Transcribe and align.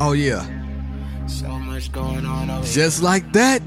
Oh 0.00 0.12
yeah. 0.12 0.46
So 1.26 1.48
much 1.48 1.90
going 1.90 2.24
on 2.24 2.50
over 2.50 2.64
Just 2.64 3.02
like 3.02 3.32
that. 3.32 3.60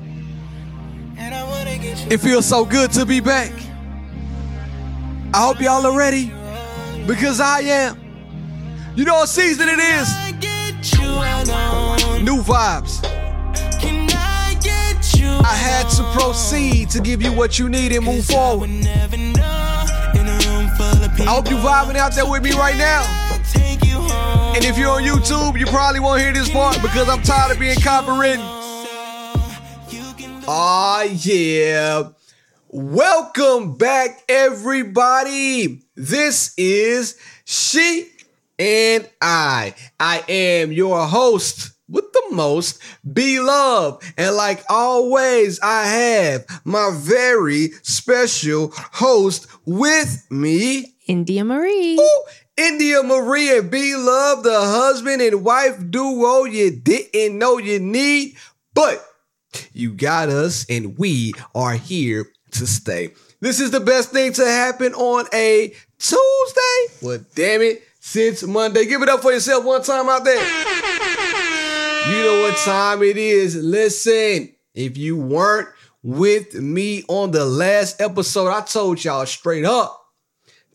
And 1.17 1.35
I 1.35 1.43
wanna 1.43 1.77
get 1.77 1.99
you 1.99 2.11
It 2.11 2.21
feels 2.21 2.45
so 2.45 2.63
good 2.63 2.91
to 2.93 3.05
be 3.05 3.19
back. 3.19 3.51
I 5.33 5.45
hope 5.45 5.59
y'all 5.59 5.85
are 5.85 5.97
ready 5.97 6.31
because 7.05 7.41
I 7.41 7.61
am. 7.61 7.97
You 8.95 9.03
know 9.03 9.15
what 9.15 9.29
season 9.29 9.67
it 9.67 9.79
is? 9.79 10.07
I 10.09 10.31
get 10.39 10.93
you 10.93 11.09
alone. 11.09 12.23
New 12.23 12.41
vibes. 12.41 13.01
Can 13.81 14.09
I 14.11 14.57
get 14.61 15.19
you 15.19 15.27
I 15.27 15.53
had 15.53 15.89
to 15.97 16.03
proceed 16.17 16.89
to 16.91 17.01
give 17.01 17.21
you 17.21 17.33
what 17.33 17.59
you 17.59 17.67
need 17.67 17.91
and 17.91 18.05
move 18.05 18.25
forward. 18.25 18.69
Never 18.69 19.17
know 19.17 19.85
in 20.15 20.27
a 20.27 20.39
room 20.47 20.69
full 20.77 21.03
of 21.03 21.11
people. 21.11 21.27
I 21.27 21.35
hope 21.35 21.49
you 21.49 21.57
vibing 21.57 21.97
out 21.97 22.15
there 22.15 22.25
with 22.25 22.41
me 22.41 22.53
right 22.53 22.77
now. 22.77 23.31
Take 24.53 24.63
you 24.63 24.63
home. 24.63 24.63
And 24.63 24.65
if 24.65 24.77
you're 24.77 24.89
on 24.89 25.03
YouTube, 25.03 25.59
you 25.59 25.65
probably 25.67 25.99
won't 25.99 26.21
hear 26.21 26.33
this 26.33 26.49
part 26.49 26.81
because 26.81 27.07
I'm 27.07 27.21
tired 27.21 27.51
of 27.51 27.59
being 27.59 27.77
copywritten. 27.77 28.39
You 29.91 30.03
ah, 30.47 31.03
can 31.03 31.17
yeah. 31.21 32.09
Welcome 32.67 33.77
back, 33.77 34.23
everybody. 34.29 35.83
This 35.95 36.53
is 36.57 37.17
She 37.45 38.07
and 38.59 39.09
I. 39.21 39.73
I 39.99 40.23
am 40.27 40.71
your 40.71 41.05
host 41.05 41.71
with 41.87 42.11
the 42.13 42.23
most, 42.31 42.81
Be 43.03 43.37
beloved. 43.37 44.03
And 44.17 44.35
like 44.35 44.63
always, 44.69 45.59
I 45.61 45.85
have 45.85 46.61
my 46.63 46.91
very 46.93 47.71
special 47.83 48.71
host 48.75 49.47
with 49.65 50.25
me. 50.31 50.95
India 51.07 51.43
Marie. 51.43 51.97
Ooh, 51.99 52.23
India 52.61 53.01
Marie 53.01 53.57
and 53.57 53.71
B 53.71 53.95
Love, 53.95 54.43
the 54.43 54.53
husband 54.53 55.19
and 55.21 55.43
wife 55.43 55.77
duo 55.89 56.43
you 56.43 56.69
didn't 56.69 57.39
know 57.39 57.57
you 57.57 57.79
need, 57.79 58.35
but 58.75 59.03
you 59.73 59.91
got 59.93 60.29
us 60.29 60.65
and 60.69 60.95
we 60.97 61.33
are 61.55 61.73
here 61.73 62.27
to 62.51 62.67
stay. 62.67 63.13
This 63.39 63.59
is 63.59 63.71
the 63.71 63.79
best 63.79 64.11
thing 64.11 64.33
to 64.33 64.45
happen 64.45 64.93
on 64.93 65.25
a 65.33 65.73
Tuesday. 65.97 66.85
Well, 67.01 67.25
damn 67.33 67.61
it, 67.61 67.81
since 67.99 68.43
Monday. 68.43 68.85
Give 68.85 69.01
it 69.01 69.09
up 69.09 69.21
for 69.21 69.31
yourself 69.31 69.65
one 69.65 69.81
time 69.81 70.07
out 70.07 70.23
there. 70.23 70.35
You 72.11 72.23
know 72.23 72.41
what 72.43 72.57
time 72.57 73.01
it 73.01 73.17
is. 73.17 73.55
Listen, 73.55 74.53
if 74.75 74.97
you 74.97 75.17
weren't 75.17 75.69
with 76.03 76.53
me 76.53 77.03
on 77.07 77.31
the 77.31 77.45
last 77.45 77.99
episode, 77.99 78.49
I 78.49 78.61
told 78.61 79.03
y'all 79.03 79.25
straight 79.25 79.65
up. 79.65 80.00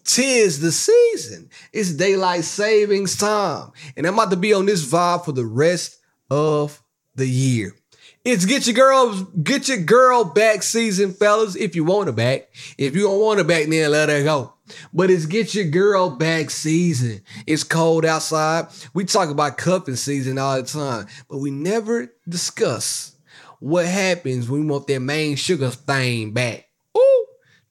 Tis 0.06 0.60
the 0.60 0.72
season. 0.72 1.50
It's 1.72 1.92
daylight 1.92 2.44
savings 2.44 3.16
time. 3.16 3.72
And 3.96 4.06
I'm 4.06 4.14
about 4.14 4.30
to 4.30 4.36
be 4.36 4.52
on 4.52 4.66
this 4.66 4.86
vibe 4.86 5.24
for 5.24 5.32
the 5.32 5.44
rest 5.44 5.98
of 6.30 6.80
the 7.16 7.26
year. 7.26 7.74
It's 8.24 8.44
get 8.44 8.66
your 8.66 8.74
girl, 8.74 9.22
get 9.42 9.68
your 9.68 9.78
girl 9.78 10.24
back 10.24 10.62
season, 10.62 11.12
fellas, 11.12 11.54
if 11.54 11.76
you 11.76 11.84
want 11.84 12.08
her 12.08 12.12
back. 12.12 12.48
If 12.76 12.96
you 12.96 13.02
don't 13.02 13.20
want 13.20 13.38
her 13.38 13.44
back, 13.44 13.66
then 13.66 13.90
let 13.90 14.08
her 14.08 14.24
go. 14.24 14.54
But 14.92 15.10
it's 15.10 15.26
get 15.26 15.54
your 15.54 15.66
girl 15.66 16.10
back 16.10 16.50
season. 16.50 17.22
It's 17.46 17.62
cold 17.62 18.04
outside. 18.04 18.66
We 18.94 19.04
talk 19.04 19.28
about 19.28 19.58
cuffing 19.58 19.94
season 19.94 20.38
all 20.38 20.60
the 20.60 20.66
time, 20.66 21.06
but 21.28 21.38
we 21.38 21.52
never 21.52 22.12
discuss 22.28 23.14
what 23.60 23.86
happens 23.86 24.48
when 24.48 24.62
we 24.62 24.66
want 24.72 24.86
that 24.88 25.00
main 25.00 25.36
sugar 25.36 25.70
thing 25.70 26.32
back. 26.32 26.65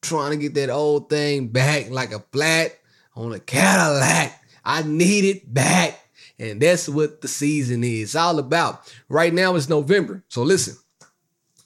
Trying 0.06 0.32
to 0.32 0.38
get 0.38 0.54
that 0.54 0.70
old 0.70 1.10
thing 1.10 1.48
back 1.48 1.90
like 1.90 2.12
a 2.12 2.20
flat 2.32 2.78
on 3.16 3.34
a 3.34 3.40
Cadillac. 3.40 4.40
I 4.64 4.84
need 4.84 5.26
it 5.26 5.52
back. 5.52 6.00
And 6.38 6.62
that's 6.62 6.88
what 6.88 7.22
the 7.22 7.28
season 7.28 7.84
is 7.84 8.16
all 8.16 8.38
about. 8.38 8.94
Right 9.10 9.34
now 9.34 9.56
it's 9.56 9.68
November. 9.68 10.24
So 10.28 10.44
listen, 10.44 10.76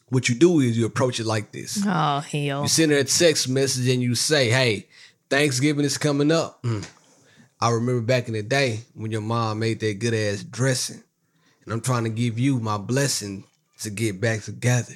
what 0.07 0.29
you 0.29 0.35
do 0.35 0.61
is 0.61 0.77
you 0.77 0.85
approach 0.85 1.19
it 1.19 1.25
like 1.25 1.51
this. 1.51 1.83
Oh 1.85 2.19
hell. 2.19 2.61
You 2.61 2.69
send 2.69 2.93
her 2.93 2.99
a 2.99 3.03
text 3.03 3.49
message 3.49 3.89
and 3.89 4.01
you 4.01 4.15
say, 4.15 4.49
hey, 4.49 4.87
Thanksgiving 5.29 5.83
is 5.83 5.97
coming 5.97 6.31
up. 6.31 6.63
Mm. 6.63 6.87
I 7.59 7.71
remember 7.71 8.01
back 8.01 8.29
in 8.29 8.35
the 8.35 8.43
day 8.43 8.85
when 8.93 9.11
your 9.11 9.19
mom 9.19 9.59
made 9.59 9.81
that 9.81 9.99
good 9.99 10.13
ass 10.13 10.43
dressing. 10.43 11.03
And 11.65 11.73
I'm 11.73 11.81
trying 11.81 12.05
to 12.05 12.09
give 12.09 12.39
you 12.39 12.61
my 12.61 12.77
blessing 12.77 13.43
to 13.81 13.89
get 13.89 14.21
back 14.21 14.43
together. 14.43 14.95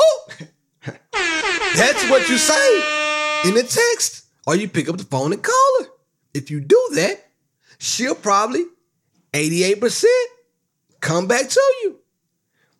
Oh! 0.00 0.28
That's 1.76 2.10
what 2.10 2.28
you 2.28 2.38
say 2.38 2.76
in 3.48 3.54
the 3.54 3.62
text. 3.62 4.26
Or 4.46 4.56
you 4.56 4.68
pick 4.68 4.88
up 4.88 4.96
the 4.96 5.04
phone 5.04 5.32
and 5.32 5.42
call 5.42 5.76
her. 5.80 5.86
If 6.32 6.50
you 6.50 6.60
do 6.60 6.88
that, 6.94 7.30
she'll 7.78 8.14
probably 8.14 8.64
88% 9.32 10.04
come 11.00 11.26
back 11.26 11.48
to 11.48 11.60
you. 11.82 11.98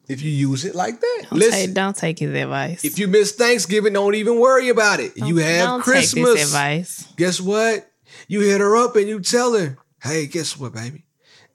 If 0.09 0.23
you 0.23 0.31
use 0.31 0.65
it 0.65 0.75
like 0.75 1.01
that. 1.01 1.27
Don't, 1.29 1.39
Listen. 1.39 1.67
take, 1.67 1.75
don't 1.75 1.97
take 1.97 2.19
his 2.19 2.33
advice. 2.33 2.83
If 2.83 2.99
you 2.99 3.09
miss 3.09 3.33
Thanksgiving, 3.33 3.93
don't 3.93 4.15
even 4.15 4.41
worry 4.41 4.71
about 4.71 5.01
it. 5.01 5.13
you 5.17 5.37
have 5.37 5.67
don't 5.67 5.83
Christmas. 5.83 6.45
Advice. 6.45 7.13
Guess 7.17 7.43
what? 7.43 7.91
You 8.27 8.41
hit 8.41 8.61
her 8.61 8.77
up 8.77 8.97
and 8.97 9.07
you 9.07 9.21
tell 9.21 9.53
her, 9.53 9.77
hey, 10.03 10.27
guess 10.27 10.57
what, 10.57 10.73
baby? 10.73 11.05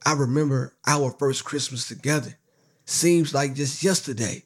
I 0.06 0.14
remember 0.14 0.76
our 0.86 1.12
first 1.18 1.44
Christmas 1.46 1.88
together. 1.88 2.38
Seems 2.86 3.34
like 3.34 3.56
just 3.56 3.84
yesterday 3.84 4.44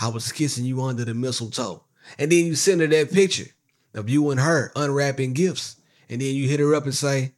I 0.00 0.08
was 0.08 0.32
kissing 0.32 0.64
you 0.64 0.82
under 0.82 1.04
the 1.04 1.14
mistletoe. 1.14 1.84
And 2.18 2.30
then 2.30 2.46
you 2.46 2.54
send 2.54 2.80
her 2.80 2.86
that 2.86 3.12
picture 3.12 3.50
of 3.94 4.08
you 4.08 4.30
and 4.30 4.40
her 4.40 4.72
unwrapping 4.76 5.32
gifts. 5.32 5.76
And 6.08 6.20
then 6.20 6.34
you 6.34 6.48
hit 6.48 6.60
her 6.60 6.74
up 6.74 6.84
and 6.84 6.94
say, 6.94 7.32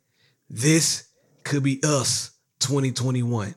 this 0.50 1.08
could 1.44 1.62
be 1.62 1.80
us 1.82 2.30
2021. 2.60 3.54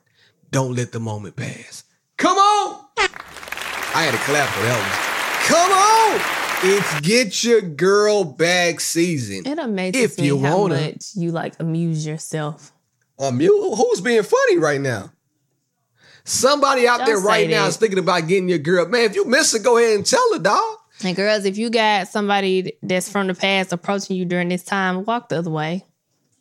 Don't 0.52 0.75
let 0.75 0.91
the 0.91 1.00
moment 1.00 1.35
pass. 1.35 1.84
Come 2.18 2.38
on! 2.38 2.85
I 2.97 4.03
had 4.03 4.12
to 4.12 4.18
clap 4.19 4.50
for 4.50 4.62
that 4.62 4.80
one. 4.80 5.46
Come 5.47 5.72
on! 5.72 6.35
It's 6.62 7.00
get 7.02 7.44
your 7.44 7.62
girl 7.62 8.24
back 8.24 8.80
season. 8.81 9.46
It 9.46 9.57
amazes 9.59 10.01
If 10.01 10.18
me 10.19 10.25
you 10.25 10.40
how 10.44 10.57
wanna. 10.59 10.75
much 10.81 11.12
you 11.16 11.31
like 11.31 11.53
amuse 11.59 12.06
yourself. 12.06 12.74
Um, 13.18 13.40
who's 13.40 14.01
being 14.01 14.24
funny 14.24 14.57
right 14.57 14.81
now? 14.81 15.12
Somebody 16.25 16.88
out 16.88 16.97
Don't 17.00 17.06
there 17.07 17.19
right 17.19 17.50
now 17.50 17.63
that. 17.63 17.69
is 17.69 17.78
thinking 17.78 18.00
about 18.00 18.28
getting 18.28 18.50
your 18.50 18.57
girl. 18.59 18.88
Man, 18.88 19.01
if 19.03 19.16
you 19.16 19.25
miss 19.25 19.53
her, 19.53 19.59
go 19.59 19.78
ahead 19.78 19.96
and 19.96 20.06
tell 20.06 20.34
her, 20.34 20.40
dog. 20.40 20.78
And 21.04 21.16
girls, 21.16 21.46
if 21.46 21.58
you 21.58 21.70
got 21.70 22.08
somebody 22.08 22.74
that's 22.84 23.10
from 23.10 23.28
the 23.28 23.34
past 23.34 23.72
approaching 23.72 24.18
you 24.18 24.26
during 24.26 24.50
this 24.50 24.64
time, 24.64 25.06
walk 25.06 25.30
the 25.30 25.38
other 25.38 25.50
way. 25.50 25.86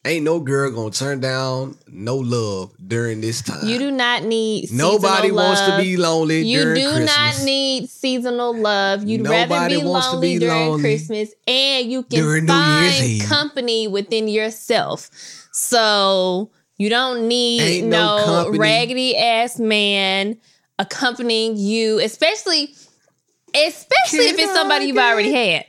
Ain't 0.05 0.25
no 0.25 0.41
girl 0.41 0.71
gonna 0.71 0.91
turn 0.91 1.21
down 1.21 1.77
no 1.89 2.17
love 2.17 2.73
during 2.87 3.21
this 3.21 3.43
time. 3.43 3.67
You 3.69 3.79
do 3.79 3.91
not 3.91 4.23
need 4.23 4.73
Nobody 4.73 5.31
wants 5.33 5.61
to 5.63 5.77
be 5.77 5.97
lonely 5.97 6.43
You 6.43 6.63
do 6.63 6.73
Christmas. 6.73 7.07
not 7.07 7.45
need 7.45 7.91
seasonal 7.91 8.57
love. 8.57 9.05
You'd 9.05 9.27
rather 9.29 9.69
be 9.69 9.83
lonely 9.83 10.35
be 10.35 10.39
during 10.39 10.69
lonely 10.69 10.83
Christmas, 10.83 11.35
and 11.47 11.91
you 11.91 12.05
can 12.05 12.21
during 12.21 12.47
find 12.47 13.21
company 13.23 13.87
within 13.89 14.29
yourself. 14.29 15.11
So 15.53 16.51
you 16.79 16.89
don't 16.89 17.27
need 17.27 17.61
Ain't 17.61 17.89
no 17.89 18.51
no, 18.51 18.59
raggedy 18.59 19.17
ass 19.17 19.59
man 19.59 20.39
accompanying 20.79 21.57
you, 21.57 21.99
especially 21.99 22.75
especially 23.55 24.27
if 24.27 24.39
it's 24.39 24.53
somebody 24.53 24.87
you've 24.87 24.99
already 24.99 25.33
had. 25.33 25.67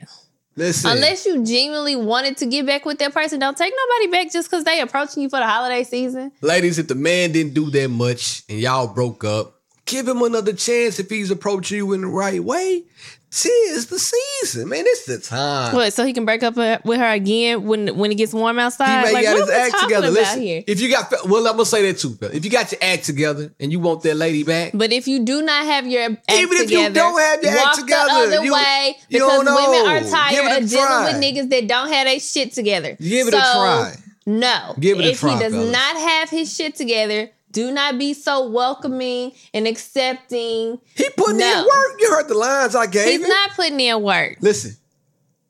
Listen, 0.56 0.90
Unless 0.90 1.26
you 1.26 1.44
genuinely 1.44 1.96
wanted 1.96 2.36
to 2.38 2.46
get 2.46 2.66
back 2.66 2.84
with 2.84 2.98
that 2.98 3.14
person, 3.14 3.38
don't 3.38 3.56
take 3.56 3.72
nobody 3.74 4.10
back 4.10 4.32
just 4.32 4.50
because 4.50 4.64
they 4.64 4.80
approaching 4.80 5.22
you 5.22 5.28
for 5.30 5.38
the 5.38 5.46
holiday 5.46 5.84
season. 5.84 6.32
ladies, 6.42 6.78
if 6.78 6.88
the 6.88 6.94
man 6.94 7.32
didn't 7.32 7.54
do 7.54 7.70
that 7.70 7.88
much 7.88 8.42
and 8.48 8.58
y'all 8.58 8.88
broke 8.88 9.24
up, 9.24 9.60
give 9.86 10.06
him 10.06 10.22
another 10.22 10.52
chance 10.52 10.98
if 10.98 11.08
he's 11.08 11.30
approaching 11.30 11.78
you 11.78 11.92
in 11.92 12.02
the 12.02 12.06
right 12.08 12.42
way. 12.42 12.84
Tis 13.32 13.86
the 13.86 13.98
season, 14.00 14.68
man. 14.68 14.82
It's 14.86 15.04
the 15.04 15.18
time. 15.18 15.72
What? 15.74 15.92
So 15.92 16.04
he 16.04 16.12
can 16.12 16.24
break 16.24 16.42
up 16.42 16.56
with 16.56 16.98
her 16.98 17.12
again 17.12 17.62
when 17.64 17.96
when 17.96 18.10
it 18.10 18.16
gets 18.16 18.32
warm 18.32 18.58
outside? 18.58 19.06
He 19.06 19.12
may 19.12 19.12
like, 19.12 19.24
got 19.24 19.32
what 19.34 19.40
his 19.42 19.50
are 19.50 19.52
we 19.52 19.58
act 19.72 19.80
together. 19.82 20.10
Listen, 20.10 20.42
here? 20.42 20.64
if 20.66 20.80
you 20.80 20.90
got, 20.90 21.12
well, 21.28 21.46
I'm 21.46 21.52
gonna 21.52 21.64
say 21.64 21.90
that 21.92 21.98
too. 22.00 22.18
If 22.20 22.44
you 22.44 22.50
got 22.50 22.72
your 22.72 22.80
act 22.82 23.04
together 23.04 23.52
and 23.60 23.70
you 23.70 23.78
want 23.78 24.02
that 24.02 24.16
lady 24.16 24.42
back, 24.42 24.72
But 24.74 24.92
if 24.92 25.06
you 25.06 25.20
do 25.20 25.42
not 25.42 25.64
have 25.64 25.86
your 25.86 26.02
act 26.02 26.32
Even 26.32 26.56
if 26.56 26.70
you 26.72 26.78
together, 26.78 26.94
don't 26.94 27.20
have 27.20 27.42
your 27.44 27.52
act 27.52 27.78
together, 27.78 28.08
the 28.08 28.36
other 28.36 28.44
you- 28.44 28.52
way 28.52 28.96
you 29.08 29.18
because 29.20 29.38
women 29.38 29.86
are 29.86 30.00
tired 30.10 30.62
of 30.64 30.68
dealing 30.68 30.86
try. 30.86 31.12
with 31.12 31.22
niggas 31.22 31.50
that 31.50 31.68
don't 31.68 31.88
have 31.92 32.06
their 32.08 32.18
shit 32.18 32.52
together. 32.52 32.96
Give 33.00 33.28
it 33.28 33.34
a 33.34 33.36
try. 33.36 33.94
No, 34.26 34.74
Give 34.78 34.98
it 34.98 35.06
a 35.06 35.10
if 35.10 35.20
he 35.20 35.26
does 35.28 35.52
fellas. 35.52 35.72
not 35.72 35.96
have 35.96 36.30
his 36.30 36.52
shit 36.54 36.74
together, 36.74 37.30
do 37.50 37.70
not 37.72 37.98
be 37.98 38.14
so 38.14 38.48
welcoming 38.48 39.32
and 39.52 39.66
accepting. 39.66 40.78
he 40.94 41.08
putting 41.16 41.38
No. 41.38 41.58
in 41.60 41.64
work. 41.64 42.00
You 42.00 42.10
heard 42.10 42.28
the 42.28 42.34
lines 42.34 42.74
I 42.76 42.86
gave 42.86 43.06
He's 43.08 43.22
him. 43.22 43.28
not 43.28 43.50
putting 43.52 43.80
in 43.80 44.02
work. 44.02 44.36
Listen, 44.40 44.76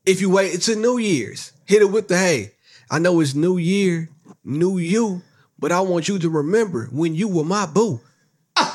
if 0.06 0.20
you 0.20 0.30
wait 0.30 0.54
until 0.54 0.78
New 0.78 0.98
Year's, 0.98 1.52
hit 1.66 1.82
it 1.82 1.90
with 1.90 2.08
the 2.08 2.16
hey. 2.18 2.52
I 2.90 2.98
know 2.98 3.20
it's 3.20 3.34
New 3.34 3.58
Year, 3.58 4.08
new 4.44 4.78
you, 4.78 5.22
but 5.58 5.70
I 5.72 5.80
want 5.82 6.08
you 6.08 6.18
to 6.18 6.28
remember 6.30 6.86
when 6.90 7.14
you 7.14 7.28
were 7.28 7.44
my 7.44 7.66
boo. 7.66 8.00
Come 8.56 8.66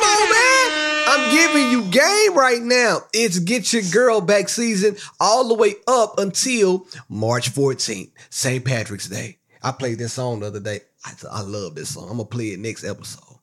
on, 0.00 0.30
man. 0.30 1.04
I'm 1.08 1.30
giving 1.30 1.70
you 1.70 1.82
game 1.90 2.34
right 2.38 2.62
now. 2.62 3.00
It's 3.12 3.38
Get 3.38 3.72
Your 3.72 3.82
Girl 3.92 4.20
Back 4.20 4.48
season 4.48 4.96
all 5.20 5.48
the 5.48 5.54
way 5.54 5.74
up 5.86 6.18
until 6.18 6.86
March 7.08 7.52
14th, 7.52 8.10
St. 8.30 8.64
Patrick's 8.64 9.08
Day. 9.08 9.38
I 9.64 9.72
played 9.72 9.98
this 9.98 10.12
song 10.12 10.40
the 10.40 10.46
other 10.48 10.60
day. 10.60 10.80
I, 11.06 11.12
I 11.30 11.40
love 11.40 11.74
this 11.74 11.94
song. 11.94 12.04
I'm 12.04 12.18
gonna 12.18 12.26
play 12.26 12.48
it 12.48 12.60
next 12.60 12.84
episode. 12.84 13.38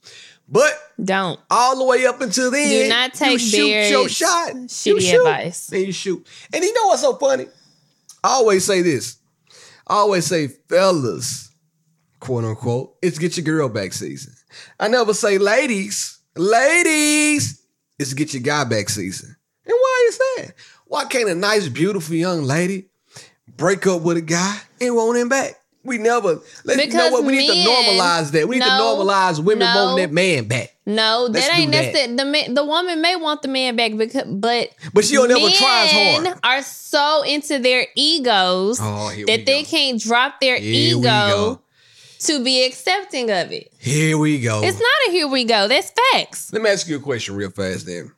But 0.47 0.71
Don't. 1.03 1.39
all 1.49 1.77
the 1.79 1.85
way 1.85 2.05
up 2.05 2.21
until 2.21 2.51
then, 2.51 2.69
Do 2.69 2.89
not 2.89 3.13
take 3.13 3.31
you 3.31 3.39
shoot 3.39 3.89
your 3.89 4.07
shot. 4.09 4.53
You 4.53 4.99
shoot. 4.99 5.15
advice. 5.15 5.67
Then 5.67 5.85
you 5.85 5.91
shoot. 5.91 6.27
And 6.53 6.63
you 6.63 6.73
know 6.73 6.87
what's 6.87 7.01
so 7.01 7.15
funny? 7.15 7.45
I 8.23 8.29
always 8.33 8.65
say 8.65 8.81
this. 8.81 9.17
I 9.87 9.95
always 9.95 10.25
say, 10.27 10.47
fellas, 10.47 11.51
quote 12.19 12.43
unquote, 12.43 12.97
it's 13.01 13.17
get 13.17 13.37
your 13.37 13.43
girl 13.43 13.67
back 13.67 13.93
season. 13.93 14.33
I 14.79 14.89
never 14.89 15.13
say 15.13 15.37
ladies, 15.37 16.19
ladies, 16.35 17.63
it's 17.97 18.13
get 18.13 18.33
your 18.33 18.43
guy 18.43 18.63
back 18.65 18.89
season. 18.89 19.35
And 19.65 19.73
why 19.73 20.05
is 20.09 20.17
that? 20.17 20.53
Why 20.85 21.05
can't 21.05 21.29
a 21.29 21.35
nice, 21.35 21.67
beautiful 21.67 22.15
young 22.15 22.43
lady 22.43 22.89
break 23.57 23.87
up 23.87 24.01
with 24.01 24.17
a 24.17 24.21
guy 24.21 24.59
and 24.79 24.95
want 24.95 25.17
him 25.17 25.29
back? 25.29 25.55
We 25.83 25.97
never. 25.97 26.39
Let, 26.63 26.77
you 26.77 26.77
know 26.77 26.85
Because 26.85 27.11
what? 27.11 27.23
We 27.25 27.37
need 27.37 27.47
to 27.65 27.69
normalize 27.69 28.31
that. 28.33 28.47
We 28.47 28.57
need 28.57 28.59
No, 28.59 28.67
to 28.67 29.03
normalize 29.03 29.43
women 29.43 29.59
no. 29.67 29.75
wanting 29.85 30.03
that 30.05 30.13
man 30.13 30.47
back. 30.47 30.75
No, 30.85 31.27
Let's 31.29 31.47
that 31.47 31.57
ain't 31.59 31.71
that. 31.71 31.95
it. 31.95 32.17
The 32.17 32.25
man, 32.25 32.53
the 32.53 32.63
woman 32.65 33.01
may 33.01 33.15
want 33.15 33.41
the 33.41 33.47
man 33.47 33.75
back 33.75 33.97
because, 33.97 34.25
but 34.27 34.69
But 34.93 35.05
she 35.05 35.15
don't 35.15 35.31
ever 35.31 35.39
try 35.39 35.83
as 35.85 35.91
hard. 35.91 36.23
men 36.23 36.39
are 36.43 36.61
so 36.61 37.23
into 37.23 37.57
their 37.59 37.87
egos 37.95 38.77
Oh, 38.81 39.11
that 39.27 39.45
they 39.45 39.63
can't 39.63 39.99
drop 39.99 40.39
their 40.39 40.57
Here 40.57 40.97
ego 40.97 41.61
to 42.19 42.43
be 42.43 42.63
accepting 42.65 43.31
of 43.31 43.51
it. 43.51 43.71
Here 43.79 44.17
we 44.17 44.39
go. 44.39 44.61
It's 44.63 44.77
not 44.79 45.07
a 45.07 45.11
here 45.11 45.27
we 45.27 45.43
go. 45.45 45.67
That's 45.67 45.91
facts. 46.13 46.53
Let 46.53 46.61
me 46.61 46.69
ask 46.69 46.87
you 46.87 46.97
a 46.97 46.99
question 46.99 47.35
real 47.35 47.49
fast 47.49 47.87
then. 47.87 48.11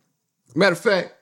Matter 0.56 0.74
of 0.74 0.80
fact, 0.80 1.14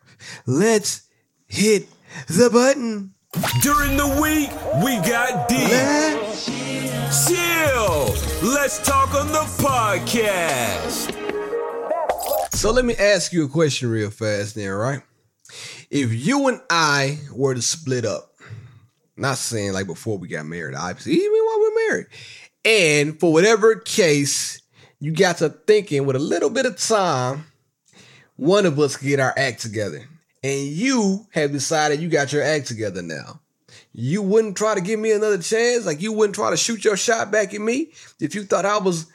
let's 0.47 1.03
hit 1.47 1.87
the 2.27 2.49
button. 2.49 3.13
During 3.61 3.95
the 3.95 4.07
week, 4.21 4.51
we 4.83 4.97
got 5.09 5.47
D. 5.47 5.55
Let's 5.55 6.45
Chill. 6.45 8.13
Let's 8.43 8.85
talk 8.85 9.15
on 9.15 9.27
the 9.27 9.45
podcast. 9.57 11.15
So 12.53 12.71
let 12.71 12.83
me 12.83 12.93
ask 12.95 13.31
you 13.31 13.45
a 13.45 13.47
question 13.47 13.89
real 13.89 14.09
fast 14.09 14.55
then, 14.55 14.69
right? 14.71 15.01
If 15.89 16.13
you 16.13 16.49
and 16.49 16.59
I 16.69 17.19
were 17.33 17.55
to 17.55 17.61
split 17.61 18.03
up, 18.03 18.35
not 19.15 19.37
saying 19.37 19.71
like 19.71 19.87
before 19.87 20.17
we 20.17 20.27
got 20.27 20.45
married, 20.45 20.75
obviously, 20.75 21.13
even 21.13 21.31
while 21.31 21.59
we're 21.59 21.87
married, 21.87 22.07
and 22.65 23.17
for 23.17 23.31
whatever 23.31 23.75
case, 23.75 24.61
you 24.99 25.13
got 25.13 25.37
to 25.37 25.47
thinking 25.47 26.05
with 26.05 26.17
a 26.17 26.19
little 26.19 26.49
bit 26.49 26.65
of 26.65 26.77
time, 26.77 27.45
one 28.35 28.65
of 28.65 28.77
us 28.77 28.97
get 28.97 29.21
our 29.21 29.33
act 29.37 29.61
together. 29.61 30.05
And 30.43 30.67
you 30.67 31.27
have 31.31 31.51
decided 31.51 32.01
you 32.01 32.09
got 32.09 32.33
your 32.33 32.43
act 32.43 32.67
together 32.67 33.01
now. 33.01 33.41
You 33.93 34.21
wouldn't 34.21 34.57
try 34.57 34.75
to 34.75 34.81
give 34.81 34.99
me 34.99 35.11
another 35.11 35.37
chance? 35.37 35.85
Like 35.85 36.01
you 36.01 36.13
wouldn't 36.13 36.35
try 36.35 36.49
to 36.49 36.57
shoot 36.57 36.83
your 36.83 36.97
shot 36.97 37.31
back 37.31 37.53
at 37.53 37.61
me 37.61 37.91
if 38.19 38.33
you 38.33 38.43
thought 38.43 38.65
I 38.65 38.77
was 38.77 39.07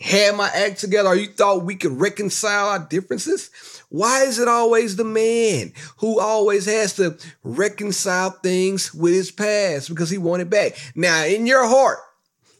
had 0.00 0.36
my 0.36 0.48
act 0.48 0.80
together 0.80 1.08
or 1.08 1.16
you 1.16 1.28
thought 1.28 1.64
we 1.64 1.76
could 1.76 1.92
reconcile 1.92 2.68
our 2.68 2.78
differences? 2.78 3.50
Why 3.88 4.24
is 4.24 4.38
it 4.38 4.48
always 4.48 4.96
the 4.96 5.04
man 5.04 5.72
who 5.98 6.20
always 6.20 6.66
has 6.66 6.94
to 6.96 7.16
reconcile 7.42 8.30
things 8.30 8.92
with 8.92 9.14
his 9.14 9.30
past 9.30 9.88
because 9.88 10.10
he 10.10 10.18
wanted 10.18 10.50
back? 10.50 10.76
Now, 10.94 11.24
in 11.24 11.46
your 11.46 11.66
heart, 11.66 11.98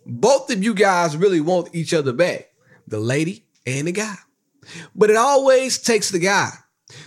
both 0.06 0.51
of 0.51 0.62
you 0.62 0.75
guys 0.75 1.17
really 1.17 1.41
want 1.41 1.75
each 1.75 1.93
other 1.93 2.12
back, 2.12 2.51
the 2.87 3.01
lady 3.01 3.45
and 3.67 3.89
the 3.89 3.93
guy. 3.93 4.17
But 4.95 5.11
it 5.11 5.17
always 5.17 5.79
takes 5.79 6.11
the 6.11 6.19
guy 6.19 6.51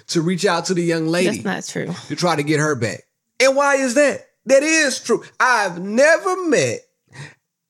to 0.08 0.22
reach 0.22 0.46
out 0.46 0.66
to 0.66 0.74
the 0.74 0.84
young 0.84 1.08
lady 1.08 1.42
That's 1.42 1.44
not 1.44 1.86
true. 1.86 1.94
to 2.08 2.16
try 2.16 2.36
to 2.36 2.44
get 2.44 2.60
her 2.60 2.76
back. 2.76 3.02
And 3.40 3.56
why 3.56 3.76
is 3.76 3.94
that? 3.96 4.22
That 4.46 4.64
is 4.64 5.00
true. 5.02 5.24
I've 5.40 5.80
never 5.80 6.48
met, 6.48 6.80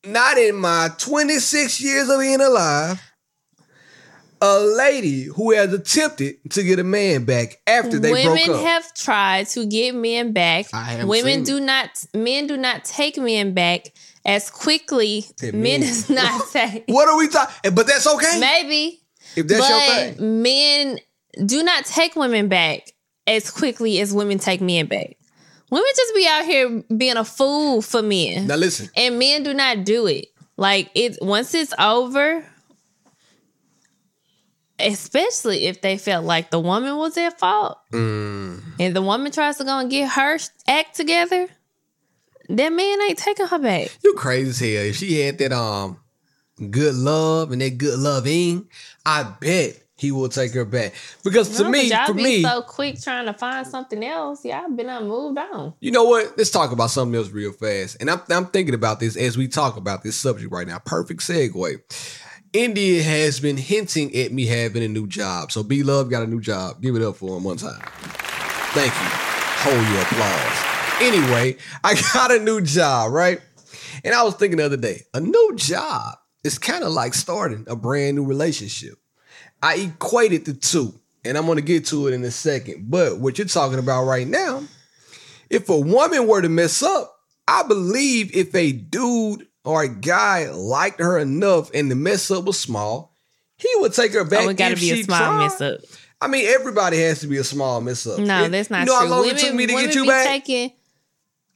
not 0.06 0.38
in 0.38 0.56
my 0.56 0.90
26 0.98 1.82
years 1.82 2.10
of 2.10 2.20
being 2.20 2.40
alive, 2.40 3.02
a 4.42 4.60
lady 4.60 5.24
who 5.24 5.52
has 5.54 5.74
attempted 5.74 6.36
to 6.52 6.64
get 6.64 6.78
a 6.80 6.84
man 6.84 7.26
back 7.26 7.60
after 7.66 7.98
they 8.00 8.12
Women 8.12 8.26
broke 8.26 8.40
up. 8.40 8.48
Women 8.50 8.66
have 8.66 8.94
tried 8.94 9.48
to 9.48 9.66
get 9.66 9.96
men 9.96 10.32
back. 10.32 10.68
Women 11.04 11.44
do 11.44 11.60
not. 11.60 12.06
Men 12.14 12.46
do 12.46 12.58
not 12.58 12.86
take 12.86 13.18
men 13.18 13.54
back 13.54 13.88
as 14.26 14.52
quickly. 14.52 15.26
Men 15.42 15.62
men. 15.62 15.80
does 15.82 16.10
not 16.10 16.50
take. 16.54 16.84
what 16.88 17.10
are 17.10 17.18
we 17.18 17.28
talking? 17.28 17.74
But 17.74 17.88
that's 17.88 18.06
okay. 18.06 18.40
Maybe, 18.40 19.02
if 19.36 19.48
that's 19.48 19.68
your 19.68 19.80
thing. 19.80 20.44
men 20.44 21.00
do 21.46 21.64
not 21.64 21.86
take 21.86 22.16
women 22.16 22.48
back 22.48 22.92
as 23.26 23.52
quickly 23.52 24.00
as 24.00 24.14
women 24.14 24.38
take 24.40 24.62
men 24.62 24.86
back. 24.88 25.18
Women 25.70 25.88
just 25.96 26.16
be 26.16 26.26
out 26.30 26.46
here 26.46 26.84
being 26.96 27.18
a 27.18 27.26
fool 27.26 27.82
for 27.82 28.02
men, 28.02 28.48
Now 28.48 28.56
listen, 28.56 28.90
and 28.96 29.20
men 29.20 29.44
do 29.44 29.54
not 29.54 29.84
do 29.84 30.08
it. 30.08 30.28
Like 30.56 30.90
it 30.96 31.18
once 31.22 31.54
it's 31.54 31.74
over, 31.78 32.46
especially 34.80 35.66
if 35.66 35.82
they 35.82 35.98
felt 35.98 36.26
like 36.26 36.52
the 36.52 36.60
woman 36.60 36.96
was 36.98 37.18
at 37.18 37.40
fault, 37.40 37.80
Mm. 37.92 38.62
and 38.80 38.96
the 38.96 39.02
woman 39.02 39.32
tries 39.32 39.58
to 39.58 39.64
go 39.64 39.80
and 39.80 39.90
get 39.90 40.10
her 40.12 40.38
act 40.68 40.96
together, 40.96 41.48
that 42.50 42.70
man 42.72 43.02
ain't 43.02 43.18
taking 43.18 43.48
her 43.48 43.60
back. 43.60 43.90
you 44.04 44.14
crazy 44.14 44.50
as 44.50 44.60
hell. 44.60 44.90
If 44.90 44.96
she 44.98 45.20
had 45.22 45.38
that 45.40 45.52
um 45.52 46.00
good 46.72 46.96
love 46.96 47.52
and 47.52 47.62
that 47.62 47.78
good 47.78 48.00
loving, 48.00 48.68
I 49.06 49.24
bet 49.24 49.84
he 49.98 50.12
will 50.12 50.30
take 50.30 50.54
her 50.54 50.66
back. 50.66 50.94
Because 51.24 51.58
to 51.58 51.64
No, 51.64 51.70
me, 51.70 51.90
y'all 51.90 52.06
for 52.08 52.14
be 52.14 52.24
me, 52.24 52.44
so 52.44 52.62
quick 52.62 53.02
trying 53.02 53.26
to 53.26 53.34
find 53.34 53.66
something 53.66 54.04
else. 54.04 54.46
Y'all 54.46 54.70
been 54.70 54.90
on 54.90 55.08
moved 55.08 55.38
on. 55.38 55.74
You 55.80 55.92
know 55.92 56.04
what? 56.04 56.38
Let's 56.38 56.52
talk 56.52 56.72
about 56.72 56.92
something 56.92 57.16
else 57.16 57.30
real 57.32 57.52
fast. 57.52 57.98
And 58.00 58.10
I'm, 58.10 58.22
I'm 58.30 58.46
thinking 58.46 58.76
about 58.76 59.00
this 59.00 59.18
as 59.18 59.38
we 59.38 59.48
talk 59.48 59.76
about 59.76 60.04
this 60.04 60.16
subject 60.16 60.52
right 60.52 60.68
now. 60.68 60.80
Perfect 60.80 61.22
segue. 61.22 61.82
India 62.54 63.04
has 63.04 63.40
been 63.40 63.58
hinting 63.58 64.16
at 64.16 64.32
me 64.32 64.46
having 64.46 64.84
a 64.84 64.88
new 64.88 65.08
job. 65.08 65.52
So 65.52 65.64
B 65.64 65.84
Love 65.84 66.10
got 66.10 66.24
a 66.24 66.28
new 66.28 66.40
job. 66.40 66.82
Give 66.82 66.96
it 66.96 67.02
up 67.02 67.16
for 67.16 67.36
him 67.36 67.44
one 67.44 67.58
time. 67.58 67.82
Thank 68.74 68.94
you. 68.94 69.10
Hold 69.60 69.88
your 69.88 70.02
applause. 70.02 71.02
Anyway, 71.02 71.58
I 71.84 72.00
got 72.14 72.32
a 72.32 72.40
new 72.40 72.62
job, 72.62 73.12
right? 73.12 73.42
And 74.04 74.14
I 74.14 74.24
was 74.24 74.36
thinking 74.36 74.58
the 74.58 74.66
other 74.66 74.78
day, 74.78 75.02
a 75.14 75.20
new 75.20 75.54
job 75.56 76.16
is 76.44 76.58
kind 76.60 76.84
of 76.84 76.92
like 76.92 77.14
starting 77.14 77.66
a 77.68 77.76
brand 77.76 78.16
new 78.16 78.24
relationship. 78.26 78.94
I 79.62 79.76
equated 79.76 80.46
the 80.46 80.54
two, 80.54 80.94
and 81.26 81.38
I'm 81.38 81.46
gonna 81.48 81.62
get 81.62 81.86
to 81.88 82.08
it 82.08 82.14
in 82.14 82.24
a 82.24 82.32
second. 82.32 82.90
But 82.90 83.20
what 83.20 83.38
you're 83.38 83.48
talking 83.48 83.80
about 83.80 84.04
right 84.06 84.28
now, 84.28 84.64
if 85.50 85.70
a 85.70 85.78
woman 85.80 86.28
were 86.28 86.42
to 86.42 86.50
mess 86.50 86.84
up, 86.84 87.14
I 87.48 87.64
believe 87.64 88.36
if 88.36 88.54
a 88.56 88.72
dude 88.72 89.48
or 89.64 89.84
a 89.84 89.88
guy 89.90 90.50
liked 90.52 91.00
her 91.00 91.18
enough 91.18 91.72
and 91.74 91.90
the 91.90 91.96
mess 91.96 92.30
up 92.32 92.46
was 92.46 92.60
small, 92.60 93.14
he 93.58 93.70
would 93.78 93.94
take 93.94 94.14
her 94.14 94.24
back. 94.24 94.46
Oh, 94.46 94.50
it 94.50 94.58
got 94.58 94.70
to 94.70 94.76
be 94.76 94.92
a 94.92 95.04
small 95.04 95.18
tried. 95.18 95.38
mess 95.40 95.62
up. 95.62 95.80
I 96.22 96.28
mean, 96.28 96.48
everybody 96.48 97.00
has 97.02 97.20
to 97.22 97.28
be 97.28 97.38
a 97.38 97.44
small 97.44 97.80
mess 97.82 98.06
up. 98.08 98.20
No, 98.20 98.48
that's 98.50 98.70
not 98.70 98.80
you 98.82 98.86
know 98.86 99.00
true. 99.00 99.08
how 99.10 99.16
long 99.22 99.30
it 99.30 99.38
took 99.38 99.54
me 99.54 99.66
to 99.68 99.74
get 99.74 99.96
you 99.96 100.06
back? 100.06 100.28
Taking, 100.28 100.72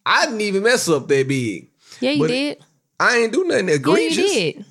I 0.05 0.25
didn't 0.25 0.41
even 0.41 0.63
mess 0.63 0.87
up 0.89 1.07
that 1.07 1.27
big. 1.27 1.69
yeah, 1.99 2.11
you 2.11 2.19
But 2.19 2.27
did. 2.27 2.63
I 2.99 3.17
ain't 3.17 3.33
do 3.33 3.43
nothing 3.43 3.69
Yeah, 3.69 3.75
egregious. 3.75 4.17
you 4.17 4.53
did. 4.53 4.65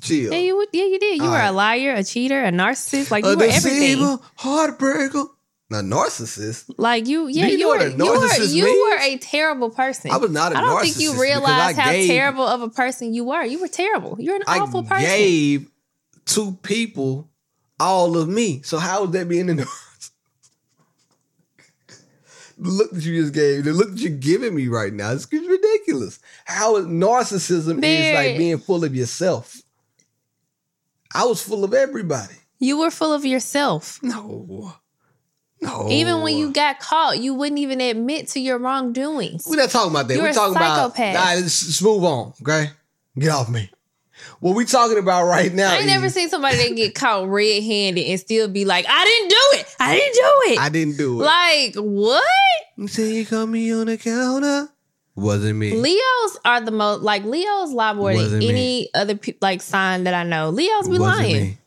Chill. 0.00 0.32
Yeah, 0.32 0.38
you 0.38 0.56
would. 0.56 0.68
Yeah, 0.72 0.84
you 0.84 0.98
did. 0.98 1.16
You 1.18 1.24
All 1.24 1.30
were 1.30 1.36
right. 1.36 1.46
a 1.48 1.52
liar, 1.52 1.94
a 1.94 2.04
cheater, 2.04 2.42
a 2.42 2.50
narcissist. 2.50 3.10
Like 3.10 3.24
you 3.24 3.30
a 3.30 3.36
were 3.36 3.44
everything. 3.44 3.98
deceiver, 3.98 4.18
heartbreaker, 4.38 5.26
a 5.70 5.74
narcissist. 5.82 6.70
Like 6.76 7.06
you, 7.06 7.28
yeah, 7.28 7.46
you 7.46 7.58
you, 7.58 7.68
were, 7.68 7.80
you 7.86 7.96
were, 7.96 8.44
you 8.44 8.90
were 8.90 8.98
a 9.02 9.16
terrible 9.18 9.70
person. 9.70 10.10
I 10.10 10.18
was 10.18 10.30
not 10.30 10.52
a 10.52 10.58
I 10.58 10.60
don't 10.60 10.82
think 10.82 11.00
you 11.00 11.20
realize 11.20 11.76
how 11.76 11.92
gave- 11.92 12.08
terrible 12.08 12.44
of 12.46 12.60
a 12.62 12.68
person 12.68 13.14
you 13.14 13.24
were. 13.24 13.42
You 13.44 13.60
were 13.60 13.68
terrible. 13.68 14.16
You're 14.20 14.36
an 14.36 14.42
I 14.46 14.58
awful 14.60 14.82
person. 14.82 15.06
I 15.06 15.16
gave 15.16 15.70
two 16.26 16.58
people 16.62 17.30
all 17.80 18.16
of 18.18 18.28
me. 18.28 18.62
So 18.62 18.78
how 18.78 19.04
is 19.04 19.10
that 19.12 19.28
being 19.28 19.48
a 19.50 19.54
narcissist? 19.54 20.10
The 22.58 22.70
look 22.70 22.90
that 22.90 23.04
you 23.04 23.20
just 23.20 23.34
gave, 23.34 23.64
the 23.64 23.72
look 23.74 23.90
that 23.90 23.98
you're 23.98 24.10
giving 24.18 24.54
me 24.54 24.68
right 24.68 24.92
now, 24.92 25.12
it's 25.12 25.30
ridiculous. 25.30 26.18
How 26.46 26.76
narcissism 26.80 27.84
is 27.84 28.14
like 28.14 28.38
being 28.38 28.56
full 28.58 28.82
of 28.82 28.94
yourself. 28.96 29.60
I 31.16 31.24
was 31.24 31.42
full 31.42 31.64
of 31.64 31.72
everybody. 31.72 32.34
You 32.58 32.78
were 32.78 32.90
full 32.90 33.12
of 33.12 33.24
yourself. 33.24 33.98
No. 34.02 34.74
No. 35.62 35.88
Even 35.90 36.20
when 36.20 36.36
you 36.36 36.52
got 36.52 36.78
caught, 36.80 37.18
you 37.18 37.32
wouldn't 37.32 37.58
even 37.58 37.80
admit 37.80 38.28
to 38.28 38.40
your 38.40 38.58
wrongdoings. 38.58 39.46
We're 39.48 39.56
not 39.56 39.70
talking 39.70 39.90
about 39.90 40.08
that. 40.08 40.14
You're 40.14 40.24
We're 40.24 40.30
a 40.30 40.34
talking 40.34 40.54
psychopath. 40.54 40.98
about. 40.98 41.14
Nah, 41.14 41.40
let's, 41.40 41.66
let's 41.66 41.82
move 41.82 42.04
on. 42.04 42.34
Okay, 42.42 42.66
get 43.18 43.30
off 43.30 43.48
me. 43.48 43.70
What 44.40 44.54
we 44.54 44.66
talking 44.66 44.98
about 44.98 45.26
right 45.26 45.52
now? 45.52 45.72
I 45.72 45.76
ain't 45.78 45.86
never 45.86 46.10
seen 46.10 46.28
somebody 46.28 46.56
that 46.56 46.76
get 46.76 46.94
caught 46.94 47.28
red-handed 47.28 48.02
and 48.02 48.20
still 48.20 48.48
be 48.48 48.66
like, 48.66 48.84
"I 48.86 49.04
didn't 49.04 49.30
do 49.30 49.60
it. 49.60 49.76
I 49.80 49.94
didn't 49.96 50.14
do 50.14 50.52
it." 50.52 50.58
I 50.58 50.68
didn't 50.68 50.96
do 50.98 51.20
it. 51.20 51.24
like 51.24 51.74
what? 51.76 52.24
you 52.76 52.88
say 52.88 53.14
you 53.14 53.24
caught 53.26 53.46
me 53.46 53.72
on 53.72 53.86
the 53.86 53.96
counter. 53.96 54.68
Wasn't 55.16 55.56
me. 55.58 55.72
Leos 55.72 56.36
are 56.44 56.60
the 56.60 56.70
most 56.70 57.02
like 57.02 57.24
Leos 57.24 57.72
lie 57.72 57.94
more 57.94 58.10
than 58.12 58.22
Wasn't 58.22 58.38
me. 58.40 58.48
any 58.50 58.88
other 58.94 59.16
pe- 59.16 59.34
like 59.40 59.62
sign 59.62 60.04
that 60.04 60.14
I 60.14 60.24
know. 60.24 60.50
Leos 60.50 60.84
be 60.88 60.98
Wasn't 60.98 61.00
lying. 61.18 61.34
me. 61.42 61.58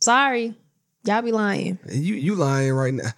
Sorry, 0.00 0.54
y'all 1.04 1.22
be 1.22 1.30
lying. 1.32 1.78
You 1.90 2.14
you 2.14 2.34
lying 2.34 2.72
right 2.72 2.92
now. 2.92 3.10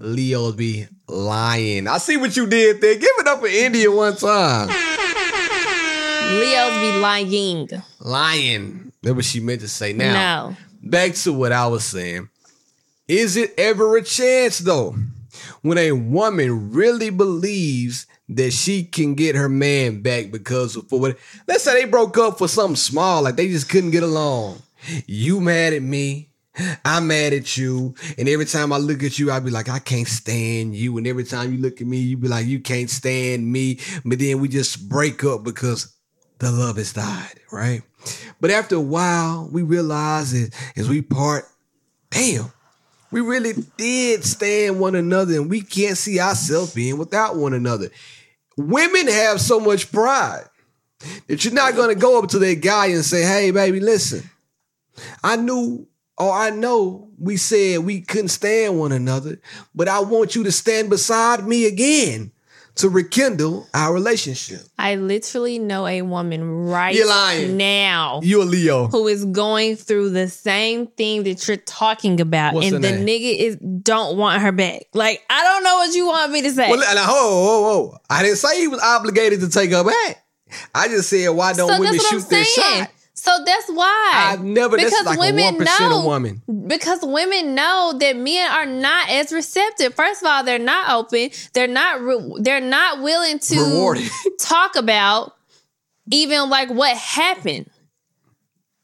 Leo's 0.00 0.56
be 0.56 0.86
lying. 1.08 1.86
I 1.88 1.98
see 1.98 2.16
what 2.18 2.36
you 2.36 2.46
did 2.46 2.80
there. 2.82 2.94
Give 2.96 3.08
it 3.18 3.26
up 3.28 3.40
for 3.40 3.46
India 3.46 3.90
one 3.90 4.16
time. 4.16 4.68
Leos 6.38 6.80
be 6.80 6.98
lying. 7.00 7.68
Lying. 8.00 8.92
That's 9.02 9.14
what 9.16 9.24
she 9.24 9.40
meant 9.40 9.60
to 9.60 9.68
say. 9.68 9.92
Now, 9.92 10.50
no. 10.50 10.56
back 10.82 11.14
to 11.14 11.32
what 11.32 11.52
I 11.52 11.66
was 11.68 11.84
saying. 11.84 12.28
Is 13.08 13.36
it 13.36 13.54
ever 13.56 13.96
a 13.96 14.02
chance 14.02 14.58
though 14.58 14.96
when 15.62 15.78
a 15.78 15.92
woman 15.92 16.72
really 16.72 17.10
believes 17.10 18.06
that 18.28 18.52
she 18.52 18.84
can 18.84 19.14
get 19.14 19.36
her 19.36 19.48
man 19.48 20.02
back 20.02 20.30
because 20.30 20.76
of 20.76 20.88
for 20.88 20.98
what 20.98 21.16
let's 21.46 21.64
say 21.64 21.80
they 21.80 21.88
broke 21.88 22.18
up 22.18 22.38
for 22.38 22.48
something 22.48 22.76
small, 22.76 23.22
like 23.22 23.36
they 23.36 23.48
just 23.48 23.68
couldn't 23.68 23.90
get 23.90 24.02
along. 24.02 24.62
You 25.06 25.40
mad 25.40 25.72
at 25.72 25.82
me. 25.82 26.30
I'm 26.84 27.06
mad 27.06 27.32
at 27.32 27.56
you. 27.56 27.94
And 28.16 28.28
every 28.28 28.46
time 28.46 28.72
I 28.72 28.78
look 28.78 29.02
at 29.02 29.18
you, 29.18 29.30
I'd 29.30 29.44
be 29.44 29.50
like, 29.50 29.68
I 29.68 29.78
can't 29.78 30.08
stand 30.08 30.74
you. 30.74 30.96
And 30.96 31.06
every 31.06 31.24
time 31.24 31.52
you 31.52 31.58
look 31.58 31.80
at 31.80 31.86
me, 31.86 31.98
you 31.98 32.16
be 32.16 32.28
like, 32.28 32.46
you 32.46 32.60
can't 32.60 32.88
stand 32.88 33.50
me. 33.50 33.78
But 34.04 34.18
then 34.18 34.40
we 34.40 34.48
just 34.48 34.88
break 34.88 35.22
up 35.24 35.44
because 35.44 35.94
the 36.38 36.50
love 36.50 36.76
has 36.76 36.92
died, 36.92 37.40
right? 37.52 37.82
But 38.40 38.50
after 38.50 38.76
a 38.76 38.80
while, 38.80 39.48
we 39.52 39.62
realize 39.62 40.32
that 40.32 40.54
as 40.76 40.88
we 40.88 41.02
part, 41.02 41.44
damn, 42.10 42.52
we 43.10 43.20
really 43.20 43.52
did 43.76 44.24
stand 44.24 44.80
one 44.80 44.94
another 44.94 45.34
and 45.34 45.50
we 45.50 45.60
can't 45.60 45.96
see 45.96 46.20
ourselves 46.20 46.74
being 46.74 46.98
without 46.98 47.36
one 47.36 47.54
another. 47.54 47.88
Women 48.56 49.08
have 49.08 49.40
so 49.40 49.60
much 49.60 49.92
pride 49.92 50.44
that 51.26 51.44
you're 51.44 51.54
not 51.54 51.74
going 51.74 51.94
to 51.94 52.00
go 52.00 52.18
up 52.18 52.30
to 52.30 52.38
that 52.38 52.62
guy 52.62 52.86
and 52.86 53.04
say, 53.04 53.22
hey, 53.22 53.50
baby, 53.50 53.80
listen, 53.80 54.28
I 55.22 55.36
knew 55.36 55.86
or 56.18 56.32
I 56.32 56.50
know 56.50 57.10
we 57.18 57.36
said 57.36 57.80
we 57.80 58.00
couldn't 58.00 58.28
stand 58.28 58.78
one 58.78 58.92
another, 58.92 59.38
but 59.74 59.88
I 59.88 60.00
want 60.00 60.34
you 60.34 60.44
to 60.44 60.52
stand 60.52 60.88
beside 60.88 61.46
me 61.46 61.66
again 61.66 62.32
to 62.76 62.88
rekindle 62.90 63.66
our 63.74 63.92
relationship. 63.92 64.60
I 64.78 64.96
literally 64.96 65.58
know 65.58 65.86
a 65.86 66.02
woman 66.02 66.44
right 66.66 66.94
You're 66.94 67.08
lying. 67.08 67.56
now 67.56 68.20
You 68.22 68.42
a 68.42 68.44
Leo. 68.44 68.88
who 68.88 69.06
is 69.08 69.24
going 69.24 69.76
through 69.76 70.10
the 70.10 70.28
same 70.28 70.86
thing 70.86 71.24
that 71.24 71.48
you're 71.48 71.56
talking 71.56 72.20
about, 72.20 72.54
What's 72.54 72.70
and 72.70 72.84
the 72.84 72.92
name? 72.92 73.06
nigga 73.06 73.36
is 73.38 73.56
don't 73.56 74.16
want 74.18 74.42
her 74.42 74.52
back. 74.52 74.84
Like 74.92 75.24
I 75.30 75.42
don't 75.42 75.64
know 75.64 75.76
what 75.76 75.94
you 75.94 76.06
want 76.06 76.32
me 76.32 76.42
to 76.42 76.50
say. 76.52 76.70
Well, 76.70 76.78
now, 76.94 77.06
whoa, 77.06 77.44
whoa, 77.44 77.60
whoa. 77.88 77.98
I 78.10 78.22
didn't 78.22 78.38
say 78.38 78.60
he 78.60 78.68
was 78.68 78.80
obligated 78.80 79.40
to 79.40 79.48
take 79.48 79.70
her 79.72 79.82
back. 79.84 80.22
I 80.74 80.88
just 80.88 81.08
said, 81.10 81.28
why 81.30 81.52
don't 81.54 81.68
so 81.68 81.80
women 81.80 81.96
that's 81.96 82.04
what 82.04 82.14
I'm 82.14 82.20
shoot 82.20 82.28
their 82.28 82.44
shot? 82.44 82.90
So 83.26 83.42
that's 83.44 83.68
why 83.70 84.12
I've 84.14 84.44
never, 84.44 84.76
that's 84.76 85.04
like 85.04 85.18
a 85.18 85.22
1% 85.32 85.98
of 85.98 86.04
women. 86.04 86.42
because 86.68 87.00
women 87.02 87.56
know 87.56 87.92
that 87.98 88.16
men 88.16 88.48
are 88.52 88.66
not 88.66 89.10
as 89.10 89.32
receptive. 89.32 89.94
First 89.96 90.22
of 90.22 90.28
all, 90.28 90.44
they're 90.44 90.60
not 90.60 90.90
open. 90.90 91.30
They're 91.52 91.66
not. 91.66 92.00
Re- 92.00 92.34
they're 92.38 92.60
not 92.60 93.02
willing 93.02 93.40
to 93.40 93.56
Rewarded. 93.58 94.08
talk 94.40 94.76
about 94.76 95.32
even 96.12 96.48
like 96.50 96.70
what 96.70 96.96
happened 96.96 97.68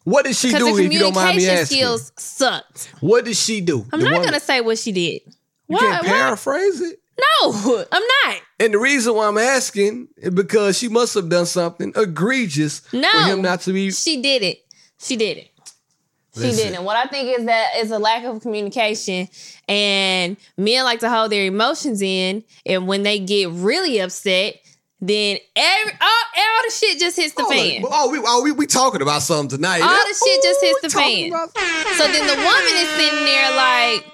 What 0.03 0.25
did 0.25 0.35
she 0.35 0.51
do 0.51 0.75
the 0.77 0.83
if 0.87 0.93
you 0.93 0.99
don't 0.99 1.15
mind 1.15 1.37
me 1.37 1.49
asking? 1.49 1.77
skills 1.79 2.11
sucked. 2.19 2.93
What 3.01 3.25
did 3.25 3.37
she 3.37 3.61
do? 3.61 3.87
I'm 3.93 4.01
The 4.01 4.07
not 4.07 4.13
woman- 4.15 4.27
gonna 4.29 4.41
say 4.41 4.61
what 4.61 4.77
she 4.79 4.91
did. 4.91 5.21
You 5.69 5.77
Why- 5.77 5.79
can't 5.79 6.03
why- 6.05 6.09
paraphrase 6.13 6.81
it. 6.81 6.99
No, 7.43 7.85
I'm 7.93 8.03
not. 8.25 8.37
And 8.61 8.75
the 8.75 8.79
reason 8.79 9.15
why 9.15 9.29
I'm 9.29 9.39
asking 9.39 10.09
is 10.17 10.31
because 10.31 10.79
she 10.79 10.89
must 10.89 11.15
have 11.15 11.29
done 11.29 11.47
something 11.47 11.93
egregious 11.97 12.83
No, 12.93 13.09
for 13.11 13.19
him 13.21 13.43
not 13.43 13.61
to 13.63 13.73
be. 13.73 13.91
She 13.91 14.21
did 14.23 14.43
it. 14.43 14.59
She 14.99 15.17
did 15.17 15.39
it. 15.39 15.49
She 16.35 16.41
Listen. 16.41 16.73
didn't. 16.73 16.85
What 16.85 16.97
I 16.97 17.05
think 17.07 17.39
is 17.39 17.45
that 17.47 17.73
is 17.77 17.91
a 17.91 17.99
lack 17.99 18.25
of 18.25 18.41
communication, 18.41 19.29
and 19.69 20.37
men 20.57 20.85
like 20.85 21.01
to 21.01 21.11
hold 21.11 21.31
their 21.31 21.45
emotions 21.45 22.01
in, 22.01 22.43
and 22.65 22.87
when 22.89 23.03
they 23.03 23.19
get 23.19 23.51
really 23.51 23.99
upset, 23.99 24.55
then 25.03 25.37
every 25.57 25.93
all, 26.01 26.09
all 26.39 26.63
the 26.65 26.71
shit 26.73 26.99
just 26.99 27.17
hits 27.17 27.35
the 27.35 27.43
fan. 27.45 27.83
Oh, 27.85 28.09
we, 28.11 28.19
oh, 28.25 28.43
we, 28.45 28.53
we 28.53 28.67
talking 28.67 29.03
about 29.03 29.21
something 29.23 29.57
tonight. 29.59 29.83
All 29.83 29.89
the 29.89 30.15
shit 30.27 30.43
just 30.43 30.61
hits 30.63 30.81
the 30.81 30.89
fan. 30.91 31.29
about- 31.29 31.51
So 31.99 32.07
then 32.07 32.27
the 32.27 32.37
woman 32.37 32.75
is 32.77 32.89
sitting 32.97 33.25
there 33.27 33.51
like, 33.57 34.07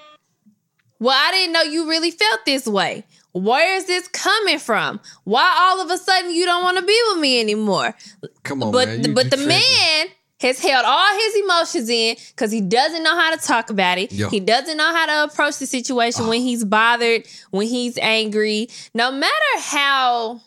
"Well, 0.99 1.17
I 1.17 1.31
didn't 1.31 1.53
know 1.53 1.61
you 1.61 1.89
really 1.89 2.11
felt 2.11 2.41
this 2.45 2.65
way. 2.67 3.03
Where 3.31 3.75
is 3.75 3.85
this 3.85 4.07
coming 4.07 4.59
from? 4.59 4.99
Why 5.23 5.55
all 5.59 5.81
of 5.81 5.91
a 5.91 5.97
sudden 5.97 6.31
you 6.33 6.45
don't 6.45 6.63
want 6.63 6.77
to 6.77 6.83
be 6.85 6.99
with 7.09 7.19
me 7.19 7.39
anymore?" 7.39 7.95
Come 8.43 8.63
on, 8.63 8.71
but 8.71 8.87
man. 8.87 9.01
the, 9.01 9.09
You- 9.09 9.15
but 9.15 9.23
you 9.25 9.29
the 9.31 9.37
tripping. 9.37 9.49
man 9.59 10.07
has 10.41 10.59
held 10.61 10.85
all 10.85 11.13
his 11.19 11.35
emotions 11.43 11.89
in 11.89 12.15
because 12.29 12.49
he 12.51 12.61
doesn't 12.61 13.03
know 13.03 13.13
how 13.15 13.35
to 13.35 13.41
talk 13.45 13.69
about 13.69 13.97
it. 13.97 14.11
Yeah. 14.11 14.29
He 14.29 14.39
doesn't 14.39 14.77
know 14.77 14.93
how 14.95 15.05
to 15.05 15.31
approach 15.31 15.57
the 15.57 15.65
situation 15.65 16.27
when 16.27 16.39
ah. 16.39 16.43
he's 16.43 16.63
bothered, 16.63 17.25
when 17.51 17.67
he's 17.67 17.97
angry. 17.97 18.69
No 18.93 19.11
matter 19.11 19.33
how 19.59 20.39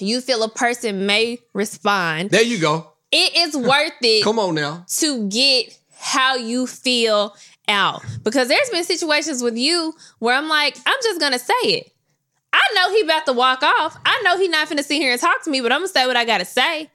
you 0.00 0.20
feel 0.20 0.42
a 0.42 0.48
person 0.48 1.06
may 1.06 1.38
respond, 1.54 2.30
There 2.30 2.42
you 2.42 2.58
go. 2.58 2.92
it 3.12 3.36
is 3.36 3.56
worth 3.56 3.92
it 4.02 4.24
Come 4.24 4.38
on 4.40 4.56
now. 4.56 4.84
to 4.98 5.28
get 5.28 5.78
how 5.96 6.34
you 6.36 6.66
feel 6.66 7.36
out. 7.68 8.02
Because 8.22 8.48
there's 8.48 8.70
been 8.70 8.84
situations 8.84 9.42
with 9.42 9.56
you 9.56 9.94
where 10.18 10.34
I'm 10.34 10.48
like, 10.48 10.76
I'm 10.86 10.98
just 11.02 11.20
gonna 11.20 11.38
say 11.38 11.54
it. 11.64 11.92
I 12.52 12.60
know 12.74 12.92
he 12.92 13.02
about 13.02 13.26
to 13.26 13.32
walk 13.32 13.62
off. 13.62 13.98
I 14.04 14.20
know 14.24 14.38
he 14.38 14.48
not 14.48 14.68
finna 14.68 14.82
sit 14.82 14.96
here 14.96 15.12
and 15.12 15.20
talk 15.20 15.44
to 15.44 15.50
me, 15.50 15.60
but 15.60 15.72
I'm 15.72 15.80
gonna 15.80 15.88
say 15.88 16.06
what 16.06 16.16
I 16.16 16.24
gotta 16.24 16.44
say. 16.44 16.90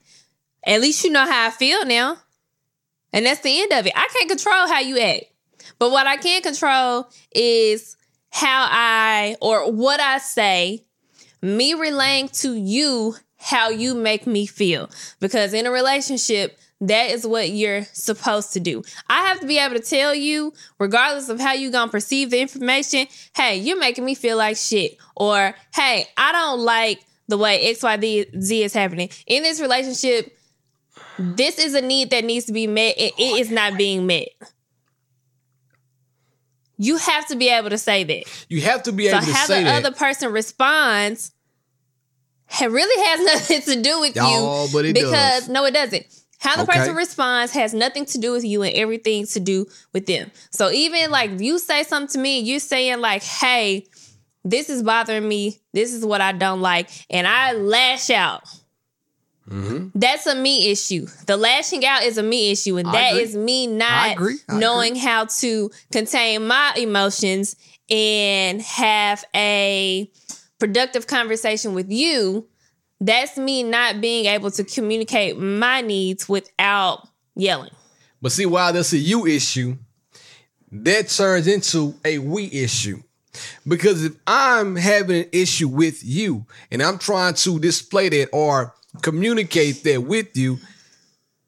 At 0.66 0.80
least 0.80 1.04
you 1.04 1.10
know 1.10 1.24
how 1.24 1.46
I 1.46 1.50
feel 1.50 1.84
now. 1.84 2.18
And 3.12 3.26
that's 3.26 3.40
the 3.40 3.60
end 3.60 3.72
of 3.72 3.86
it. 3.86 3.92
I 3.94 4.08
can't 4.12 4.28
control 4.28 4.66
how 4.66 4.80
you 4.80 4.98
act. 4.98 5.24
But 5.78 5.90
what 5.90 6.06
I 6.06 6.16
can 6.16 6.42
control 6.42 7.08
is 7.34 7.96
how 8.30 8.66
I 8.68 9.36
or 9.40 9.70
what 9.70 10.00
I 10.00 10.18
say, 10.18 10.84
me 11.40 11.74
relaying 11.74 12.28
to 12.28 12.54
you 12.54 13.14
how 13.36 13.68
you 13.68 13.94
make 13.94 14.26
me 14.26 14.46
feel. 14.46 14.90
Because 15.20 15.52
in 15.52 15.66
a 15.66 15.70
relationship, 15.70 16.58
that 16.88 17.10
is 17.10 17.26
what 17.26 17.50
you're 17.50 17.84
supposed 17.92 18.52
to 18.54 18.60
do. 18.60 18.82
I 19.08 19.26
have 19.26 19.40
to 19.40 19.46
be 19.46 19.58
able 19.58 19.74
to 19.76 19.80
tell 19.82 20.14
you, 20.14 20.52
regardless 20.78 21.28
of 21.28 21.40
how 21.40 21.52
you 21.52 21.70
gonna 21.70 21.90
perceive 21.90 22.30
the 22.30 22.40
information, 22.40 23.06
hey, 23.36 23.56
you're 23.56 23.78
making 23.78 24.04
me 24.04 24.14
feel 24.14 24.36
like 24.36 24.56
shit. 24.56 24.96
Or 25.16 25.54
hey, 25.74 26.06
I 26.16 26.32
don't 26.32 26.60
like 26.60 27.00
the 27.28 27.38
way 27.38 27.72
XYZ 27.74 28.62
is 28.64 28.72
happening. 28.74 29.08
In 29.26 29.42
this 29.42 29.60
relationship, 29.60 30.36
this 31.18 31.58
is 31.58 31.74
a 31.74 31.80
need 31.80 32.10
that 32.10 32.24
needs 32.24 32.46
to 32.46 32.52
be 32.52 32.66
met. 32.66 32.96
and 32.98 33.12
it 33.18 33.40
is 33.40 33.50
not 33.50 33.76
being 33.78 34.06
met. 34.06 34.28
You 36.76 36.96
have 36.96 37.26
to 37.28 37.36
be 37.36 37.48
able 37.50 37.70
to 37.70 37.78
say 37.78 38.02
that. 38.04 38.24
You 38.48 38.60
have 38.62 38.82
to 38.84 38.92
be 38.92 39.08
So 39.08 39.16
able 39.16 39.20
to 39.20 39.26
say 39.26 39.32
that 39.32 39.38
how 39.38 39.46
say 39.46 39.58
the 39.60 39.64
that. 39.70 39.84
other 39.84 39.94
person 39.96 40.32
responds 40.32 41.30
it 42.60 42.70
really 42.70 43.04
has 43.06 43.20
nothing 43.50 43.62
to 43.62 43.82
do 43.82 44.00
with 44.00 44.14
you. 44.16 44.22
Oh, 44.24 44.66
you. 44.66 44.72
but 44.72 44.84
it 44.84 44.94
because 44.94 45.10
does. 45.42 45.48
no, 45.48 45.64
it 45.64 45.72
doesn't. 45.72 46.06
How 46.44 46.56
the 46.56 46.62
Okay. 46.64 46.78
person 46.78 46.94
responds 46.94 47.52
has 47.52 47.72
nothing 47.72 48.04
to 48.04 48.18
do 48.18 48.32
with 48.32 48.44
you 48.44 48.62
and 48.62 48.74
everything 48.76 49.26
to 49.28 49.40
do 49.40 49.66
with 49.94 50.04
them. 50.06 50.30
So 50.50 50.70
even 50.70 51.10
like 51.10 51.40
you 51.40 51.58
say 51.58 51.82
something 51.84 52.12
to 52.12 52.18
me, 52.18 52.40
you're 52.40 52.60
saying 52.60 53.00
like, 53.00 53.22
"Hey, 53.22 53.86
this 54.44 54.68
is 54.68 54.82
bothering 54.82 55.26
me. 55.26 55.58
This 55.72 55.94
is 55.94 56.04
what 56.04 56.20
I 56.20 56.32
don't 56.32 56.60
like," 56.60 56.90
and 57.08 57.26
I 57.26 57.52
lash 57.52 58.10
out. 58.10 58.42
Mm-hmm. 59.48 59.98
That's 59.98 60.26
a 60.26 60.34
me 60.34 60.70
issue. 60.70 61.06
The 61.26 61.36
lashing 61.36 61.84
out 61.84 62.02
is 62.02 62.18
a 62.18 62.22
me 62.22 62.50
issue, 62.50 62.76
and 62.76 62.88
I 62.88 62.92
that 62.92 63.10
agree. 63.12 63.22
is 63.22 63.36
me 63.36 63.64
I 63.64 63.76
not 63.76 64.12
agree. 64.12 64.38
I 64.48 64.58
knowing 64.58 64.96
how 64.96 65.26
to 65.26 65.70
contain 65.92 66.46
my 66.46 66.72
emotions 66.76 67.56
and 67.90 68.62
have 68.62 69.24
a 69.34 70.10
productive 70.58 71.06
conversation 71.06 71.74
with 71.74 71.90
you. 71.90 72.46
That's 73.04 73.36
me 73.36 73.62
not 73.62 74.00
being 74.00 74.24
able 74.24 74.50
to 74.52 74.64
communicate 74.64 75.36
my 75.36 75.82
needs 75.82 76.26
without 76.26 77.06
yelling. 77.34 77.72
But 78.22 78.32
see, 78.32 78.46
while 78.46 78.72
that's 78.72 78.94
a 78.94 78.98
you 78.98 79.26
issue, 79.26 79.76
that 80.72 81.10
turns 81.10 81.46
into 81.46 81.94
a 82.02 82.16
we 82.18 82.50
issue. 82.50 83.02
Because 83.68 84.06
if 84.06 84.14
I'm 84.26 84.76
having 84.76 85.24
an 85.24 85.28
issue 85.32 85.68
with 85.68 86.02
you 86.02 86.46
and 86.70 86.82
I'm 86.82 86.96
trying 86.96 87.34
to 87.34 87.58
display 87.58 88.08
that 88.08 88.30
or 88.32 88.74
communicate 89.02 89.84
that 89.84 90.02
with 90.02 90.34
you, 90.34 90.58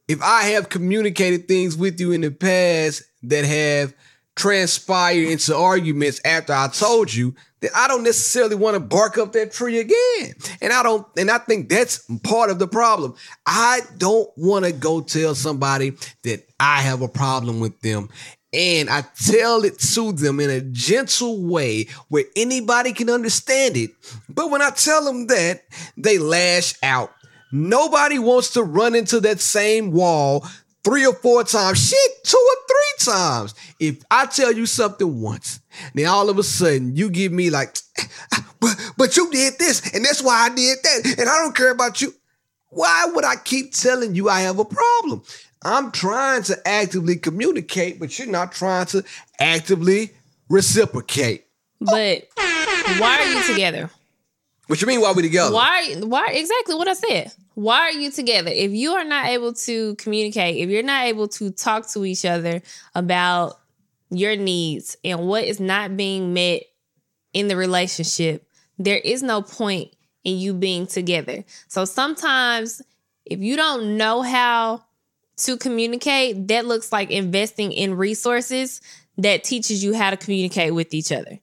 if 0.09 0.21
I 0.21 0.43
have 0.43 0.69
communicated 0.69 1.49
things 1.49 1.75
with 1.75 1.99
you 1.99 2.13
in 2.13 2.21
the 2.21 2.31
past 2.31 3.03
that 3.23 3.47
have 3.47 3.95
transpired 4.37 5.28
into 5.28 5.57
arguments 5.57 6.21
after 6.25 6.52
I 6.52 6.69
told 6.69 7.12
you, 7.12 7.35
then 7.61 7.71
I 7.75 7.88
don't 7.88 8.05
necessarily 8.05 8.55
want 8.55 8.75
to 8.75 8.81
bark 8.81 9.16
up 9.19 9.33
that 9.33 9.50
tree 9.50 9.78
again. 9.81 10.35
And 10.61 10.73
I 10.73 10.83
don't, 10.83 11.07
and 11.16 11.31
I 11.31 11.38
think 11.38 11.69
that's 11.69 12.07
part 12.23 12.50
of 12.50 12.59
the 12.59 12.69
problem. 12.69 13.14
I 13.47 13.81
don't 13.97 14.28
want 14.37 14.66
to 14.66 14.73
go 14.73 15.00
tell 15.00 15.35
somebody 15.35 15.95
that 16.23 16.47
I 16.61 16.83
have 16.83 17.00
a 17.00 17.09
problem 17.09 17.61
with 17.61 17.81
them. 17.81 18.11
And 18.52 18.88
I 18.88 19.05
tell 19.23 19.64
it 19.64 19.78
to 19.78 20.12
them 20.12 20.38
in 20.38 20.50
a 20.50 20.61
gentle 20.61 21.43
way 21.43 21.88
where 22.09 22.25
anybody 22.37 22.93
can 22.93 23.11
understand 23.11 23.76
it. 23.76 23.90
But 24.28 24.50
when 24.50 24.62
I 24.62 24.71
tell 24.71 25.05
them 25.05 25.26
that, 25.26 25.62
they 25.97 26.19
lash 26.19 26.75
out. 26.83 27.12
Nobody 27.52 28.19
wants 28.19 28.50
to 28.50 28.62
run 28.62 28.95
into 28.95 29.21
that 29.21 29.40
same 29.40 29.93
wall 29.93 30.47
three 30.87 31.05
or 31.05 31.14
four 31.14 31.43
times. 31.43 31.88
Shit, 31.88 32.25
two 32.25 32.38
or 32.38 32.57
three 32.69 33.12
times. 33.12 33.55
If 33.81 34.05
I 34.09 34.26
tell 34.26 34.52
you 34.52 34.66
something 34.66 35.21
once, 35.21 35.59
then 35.95 36.07
all 36.07 36.31
of 36.31 36.38
a 36.38 36.45
sudden 36.45 36.95
you 36.95 37.11
give 37.11 37.33
me 37.33 37.50
like, 37.50 37.76
but, 38.61 38.93
but 38.97 39.16
you 39.16 39.28
did 39.33 39.55
this, 39.59 39.93
and 39.93 40.05
that's 40.05 40.23
why 40.23 40.47
I 40.47 40.55
did 40.55 40.78
that, 40.85 41.16
and 41.19 41.28
I 41.28 41.38
don't 41.38 41.57
care 41.57 41.73
about 41.73 42.00
you. 42.00 42.14
Why 42.69 43.11
would 43.12 43.25
I 43.25 43.35
keep 43.35 43.73
telling 43.73 44.14
you 44.14 44.28
I 44.28 44.43
have 44.43 44.61
a 44.61 44.64
problem? 44.64 45.23
I'm 45.64 45.90
trying 45.90 46.45
to 46.45 46.69
actively 46.69 47.16
communicate, 47.16 47.99
but 47.99 48.16
you're 48.16 48.28
not 48.28 48.52
trying 48.52 48.87
to 48.87 49.02
actively 49.40 50.12
reciprocate. 50.49 51.47
But 51.81 52.28
why 52.37 53.19
are 53.19 53.33
you 53.33 53.43
together? 53.43 53.90
What 54.69 54.81
you 54.81 54.87
mean? 54.87 55.00
Why 55.00 55.12
we 55.12 55.23
together? 55.23 55.52
Why? 55.52 55.95
Why? 56.00 56.28
Exactly 56.33 56.76
what 56.76 56.87
I 56.87 56.95
said. 56.95 57.33
Why 57.57 57.79
are 57.79 57.93
you 57.93 58.11
together? 58.11 58.51
If 58.53 58.73
you 58.73 58.93
are 58.93 59.05
not 59.05 59.29
able 59.29 59.55
to 59.55 59.95
communicate, 59.95 60.57
if 60.57 60.69
you're 60.69 60.83
not 60.83 61.07
able 61.07 61.27
to 61.29 61.51
talk 61.51 61.89
to 61.93 62.05
each 62.05 62.27
other 62.27 62.61
about 62.95 63.59
your 64.11 64.37
needs 64.37 64.99
and 65.03 65.27
what 65.27 65.45
is 65.45 65.59
not 65.59 65.97
being 65.97 66.35
met 66.35 66.65
in 67.33 67.49
the 67.49 67.57
relationship, 67.57 68.47
there 68.79 68.99
is 68.99 69.23
no 69.23 69.41
point 69.41 69.89
in 70.23 70.37
you 70.37 70.53
being 70.53 70.87
together. 70.87 71.47
So 71.67 71.87
sometimes, 71.87 72.83
if 73.25 73.41
you 73.41 73.57
don't 73.57 73.97
know 73.97 74.21
how 74.21 74.85
to 75.39 75.57
communicate, 75.57 76.49
that 76.49 76.67
looks 76.67 76.93
like 76.93 77.11
investing 77.11 77.73
in 77.73 77.95
resources 77.95 78.83
that 79.17 79.45
teaches 79.45 79.83
you 79.83 79.95
how 79.95 80.11
to 80.11 80.19
communicate 80.19 80.75
with 80.75 80.93
each 80.93 81.11
other. 81.11 81.39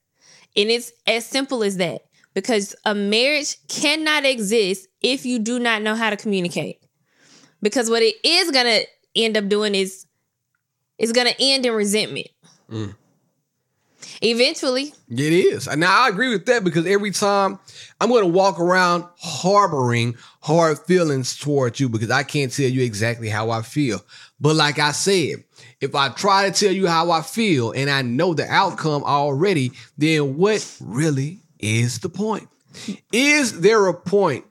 And 0.55 0.69
it's 0.69 0.91
as 1.07 1.25
simple 1.25 1.63
as 1.63 1.77
that 1.77 2.03
because 2.35 2.75
a 2.85 2.93
marriage 2.93 3.57
cannot 3.67 4.25
exist 4.25 4.87
if 5.03 5.25
you 5.25 5.37
do 5.37 5.59
not 5.59 5.81
know 5.81 5.95
how 5.95 6.09
to 6.09 6.17
communicate. 6.17 6.79
Because 7.61 7.89
what 7.89 8.01
it 8.01 8.15
is 8.23 8.51
going 8.51 8.65
to 8.65 8.85
end 9.15 9.37
up 9.37 9.47
doing 9.47 9.75
is 9.75 10.05
it's 10.97 11.11
going 11.11 11.27
to 11.27 11.35
end 11.39 11.65
in 11.65 11.73
resentment. 11.73 12.27
Mm. 12.69 12.95
Eventually, 14.21 14.93
It 15.09 15.33
is. 15.33 15.67
And 15.67 15.81
now 15.81 16.05
I 16.05 16.09
agree 16.09 16.29
with 16.29 16.45
that 16.45 16.63
because 16.63 16.85
every 16.85 17.11
time 17.11 17.59
I'm 17.99 18.09
going 18.09 18.23
to 18.23 18.27
walk 18.29 18.59
around 18.59 19.05
harboring 19.17 20.15
hard 20.41 20.79
feelings 20.79 21.37
towards 21.37 21.79
you 21.79 21.89
because 21.89 22.11
I 22.11 22.23
can't 22.23 22.51
tell 22.51 22.69
you 22.69 22.83
exactly 22.83 23.29
how 23.29 23.49
I 23.49 23.61
feel. 23.61 24.03
But 24.39 24.55
like 24.55 24.79
I 24.79 24.91
said, 24.91 25.43
if 25.81 25.95
I 25.95 26.09
try 26.09 26.49
to 26.49 26.57
tell 26.57 26.73
you 26.73 26.87
how 26.87 27.11
I 27.11 27.21
feel 27.21 27.71
and 27.71 27.89
I 27.89 28.01
know 28.01 28.33
the 28.33 28.45
outcome 28.47 29.03
already, 29.03 29.71
then 29.97 30.37
what 30.37 30.77
really 30.81 31.39
is 31.59 31.99
the 31.99 32.09
point? 32.09 32.47
Is 33.11 33.61
there 33.61 33.87
a 33.87 33.93
point 33.93 34.45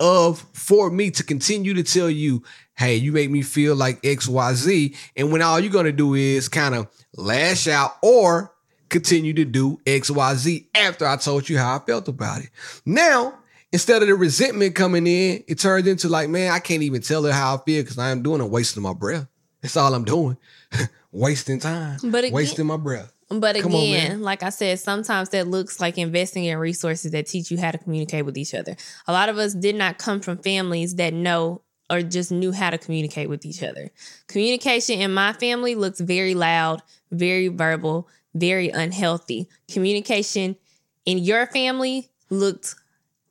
of 0.00 0.40
for 0.52 0.90
me 0.90 1.10
to 1.12 1.22
continue 1.24 1.74
to 1.74 1.82
tell 1.82 2.10
you, 2.10 2.42
hey, 2.76 2.96
you 2.96 3.12
make 3.12 3.30
me 3.30 3.42
feel 3.42 3.74
like 3.74 4.02
XYZ, 4.02 4.94
and 5.16 5.32
when 5.32 5.42
all 5.42 5.58
you're 5.60 5.72
gonna 5.72 5.92
do 5.92 6.14
is 6.14 6.48
kind 6.48 6.74
of 6.74 6.88
lash 7.16 7.66
out 7.68 7.96
or 8.02 8.52
continue 8.88 9.32
to 9.34 9.44
do 9.44 9.78
XYZ 9.86 10.66
after 10.74 11.06
I 11.06 11.16
told 11.16 11.48
you 11.48 11.58
how 11.58 11.76
I 11.76 11.78
felt 11.80 12.08
about 12.08 12.42
it. 12.42 12.50
Now, 12.84 13.34
instead 13.72 14.02
of 14.02 14.08
the 14.08 14.14
resentment 14.14 14.74
coming 14.74 15.06
in, 15.06 15.42
it 15.48 15.58
turns 15.58 15.86
into 15.86 16.08
like, 16.08 16.28
man, 16.28 16.52
I 16.52 16.58
can't 16.60 16.82
even 16.82 17.02
tell 17.02 17.24
her 17.24 17.32
how 17.32 17.56
I 17.56 17.58
feel 17.64 17.82
because 17.82 17.98
I 17.98 18.10
am 18.10 18.22
doing 18.22 18.40
it, 18.40 18.50
wasting 18.50 18.82
my 18.82 18.92
breath. 18.94 19.26
That's 19.62 19.76
all 19.76 19.94
I'm 19.94 20.04
doing. 20.04 20.36
wasting 21.12 21.58
time. 21.58 21.98
But 22.04 22.24
again- 22.24 22.32
wasting 22.34 22.66
my 22.66 22.76
breath. 22.76 23.12
But 23.28 23.56
Come 23.56 23.74
on, 23.74 23.82
again, 23.82 24.08
man. 24.08 24.22
like 24.22 24.44
I 24.44 24.50
said, 24.50 24.78
sometimes 24.78 25.30
that 25.30 25.48
looks 25.48 25.80
like 25.80 25.98
investing 25.98 26.44
in 26.44 26.58
resources 26.58 27.10
that 27.10 27.26
teach 27.26 27.50
you 27.50 27.58
how 27.58 27.72
to 27.72 27.78
communicate 27.78 28.24
with 28.24 28.38
each 28.38 28.54
other. 28.54 28.76
A 29.08 29.12
lot 29.12 29.28
of 29.28 29.36
us 29.36 29.52
did 29.52 29.74
not 29.74 29.98
come 29.98 30.20
from 30.20 30.38
families 30.38 30.94
that 30.96 31.12
know 31.12 31.62
or 31.90 32.02
just 32.02 32.30
knew 32.30 32.52
how 32.52 32.70
to 32.70 32.78
communicate 32.78 33.28
with 33.28 33.44
each 33.44 33.62
other. 33.62 33.90
Communication 34.28 35.00
in 35.00 35.12
my 35.12 35.32
family 35.32 35.74
looks 35.74 36.00
very 36.00 36.34
loud, 36.34 36.82
very 37.10 37.48
verbal, 37.48 38.08
very 38.34 38.68
unhealthy. 38.70 39.48
Communication 39.68 40.56
in 41.04 41.18
your 41.18 41.46
family 41.46 42.08
looked 42.30 42.76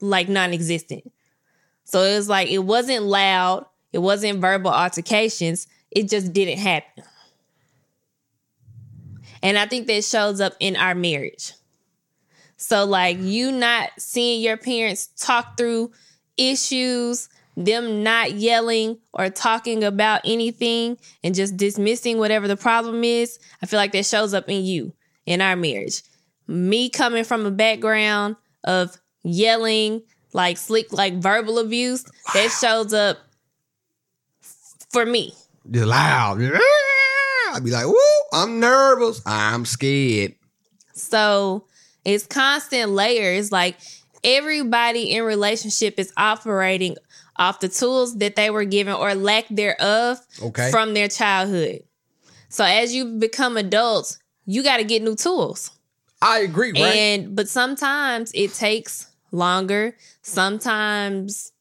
like 0.01 0.27
non 0.27 0.53
existent. 0.53 1.11
So 1.85 2.01
it 2.01 2.15
was 2.15 2.27
like 2.27 2.49
it 2.49 2.59
wasn't 2.59 3.03
loud, 3.03 3.65
it 3.93 3.99
wasn't 3.99 4.39
verbal 4.39 4.71
altercations, 4.71 5.67
it 5.91 6.09
just 6.09 6.33
didn't 6.33 6.57
happen. 6.57 7.03
And 9.45 9.59
I 9.59 9.67
think 9.67 9.85
that 9.85 10.03
shows 10.03 10.41
up 10.41 10.53
in 10.59 10.75
our 10.75 10.95
marriage. 10.95 11.53
So, 12.57 12.83
like, 12.83 13.19
you 13.19 13.51
not 13.51 13.91
seeing 13.99 14.41
your 14.41 14.57
parents 14.57 15.05
talk 15.19 15.55
through 15.55 15.91
issues, 16.35 17.29
them 17.55 18.01
not 18.01 18.31
yelling 18.31 18.97
or 19.13 19.29
talking 19.29 19.83
about 19.83 20.21
anything 20.25 20.97
and 21.23 21.35
just 21.35 21.57
dismissing 21.57 22.17
whatever 22.17 22.47
the 22.47 22.57
problem 22.57 23.03
is, 23.03 23.37
I 23.61 23.67
feel 23.67 23.77
like 23.77 23.91
that 23.91 24.07
shows 24.07 24.33
up 24.33 24.49
in 24.49 24.65
you 24.65 24.93
in 25.27 25.41
our 25.41 25.55
marriage. 25.55 26.01
Me 26.47 26.89
coming 26.89 27.23
from 27.23 27.45
a 27.45 27.51
background 27.51 28.37
of 28.63 28.97
yelling, 29.21 30.01
like 30.33 30.57
slick, 30.57 30.91
like 30.91 31.21
verbal 31.21 31.59
abuse, 31.59 32.03
that 32.33 32.49
shows 32.49 32.93
up 32.93 33.19
for 34.89 35.05
me. 35.05 35.35
Just 35.69 35.85
loud. 35.85 36.41
I'd 37.55 37.63
be 37.63 37.71
like, 37.71 37.85
woo, 37.85 37.95
I'm 38.33 38.59
nervous. 38.59 39.21
I'm 39.25 39.63
scared. 39.63 40.35
So 40.93 41.65
it's 42.03 42.25
constant 42.27 42.91
layers. 42.91 43.49
Like 43.51 43.77
everybody 44.25 45.11
in 45.11 45.23
relationship 45.23 45.97
is 45.97 46.11
operating 46.17 46.97
off 47.37 47.61
the 47.61 47.69
tools 47.69 48.17
that 48.17 48.35
they 48.35 48.49
were 48.49 48.65
given 48.65 48.93
or 48.93 49.15
lack 49.15 49.45
thereof 49.49 50.19
Okay. 50.41 50.69
from 50.69 50.93
their 50.93 51.07
childhood. 51.07 51.79
So 52.49 52.65
as 52.65 52.93
you 52.93 53.17
become 53.19 53.55
adults, 53.55 54.19
you 54.45 54.61
got 54.61 54.77
to 54.77 54.83
get 54.83 55.01
new 55.01 55.15
tools. 55.15 55.71
I 56.21 56.39
agree, 56.39 56.71
right? 56.73 56.83
And 56.95 57.35
but 57.35 57.47
sometimes 57.47 58.31
it 58.33 58.53
takes 58.53 59.07
longer. 59.31 59.95
Sometimes 60.21 61.51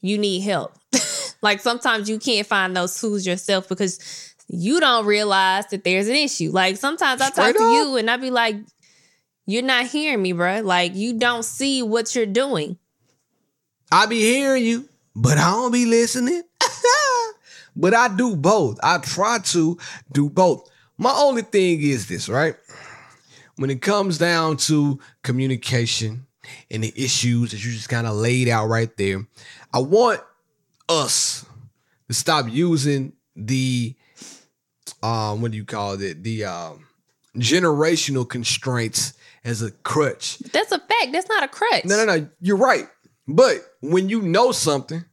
you 0.00 0.18
need 0.18 0.40
help. 0.40 0.72
like 1.42 1.60
sometimes 1.60 2.08
you 2.08 2.18
can't 2.18 2.46
find 2.46 2.76
those 2.76 3.00
tools 3.00 3.26
yourself 3.26 3.68
because 3.68 4.29
you 4.52 4.80
don't 4.80 5.06
realize 5.06 5.66
that 5.68 5.84
there's 5.84 6.08
an 6.08 6.16
issue. 6.16 6.50
Like 6.50 6.76
sometimes 6.76 7.20
I 7.20 7.26
talk 7.26 7.34
Straight 7.34 7.56
to 7.56 7.62
up. 7.62 7.72
you 7.72 7.96
and 7.96 8.10
I 8.10 8.16
be 8.16 8.30
like, 8.30 8.56
"You're 9.46 9.62
not 9.62 9.86
hearing 9.86 10.22
me, 10.22 10.32
bro. 10.32 10.60
Like 10.60 10.94
you 10.94 11.18
don't 11.18 11.44
see 11.44 11.82
what 11.82 12.14
you're 12.14 12.26
doing." 12.26 12.76
I 13.92 14.06
be 14.06 14.20
hearing 14.20 14.64
you, 14.64 14.88
but 15.14 15.38
I 15.38 15.50
don't 15.50 15.72
be 15.72 15.86
listening. 15.86 16.42
but 17.76 17.94
I 17.94 18.08
do 18.08 18.36
both. 18.36 18.78
I 18.82 18.98
try 18.98 19.38
to 19.38 19.78
do 20.12 20.28
both. 20.28 20.68
My 20.98 21.12
only 21.16 21.42
thing 21.42 21.80
is 21.80 22.08
this, 22.08 22.28
right? 22.28 22.56
When 23.56 23.70
it 23.70 23.82
comes 23.82 24.18
down 24.18 24.56
to 24.58 24.98
communication 25.22 26.26
and 26.70 26.84
the 26.84 26.92
issues 26.96 27.52
that 27.52 27.64
you 27.64 27.70
just 27.72 27.88
kind 27.88 28.06
of 28.06 28.14
laid 28.16 28.48
out 28.48 28.66
right 28.66 28.94
there, 28.96 29.26
I 29.72 29.78
want 29.78 30.20
us 30.88 31.44
to 32.08 32.14
stop 32.14 32.46
using 32.48 33.12
the 33.36 33.94
um 35.02 35.40
what 35.42 35.50
do 35.50 35.56
you 35.56 35.64
call 35.64 36.00
it? 36.00 36.22
The 36.22 36.44
um 36.44 36.86
generational 37.36 38.28
constraints 38.28 39.14
as 39.44 39.62
a 39.62 39.70
crutch 39.70 40.38
That's 40.52 40.72
a 40.72 40.78
fact. 40.78 41.12
That's 41.12 41.28
not 41.28 41.42
a 41.44 41.48
crutch. 41.48 41.84
no, 41.84 41.96
no, 42.04 42.04
no. 42.16 42.28
You're 42.40 42.56
right. 42.56 42.86
But 43.28 43.58
when 43.80 44.08
you 44.08 44.22
know 44.22 44.50
something, 44.52 45.04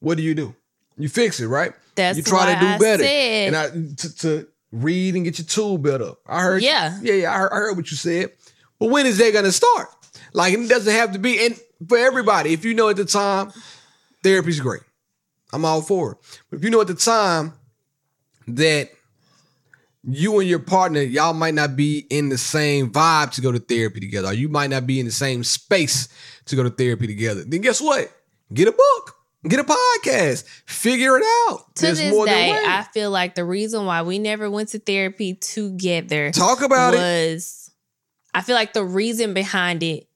what 0.00 0.16
do 0.16 0.22
you 0.22 0.34
do? 0.34 0.54
You 0.98 1.08
fix 1.08 1.40
it, 1.40 1.46
right? 1.46 1.72
That's 1.94 2.16
you 2.18 2.24
try 2.24 2.52
to 2.54 2.60
do 2.60 2.66
I 2.66 2.78
better. 2.78 3.02
said- 3.04 3.46
and 3.46 3.56
I 3.56 3.68
to, 3.96 4.16
to 4.18 4.48
read 4.72 5.14
and 5.14 5.24
get 5.24 5.38
your 5.38 5.46
tool 5.46 5.78
built 5.78 6.02
up. 6.02 6.18
I 6.26 6.40
heard. 6.42 6.62
Yeah. 6.62 6.98
yeah, 7.02 7.14
yeah. 7.14 7.32
I 7.34 7.38
heard, 7.38 7.52
I 7.52 7.56
heard 7.56 7.76
what 7.76 7.90
you 7.90 7.96
said. 7.96 8.32
But 8.78 8.90
when 8.90 9.06
is 9.06 9.16
that 9.18 9.32
gonna 9.32 9.52
start? 9.52 9.88
Like 10.32 10.52
it 10.52 10.68
doesn't 10.68 10.92
have 10.92 11.12
to 11.12 11.18
be. 11.18 11.44
And 11.46 11.58
for 11.88 11.96
everybody, 11.96 12.52
if 12.52 12.64
you 12.64 12.74
know 12.74 12.88
at 12.88 12.96
the 12.96 13.04
time, 13.04 13.52
therapy's 14.22 14.60
great. 14.60 14.82
I'm 15.52 15.64
all 15.64 15.80
for 15.80 16.12
it. 16.12 16.18
But 16.50 16.58
if 16.58 16.64
you 16.64 16.70
know 16.70 16.80
at 16.80 16.88
the 16.88 16.94
time 16.94 17.52
that 18.48 18.90
you 20.08 20.38
and 20.38 20.48
your 20.48 20.60
partner, 20.60 21.00
y'all 21.00 21.34
might 21.34 21.54
not 21.54 21.74
be 21.76 22.06
in 22.10 22.28
the 22.28 22.38
same 22.38 22.90
vibe 22.90 23.32
to 23.32 23.40
go 23.40 23.50
to 23.50 23.58
therapy 23.58 24.00
together, 24.00 24.28
or 24.28 24.32
you 24.32 24.48
might 24.48 24.70
not 24.70 24.86
be 24.86 25.00
in 25.00 25.06
the 25.06 25.12
same 25.12 25.42
space 25.42 26.08
to 26.46 26.56
go 26.56 26.62
to 26.62 26.70
therapy 26.70 27.06
together, 27.06 27.42
then 27.44 27.60
guess 27.60 27.80
what? 27.80 28.12
Get 28.54 28.68
a 28.68 28.72
book, 28.72 29.16
get 29.48 29.58
a 29.58 29.64
podcast, 29.64 30.44
figure 30.66 31.16
it 31.16 31.24
out. 31.48 31.74
to 31.76 31.86
There's 31.86 31.98
this 31.98 32.12
more 32.12 32.26
day. 32.26 32.52
I 32.52 32.84
feel 32.94 33.10
like 33.10 33.34
the 33.34 33.44
reason 33.44 33.84
why 33.84 34.02
we 34.02 34.20
never 34.20 34.48
went 34.48 34.68
to 34.70 34.78
therapy 34.78 35.34
together 35.34 36.30
Talk 36.30 36.62
about 36.62 36.94
it. 36.94 36.98
was 36.98 37.72
I 38.32 38.42
feel 38.42 38.54
like 38.54 38.74
the 38.74 38.84
reason 38.84 39.34
behind 39.34 39.82
it. 39.82 40.06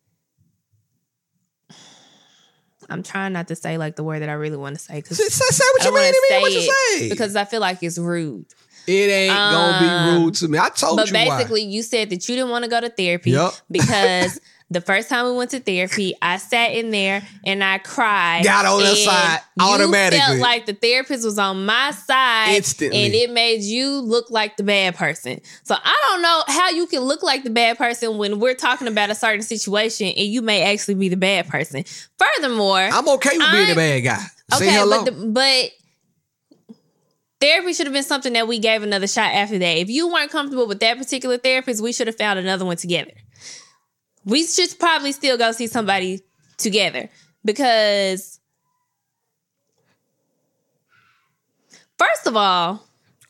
I'm 2.89 3.03
trying 3.03 3.33
not 3.33 3.49
to 3.49 3.57
say 3.57 3.79
like 3.79 3.97
the 3.97 4.03
word 4.05 4.21
that 4.21 4.29
I 4.29 4.33
really 4.33 4.57
want 4.57 4.77
to 4.77 4.83
say 4.83 4.97
because 4.97 5.17
Say, 5.17 5.25
say, 5.29 5.65
what 5.75 5.85
you 5.85 5.95
mean 5.95 6.13
to 6.13 6.21
to 6.29 6.35
me. 6.35 6.43
What 6.43 6.53
you 6.53 6.61
say? 6.99 7.09
because 7.09 7.37
I 7.37 7.45
feel 7.45 7.61
like 7.61 7.83
it's 7.83 7.99
rude. 7.99 8.47
It 8.87 8.93
ain't 8.93 9.33
gonna 9.35 9.77
Um, 9.77 10.17
be 10.19 10.25
rude 10.25 10.35
to 10.37 10.49
me. 10.49 10.59
I 10.59 10.69
told 10.71 10.97
But 10.97 11.07
you 11.09 11.13
But 11.13 11.29
basically, 11.39 11.63
you 11.63 11.83
said 11.83 12.11
that 12.11 12.29
you 12.29 12.35
didn't 12.37 12.51
want 12.51 12.65
to 12.65 12.71
go 12.71 12.81
to 12.81 12.89
therapy 12.89 13.31
Yup. 13.33 13.55
because 13.71 14.41
The 14.73 14.81
first 14.81 15.09
time 15.09 15.27
we 15.27 15.33
went 15.33 15.51
to 15.51 15.59
therapy, 15.59 16.15
I 16.23 16.37
sat 16.37 16.69
in 16.75 16.93
there 16.93 17.27
and 17.45 17.65
I 17.65 17.79
cried. 17.79 18.45
Got 18.45 18.67
on 18.67 18.79
the 18.79 18.95
side 18.95 19.41
automatically. 19.59 20.19
felt 20.25 20.39
like 20.39 20.67
the 20.67 20.75
therapist 20.75 21.25
was 21.25 21.41
on 21.41 21.67
my 21.67 21.91
side 21.91 22.55
Instantly. 22.55 23.05
and 23.05 23.13
it 23.13 23.33
made 23.33 23.63
you 23.63 23.99
look 23.99 24.31
like 24.31 24.57
the 24.57 24.63
bad 24.63 24.95
person. 24.95 25.41
So 25.65 25.75
I 25.75 26.01
don't 26.09 26.23
know 26.23 26.45
how 26.47 26.71
you 26.71 26.87
can 26.87 27.01
look 27.01 27.25
like 27.25 27.43
the 27.43 27.51
bad 27.51 27.79
person 27.79 28.17
when 28.17 28.39
we're 28.39 28.55
talking 28.55 28.87
about 28.87 29.11
a 29.11 29.17
certain 29.17 29.43
situation 29.43 30.07
and 30.07 30.27
you 30.29 30.41
may 30.41 30.63
actually 30.73 30.95
be 30.95 31.09
the 31.09 31.17
bad 31.17 31.49
person. 31.49 31.83
Furthermore, 32.17 32.79
I'm 32.93 33.09
okay 33.09 33.39
with 33.39 33.51
being 33.51 33.69
the 33.71 33.75
bad 33.75 34.01
guy. 34.05 34.25
Say 34.57 34.67
okay, 34.69 34.77
hello. 34.77 35.05
but 35.05 35.13
the, 35.13 35.27
but 35.27 35.71
therapy 37.41 37.73
should 37.73 37.87
have 37.87 37.95
been 37.95 38.03
something 38.03 38.33
that 38.35 38.49
we 38.49 38.59
gave 38.59 38.83
another 38.83 39.07
shot 39.07 39.33
after 39.33 39.59
that. 39.59 39.77
If 39.79 39.89
you 39.89 40.13
weren't 40.13 40.31
comfortable 40.31 40.67
with 40.67 40.81
that 40.81 40.99
particular 40.99 41.39
therapist, 41.39 41.83
we 41.83 41.93
should 41.93 42.07
have 42.07 42.17
found 42.17 42.39
another 42.39 42.65
one 42.65 42.77
together. 42.77 43.13
We 44.25 44.47
should 44.47 44.79
probably 44.79 45.13
still 45.13 45.39
go 45.39 45.53
see 45.53 45.67
somebody 45.67 46.21
together 46.59 47.09
because 47.45 48.39
first 51.99 52.27
of 52.27 52.37
all, 52.37 52.87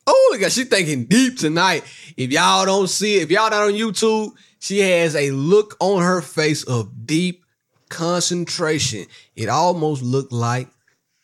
Oh, 0.07 0.29
look 0.31 0.41
at 0.41 0.51
she 0.51 0.63
thinking 0.63 1.05
deep 1.05 1.37
tonight. 1.37 1.83
If 2.17 2.31
y'all 2.31 2.65
don't 2.65 2.89
see 2.89 3.17
it, 3.17 3.23
if 3.23 3.31
y'all 3.31 3.49
not 3.49 3.67
on 3.67 3.73
YouTube, 3.73 4.31
she 4.59 4.79
has 4.79 5.15
a 5.15 5.31
look 5.31 5.77
on 5.79 6.01
her 6.01 6.21
face 6.21 6.63
of 6.63 7.05
deep 7.05 7.45
concentration. 7.89 9.05
It 9.35 9.47
almost 9.47 10.01
looked 10.01 10.31
like 10.31 10.69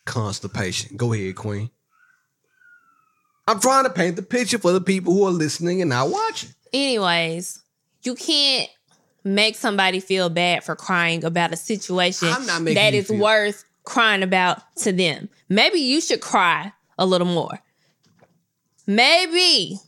constipation. 0.05 0.95
Go 0.95 1.13
ahead, 1.13 1.35
Queen. 1.35 1.69
I'm 3.47 3.59
trying 3.59 3.85
to 3.85 3.89
paint 3.89 4.15
the 4.17 4.21
picture 4.23 4.57
for 4.59 4.71
the 4.71 4.81
people 4.81 5.13
who 5.13 5.25
are 5.25 5.31
listening 5.31 5.81
and 5.81 5.89
not 5.89 6.09
watching. 6.09 6.49
anyways, 6.73 7.59
you 8.03 8.15
can't 8.15 8.69
make 9.23 9.55
somebody 9.55 9.99
feel 9.99 10.29
bad 10.29 10.63
for 10.63 10.75
crying 10.75 11.23
about 11.25 11.51
a 11.53 11.57
situation 11.57 12.29
I'm 12.29 12.45
not 12.45 12.61
making 12.61 12.75
that 12.75 12.93
is 12.93 13.07
feel- 13.07 13.17
worth 13.19 13.63
crying 13.83 14.23
about 14.23 14.61
to 14.77 14.91
them. 14.91 15.29
Maybe 15.49 15.79
you 15.79 16.01
should 16.01 16.21
cry 16.21 16.73
a 16.97 17.05
little 17.05 17.27
more. 17.27 17.59
Maybe. 18.85 19.79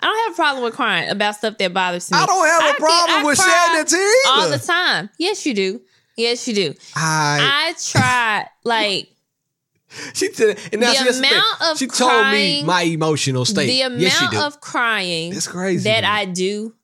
I 0.00 0.06
don't 0.06 0.24
have 0.24 0.32
a 0.32 0.36
problem 0.36 0.64
with 0.64 0.74
crying 0.74 1.08
about 1.10 1.36
stuff 1.36 1.56
that 1.58 1.72
bothers 1.72 2.10
me. 2.10 2.18
I 2.18 2.26
don't 2.26 2.46
have 2.46 2.74
a 2.74 2.78
problem 2.78 3.20
I 3.20 3.24
with 3.24 3.38
shedding 3.38 3.80
a 3.80 3.84
tear 3.84 4.14
all 4.28 4.50
the 4.50 4.58
time. 4.58 5.08
Yes, 5.18 5.46
you 5.46 5.54
do. 5.54 5.80
Yes, 6.16 6.46
you 6.46 6.54
do. 6.54 6.74
I, 6.94 7.70
I 7.70 7.74
try 7.82 8.46
like 8.64 9.08
she 10.14 10.32
said, 10.32 10.58
and 10.72 10.80
now 10.80 10.92
the 10.92 11.12
she, 11.12 11.18
amount 11.18 11.62
of 11.62 11.78
she 11.78 11.86
told 11.86 12.26
me 12.32 12.62
my 12.64 12.82
emotional 12.82 13.44
state. 13.44 13.66
the 13.66 13.82
amount 13.82 14.00
yes, 14.00 14.34
of 14.44 14.60
crying 14.60 15.32
It's 15.34 15.46
crazy. 15.48 15.84
that 15.90 16.02
man. 16.02 16.10
I 16.10 16.24
do 16.24 16.74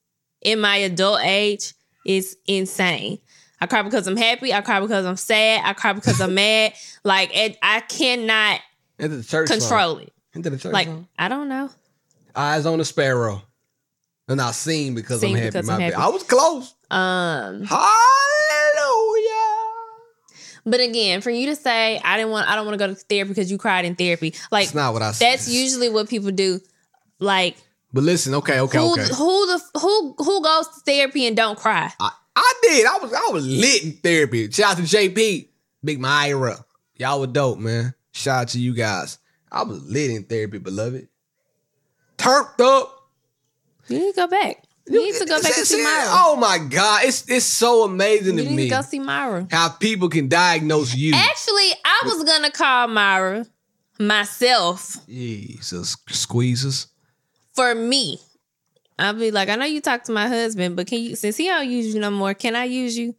in 0.43 0.61
my 0.61 0.77
adult 0.77 1.21
age 1.23 1.75
is 2.07 2.37
insane. 2.47 3.19
I 3.61 3.67
cry 3.67 3.83
because 3.83 4.07
I'm 4.07 4.17
happy. 4.17 4.55
I 4.55 4.63
cry 4.63 4.81
because 4.81 5.05
I'm 5.05 5.17
sad. 5.17 5.63
I 5.65 5.75
cry 5.75 5.93
because 5.93 6.21
I'm 6.21 6.35
mad. 6.47 6.73
Like 7.05 7.37
it, 7.37 7.59
I 7.63 7.81
cannot 7.81 8.61
church 8.99 9.49
song. 9.49 9.59
control 9.61 9.99
it. 9.99 10.13
Into 10.33 10.51
the 10.51 10.57
church 10.59 10.73
Like 10.73 10.87
song. 10.87 11.09
I 11.19 11.29
don't 11.29 11.49
know. 11.49 11.71
Eyes 12.35 12.65
on 12.67 12.79
the 12.79 12.85
sparrow. 12.85 13.43
And 14.29 14.41
I 14.41 14.53
sing 14.53 14.95
because 14.95 15.21
Sing 15.21 15.31
I'm 15.35 15.37
happy. 15.39 15.51
because 15.51 15.69
I'm 15.69 15.81
happy. 15.81 15.95
I 15.95 16.09
was 16.09 16.23
close. 16.23 16.75
Um, 16.91 17.65
Hallelujah. 17.65 17.89
But 20.67 20.81
again, 20.81 21.21
for 21.21 21.31
you 21.31 21.47
to 21.47 21.57
say 21.57 21.99
I 22.05 22.17
didn't 22.17 22.31
want, 22.33 22.49
I 22.49 22.55
don't 22.55 22.67
want 22.67 22.79
to 22.79 22.87
go 22.87 22.93
to 22.93 22.99
therapy 22.99 23.31
because 23.31 23.51
you 23.51 23.59
cried 23.59 23.85
in 23.85 23.95
therapy. 23.97 24.35
Like 24.51 24.67
That's 24.67 24.75
not 24.75 24.93
what 24.93 25.03
I 25.03 25.13
said. 25.13 25.27
that's 25.33 25.49
usually 25.49 25.89
what 25.89 26.09
people 26.09 26.31
do. 26.31 26.61
Like 27.19 27.57
But 27.93 28.05
listen, 28.05 28.35
okay, 28.37 28.61
okay, 28.61 28.79
who 28.79 28.93
okay. 28.93 29.03
who 29.05 29.47
the 29.47 29.61
who 29.81 30.15
who 30.19 30.43
goes 30.43 30.67
to 30.69 30.81
therapy 30.87 31.27
and 31.27 31.37
don't 31.37 31.59
cry? 31.59 31.91
I, 32.01 32.11
I 32.37 32.53
did. 32.63 32.87
I 32.87 32.99
was 32.99 33.13
I 33.13 33.33
was 33.33 33.47
lit 33.47 33.85
in 33.85 33.93
therapy. 33.93 34.51
Shout 34.51 34.73
out 34.73 34.77
to 34.79 34.83
JP, 34.85 35.49
Big 35.85 36.01
Myra. 36.01 36.65
Y'all 36.97 37.21
were 37.21 37.27
dope, 37.27 37.59
man. 37.59 37.95
Shout 38.13 38.43
out 38.43 38.49
to 38.49 38.61
you 38.61 38.75
guys. 38.75 39.19
I 39.53 39.63
was 39.65 39.83
lit 39.85 40.11
in 40.11 40.25
therapy, 40.25 40.59
beloved. 40.59 41.09
Turned 42.19 42.61
up. 42.61 42.97
You 43.89 43.99
need 43.99 44.15
to 44.15 44.17
go 44.21 44.27
back. 44.29 44.63
You 44.91 45.05
need 45.05 45.19
to 45.19 45.25
go 45.25 45.41
back 45.41 45.57
and 45.57 45.67
see 45.67 45.83
Myra. 45.83 46.05
Oh 46.09 46.37
my 46.37 46.59
God. 46.59 47.05
It's 47.05 47.29
it's 47.29 47.45
so 47.47 47.85
amazing 47.85 48.39
you 48.39 48.45
to 48.45 48.51
need 48.51 48.57
me 48.57 48.65
to 48.65 48.77
go 48.77 48.83
see 48.83 48.99
Myra. 48.99 49.47
how 49.51 49.69
people 49.69 50.09
can 50.09 50.29
diagnose 50.29 50.95
you. 50.95 51.15
Actually, 51.15 51.71
I 51.85 52.03
was 52.05 52.25
gonna 52.25 52.51
call 52.51 52.89
Myra 52.89 53.47
myself 53.99 54.97
Jesus 55.07 55.97
squeezes. 56.09 56.89
for 57.53 57.75
me. 57.75 58.19
I'll 58.99 59.15
be 59.15 59.31
like, 59.31 59.49
I 59.49 59.57
know 59.57 59.65
you 59.65 59.81
talk 59.81 60.05
to 60.05 60.13
my 60.13 60.29
husband, 60.29 60.77
but 60.77 60.87
can 60.87 61.01
you 61.01 61.17
since 61.17 61.37
he 61.37 61.47
don't 61.47 61.69
use 61.69 61.95
you 61.95 62.01
no 62.01 62.11
more, 62.11 62.35
can 62.35 62.57
I 62.57 62.65
use 62.65 62.99
you? 62.99 63.15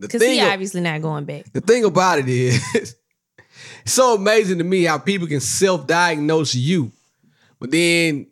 Because 0.00 0.22
he 0.22 0.40
obviously 0.40 0.80
not 0.80 1.00
going 1.02 1.24
back. 1.24 1.52
The 1.52 1.60
thing 1.60 1.84
about 1.84 2.18
it 2.18 2.28
is, 2.28 2.62
it's 2.74 3.92
so 3.92 4.14
amazing 4.14 4.58
to 4.58 4.64
me 4.64 4.84
how 4.84 4.98
people 4.98 5.28
can 5.28 5.40
self-diagnose 5.40 6.54
you, 6.54 6.90
but 7.60 7.70
then 7.70 8.26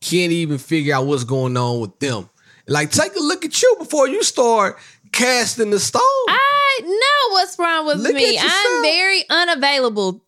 can't 0.00 0.32
even 0.32 0.58
figure 0.58 0.94
out 0.94 1.06
what's 1.06 1.24
going 1.24 1.56
on 1.56 1.80
with 1.80 1.98
them. 1.98 2.28
Like, 2.66 2.90
take 2.90 3.16
a 3.16 3.20
look 3.20 3.44
at 3.44 3.62
you 3.62 3.76
before 3.78 4.08
you 4.08 4.22
start 4.22 4.78
casting 5.12 5.70
the 5.70 5.80
stone. 5.80 6.02
I 6.28 6.80
know 6.84 7.32
what's 7.34 7.58
wrong 7.58 7.86
with 7.86 7.98
Look 8.00 8.14
me. 8.14 8.38
I'm 8.40 8.82
very 8.82 9.24
unavailable. 9.30 10.22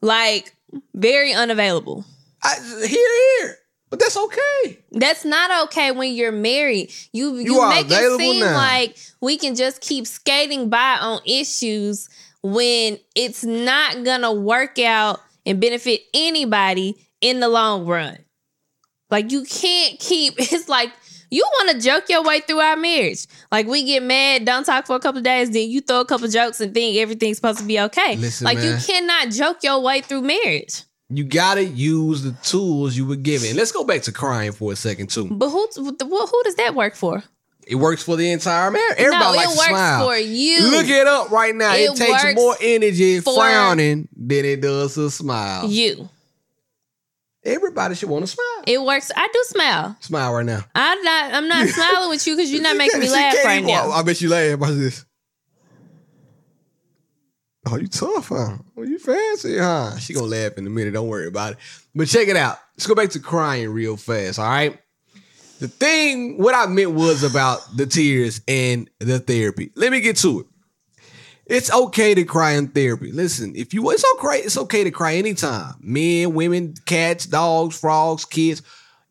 Like, 0.00 0.54
very 0.94 1.32
unavailable. 1.32 2.04
I, 2.42 2.54
here, 2.86 3.40
here, 3.40 3.56
but 3.90 3.98
that's 3.98 4.16
okay. 4.16 4.78
That's 4.92 5.24
not 5.24 5.66
okay 5.68 5.90
when 5.90 6.12
you're 6.14 6.30
married. 6.32 6.92
You 7.12 7.36
you, 7.36 7.54
You 7.54 7.68
make 7.68 7.86
it 7.90 8.18
seem 8.18 8.40
now. 8.40 8.54
like 8.56 8.96
we 9.20 9.36
can 9.36 9.54
just 9.56 9.80
keep 9.80 10.06
skating 10.06 10.68
by 10.68 10.98
on 11.00 11.20
issues 11.26 12.08
when 12.42 12.98
it's 13.16 13.42
not 13.42 14.04
gonna 14.04 14.32
work 14.32 14.78
out 14.78 15.20
and 15.44 15.60
benefit 15.60 16.02
anybody 16.14 16.94
in 17.20 17.40
the 17.40 17.48
long 17.48 17.86
run. 17.86 18.18
Like 19.10 19.30
you 19.30 19.44
can't 19.44 19.98
keep 19.98 20.34
it's 20.38 20.68
like 20.68 20.92
you 21.30 21.42
want 21.42 21.70
to 21.72 21.84
joke 21.84 22.04
your 22.08 22.22
way 22.22 22.40
through 22.40 22.60
our 22.60 22.76
marriage. 22.76 23.26
Like 23.50 23.66
we 23.66 23.84
get 23.84 24.02
mad, 24.02 24.44
don't 24.44 24.64
talk 24.64 24.86
for 24.86 24.96
a 24.96 25.00
couple 25.00 25.18
of 25.18 25.24
days, 25.24 25.50
then 25.50 25.68
you 25.68 25.80
throw 25.80 26.00
a 26.00 26.04
couple 26.04 26.28
jokes 26.28 26.60
and 26.60 26.72
think 26.72 26.96
everything's 26.98 27.36
supposed 27.38 27.58
to 27.58 27.64
be 27.64 27.80
okay. 27.80 28.16
Listen, 28.16 28.44
like 28.44 28.58
you 28.58 28.76
cannot 28.86 29.30
joke 29.30 29.58
your 29.62 29.80
way 29.80 30.00
through 30.00 30.22
marriage. 30.22 30.82
You 31.08 31.24
gotta 31.24 31.64
use 31.64 32.22
the 32.22 32.32
tools 32.42 32.96
you 32.96 33.06
were 33.06 33.16
given. 33.16 33.56
Let's 33.56 33.72
go 33.72 33.84
back 33.84 34.02
to 34.02 34.12
crying 34.12 34.52
for 34.52 34.72
a 34.72 34.76
second 34.76 35.08
too. 35.08 35.28
But 35.30 35.50
who 35.50 35.68
who, 35.76 35.96
who 36.00 36.42
does 36.44 36.56
that 36.56 36.74
work 36.74 36.94
for? 36.94 37.22
It 37.66 37.74
works 37.74 38.02
for 38.02 38.16
the 38.16 38.30
entire 38.30 38.70
marriage. 38.70 38.94
Everybody 38.96 39.24
no, 39.24 39.32
likes 39.32 39.50
it 39.50 39.54
to 39.54 39.58
works 39.58 39.68
smile. 39.70 40.06
for 40.06 40.16
you. 40.16 40.70
Look 40.70 40.86
it 40.86 41.06
up 41.08 41.30
right 41.30 41.54
now. 41.54 41.74
It, 41.74 41.90
It 41.90 41.96
takes 41.96 42.34
more 42.36 42.54
energy 42.60 43.18
frowning 43.20 44.08
than 44.16 44.44
it 44.44 44.60
does 44.60 44.94
to 44.94 45.10
smile. 45.10 45.68
you. 45.68 46.08
Everybody 47.46 47.94
should 47.94 48.08
want 48.08 48.24
to 48.24 48.26
smile. 48.26 48.64
It 48.66 48.82
works. 48.82 49.12
I 49.14 49.28
do 49.32 49.44
smile. 49.44 49.96
Smile 50.00 50.34
right 50.34 50.44
now. 50.44 50.64
I'm 50.74 51.02
not. 51.02 51.34
I'm 51.34 51.48
not 51.48 51.68
smiling 51.68 52.10
with 52.10 52.26
you 52.26 52.36
because 52.36 52.50
you're 52.50 52.62
not 52.62 52.76
making 52.76 53.00
me 53.00 53.08
laugh 53.08 53.36
right 53.44 53.64
now. 53.64 53.90
I 53.90 54.02
bet 54.02 54.20
you 54.20 54.28
laugh. 54.28 54.58
Watch 54.58 54.70
this. 54.72 55.04
Oh, 57.68 57.76
you 57.76 57.88
tough, 57.88 58.28
huh? 58.28 58.58
Oh, 58.76 58.82
you 58.82 58.98
fancy, 58.98 59.58
huh? 59.58 59.96
She 59.98 60.14
gonna 60.14 60.26
laugh 60.26 60.56
in 60.56 60.66
a 60.66 60.70
minute. 60.70 60.92
Don't 60.92 61.08
worry 61.08 61.26
about 61.26 61.52
it. 61.52 61.58
But 61.94 62.06
check 62.08 62.28
it 62.28 62.36
out. 62.36 62.58
Let's 62.76 62.86
go 62.86 62.94
back 62.94 63.10
to 63.10 63.20
crying 63.20 63.70
real 63.70 63.96
fast. 63.96 64.38
All 64.38 64.46
right. 64.46 64.78
The 65.58 65.68
thing, 65.68 66.38
what 66.38 66.54
I 66.54 66.66
meant 66.66 66.92
was 66.92 67.22
about 67.22 67.60
the 67.76 67.86
tears 67.86 68.40
and 68.46 68.90
the 69.00 69.18
therapy. 69.18 69.72
Let 69.74 69.90
me 69.90 70.00
get 70.00 70.16
to 70.18 70.40
it. 70.40 70.46
It's 71.46 71.72
okay 71.72 72.14
to 72.14 72.24
cry 72.24 72.52
in 72.52 72.68
therapy. 72.68 73.12
Listen, 73.12 73.54
if 73.54 73.72
you 73.72 73.88
it's 73.90 74.04
okay, 74.14 74.38
it's 74.38 74.56
okay 74.56 74.82
to 74.82 74.90
cry 74.90 75.14
anytime. 75.14 75.74
Men, 75.80 76.34
women, 76.34 76.74
cats, 76.86 77.26
dogs, 77.26 77.78
frogs, 77.78 78.24
kids. 78.24 78.62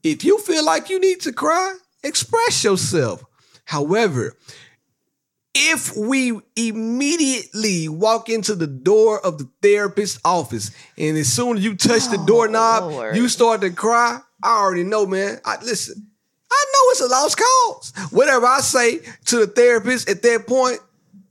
If 0.03 0.23
you 0.23 0.37
feel 0.39 0.65
like 0.65 0.89
you 0.89 0.99
need 0.99 1.21
to 1.21 1.31
cry, 1.31 1.75
express 2.03 2.63
yourself. 2.63 3.23
However, 3.63 4.37
if 5.55 5.95
we 5.95 6.37
immediately 6.57 7.87
walk 7.87 8.29
into 8.29 8.53
the 8.53 8.67
door 8.67 9.25
of 9.25 9.37
the 9.37 9.49
therapist's 9.61 10.19
office 10.25 10.71
and 10.97 11.17
as 11.17 11.31
soon 11.31 11.57
as 11.57 11.63
you 11.63 11.75
touch 11.75 12.09
the 12.09 12.19
oh, 12.19 12.25
doorknob, 12.25 12.91
Lord. 12.91 13.15
you 13.15 13.29
start 13.29 13.61
to 13.61 13.69
cry, 13.69 14.19
I 14.43 14.57
already 14.57 14.83
know, 14.83 15.05
man. 15.05 15.39
I 15.45 15.55
listen. 15.63 16.07
I 16.51 16.65
know 16.73 16.91
it's 16.91 17.01
a 17.01 17.07
lost 17.07 17.37
cause. 17.37 17.93
Whatever 18.11 18.45
I 18.45 18.59
say 18.59 18.99
to 19.25 19.37
the 19.37 19.47
therapist 19.47 20.09
at 20.09 20.21
that 20.21 20.45
point, 20.45 20.79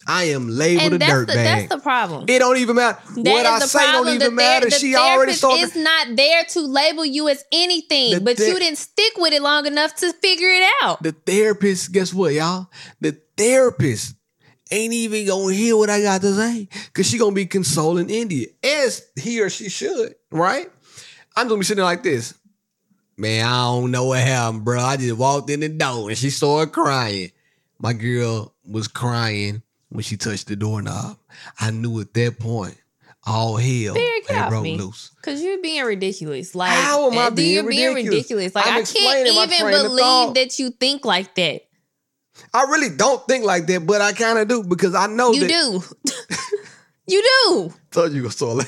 I 0.07 0.25
am 0.25 0.49
labeled 0.49 0.93
and 0.93 1.03
a 1.03 1.07
dirtbag. 1.07 1.27
the, 1.29 1.33
that's 1.35 1.69
the 1.75 1.79
problem. 1.79 2.25
it 2.29 2.39
don't 2.39 2.59
even 2.59 2.77
matter. 2.77 2.99
That 3.23 3.31
what 3.33 3.47
I 3.47 3.59
say 3.61 3.93
don't 3.93 4.09
even 4.09 4.19
The 4.21 4.31
matter. 4.31 4.67
the 4.69 4.77
She 4.77 4.95
already 4.95 5.33
therapist 5.33 5.39
started. 5.39 5.63
is 5.63 5.77
not 5.77 6.17
there 6.17 6.45
to 6.45 6.61
label 6.61 7.05
you 7.07 7.29
as 7.29 7.43
anything, 7.53 8.13
The 8.15 8.21
but 8.21 8.37
ther- 8.37 8.45
you 8.45 8.59
didn't 8.59 8.79
stick 8.79 9.15
with 9.17 9.33
it 9.33 9.41
long 9.43 9.67
enough 9.67 9.95
to 9.97 10.13
figure 10.15 10.49
it 10.51 10.63
out. 10.83 11.03
the 11.03 11.13
therapist, 11.13 11.93
guess 11.93 12.13
what, 12.13 12.35
y'all? 12.35 12.69
The 13.01 13.17
therapist 13.37 14.15
ain't 14.71 14.93
even 14.93 15.27
gonna 15.27 15.55
hear 15.55 15.77
what 15.77 15.89
I 15.91 16.03
got 16.03 16.21
to 16.23 16.35
say 16.35 16.69
because 16.87 17.09
she 17.09 17.17
gonna 17.19 17.33
be 17.35 17.47
consoling 17.47 18.11
India 18.11 18.49
as 18.63 19.03
he 19.17 19.41
or 19.41 19.49
she 19.51 19.69
should, 19.69 20.15
right? 20.31 20.71
I'm 21.37 21.49
gonna 21.49 21.59
be 21.61 21.65
sitting 21.65 21.85
like 21.85 22.03
this. 22.03 22.35
Man, 23.17 23.47
I 23.47 23.63
don't 23.65 23.91
know 23.91 24.07
what 24.07 24.21
happened, 24.21 24.65
bro. 24.65 24.81
I 24.81 24.97
just 24.97 25.17
walked 25.17 25.49
in 25.49 25.61
the 25.61 25.69
door 25.69 26.09
and 26.09 26.19
she 26.19 26.31
started 26.31 26.73
crying. 26.73 27.31
my 27.79 27.93
girl 27.93 28.55
was 28.67 28.89
crying 28.89 29.63
when 29.95 30.03
she 30.03 30.17
touched 30.17 30.49
the 30.49 30.57
doorknob. 30.57 31.17
I 31.61 31.71
knew 31.71 32.01
at 32.01 32.13
that 32.15 32.39
point 32.41 32.77
all 33.27 33.57
hell 33.57 33.95
had 34.29 34.49
broke 34.51 34.65
me. 34.65 34.77
loose. 34.77 35.13
Cause 35.23 35.41
you're 35.41 35.63
being 35.63 35.85
ridiculous. 35.85 36.55
Like 36.55 36.73
How 36.73 37.11
am 37.11 37.17
I 37.19 37.27
uh, 37.27 37.31
being 37.31 37.55
you're 37.55 37.63
being 37.71 37.95
ridiculous? 37.95 38.17
ridiculous. 38.31 38.55
Like 38.55 38.67
I'm 38.67 38.73
I 38.73 38.83
can't 38.83 39.27
even 39.29 39.71
believe 39.71 40.35
that 40.35 40.59
you 40.59 40.71
think 40.71 41.05
like 41.05 41.35
that. 41.37 41.63
I 42.53 42.63
really 42.65 42.91
don't 42.95 43.25
think 43.29 43.45
like 43.45 43.67
that, 43.67 43.87
but 43.87 44.01
I 44.01 44.13
kind 44.13 44.39
of 44.39 44.49
do 44.49 44.65
because 44.65 44.95
I 44.97 45.07
know 45.07 45.33
You 45.33 45.41
that. 45.43 45.49
do. 45.49 45.83
you 47.07 47.23
do. 47.47 47.73
Told 47.93 48.13
you 48.13 48.29
so. 48.31 48.61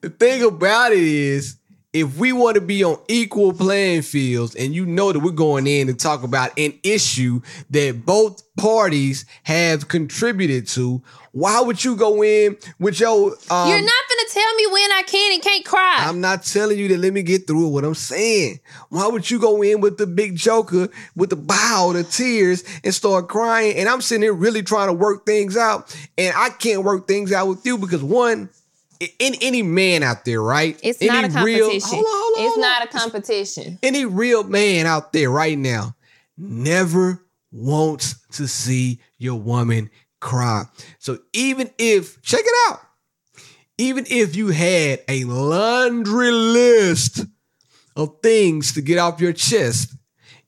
the 0.00 0.10
thing 0.10 0.42
about 0.42 0.90
it 0.92 0.98
is, 0.98 1.56
if 1.96 2.18
we 2.18 2.30
want 2.30 2.56
to 2.56 2.60
be 2.60 2.84
on 2.84 2.98
equal 3.08 3.54
playing 3.54 4.02
fields, 4.02 4.54
and 4.54 4.74
you 4.74 4.84
know 4.84 5.12
that 5.12 5.20
we're 5.20 5.30
going 5.30 5.66
in 5.66 5.86
to 5.86 5.94
talk 5.94 6.22
about 6.24 6.50
an 6.58 6.78
issue 6.82 7.40
that 7.70 8.04
both 8.04 8.42
parties 8.56 9.24
have 9.44 9.88
contributed 9.88 10.66
to, 10.66 11.02
why 11.32 11.60
would 11.62 11.82
you 11.82 11.96
go 11.96 12.22
in 12.22 12.58
with 12.78 13.00
your? 13.00 13.32
Um, 13.50 13.68
You're 13.68 13.80
not 13.80 14.04
gonna 14.08 14.28
tell 14.30 14.54
me 14.56 14.66
when 14.66 14.92
I 14.92 15.04
can 15.06 15.32
and 15.34 15.42
can't 15.42 15.64
cry. 15.64 15.96
I'm 16.00 16.20
not 16.20 16.44
telling 16.44 16.78
you 16.78 16.88
that. 16.88 16.98
Let 16.98 17.14
me 17.14 17.22
get 17.22 17.46
through 17.46 17.68
what 17.68 17.84
I'm 17.84 17.94
saying. 17.94 18.60
Why 18.90 19.06
would 19.06 19.30
you 19.30 19.38
go 19.38 19.62
in 19.62 19.80
with 19.80 19.96
the 19.96 20.06
big 20.06 20.36
joker 20.36 20.88
with 21.14 21.30
the 21.30 21.36
bow, 21.36 21.92
the 21.94 22.04
tears, 22.04 22.62
and 22.84 22.94
start 22.94 23.28
crying? 23.28 23.76
And 23.76 23.88
I'm 23.88 24.02
sitting 24.02 24.22
here 24.22 24.34
really 24.34 24.62
trying 24.62 24.88
to 24.88 24.92
work 24.92 25.24
things 25.24 25.56
out, 25.56 25.96
and 26.18 26.34
I 26.36 26.50
can't 26.50 26.84
work 26.84 27.08
things 27.08 27.32
out 27.32 27.48
with 27.48 27.64
you 27.64 27.78
because 27.78 28.02
one, 28.02 28.50
in 29.00 29.34
any 29.40 29.62
man 29.62 30.02
out 30.02 30.24
there, 30.24 30.42
right? 30.42 30.78
it's 30.82 31.00
any 31.00 31.10
not 31.10 31.24
a 31.24 31.28
competition. 31.28 31.44
Real, 31.44 31.80
hold 31.82 32.06
on, 32.06 32.12
hold 32.12 32.38
on, 32.38 32.44
it's 32.46 32.58
not 32.58 32.84
a 32.84 32.86
competition. 32.86 33.78
Any 33.82 34.04
real 34.04 34.44
man 34.44 34.86
out 34.86 35.12
there 35.12 35.30
right 35.30 35.58
now 35.58 35.94
never 36.36 37.22
wants 37.50 38.26
to 38.32 38.46
see 38.46 39.00
your 39.18 39.36
woman 39.36 39.90
cry. 40.20 40.64
So 40.98 41.18
even 41.32 41.70
if, 41.78 42.20
check 42.22 42.42
it 42.44 42.70
out, 42.70 42.80
even 43.78 44.06
if 44.08 44.36
you 44.36 44.48
had 44.48 45.00
a 45.08 45.24
laundry 45.24 46.30
list 46.30 47.26
of 47.94 48.20
things 48.22 48.72
to 48.74 48.82
get 48.82 48.98
off 48.98 49.20
your 49.20 49.32
chest, 49.32 49.94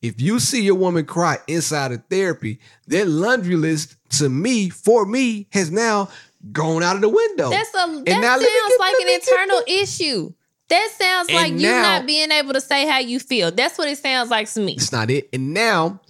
if 0.00 0.20
you 0.20 0.38
see 0.38 0.62
your 0.62 0.76
woman 0.76 1.04
cry 1.04 1.38
inside 1.46 1.92
of 1.92 2.04
therapy, 2.08 2.60
that 2.86 3.08
laundry 3.08 3.56
list 3.56 3.96
to 4.10 4.28
me, 4.28 4.68
for 4.70 5.04
me, 5.04 5.48
has 5.52 5.70
now 5.70 6.08
gone 6.52 6.82
out 6.82 6.96
of 6.96 7.02
the 7.02 7.08
window. 7.08 7.50
That's 7.50 7.70
a 7.70 8.02
that 8.04 8.40
sounds 8.40 8.74
like 8.78 8.94
an 9.00 9.08
internal 9.14 9.62
issue. 9.66 10.32
That 10.68 10.90
sounds 10.98 11.28
And 11.28 11.36
like 11.36 11.52
you 11.52 11.68
now- 11.70 11.82
not 11.82 12.06
being 12.06 12.30
able 12.30 12.52
to 12.52 12.60
say 12.60 12.86
how 12.86 12.98
you 12.98 13.18
feel. 13.20 13.50
That's 13.50 13.78
what 13.78 13.88
it 13.88 13.98
sounds 13.98 14.30
like 14.30 14.50
to 14.52 14.60
me. 14.60 14.72
It's 14.74 14.92
not 14.92 15.10
it. 15.10 15.28
And 15.32 15.54
now 15.54 16.00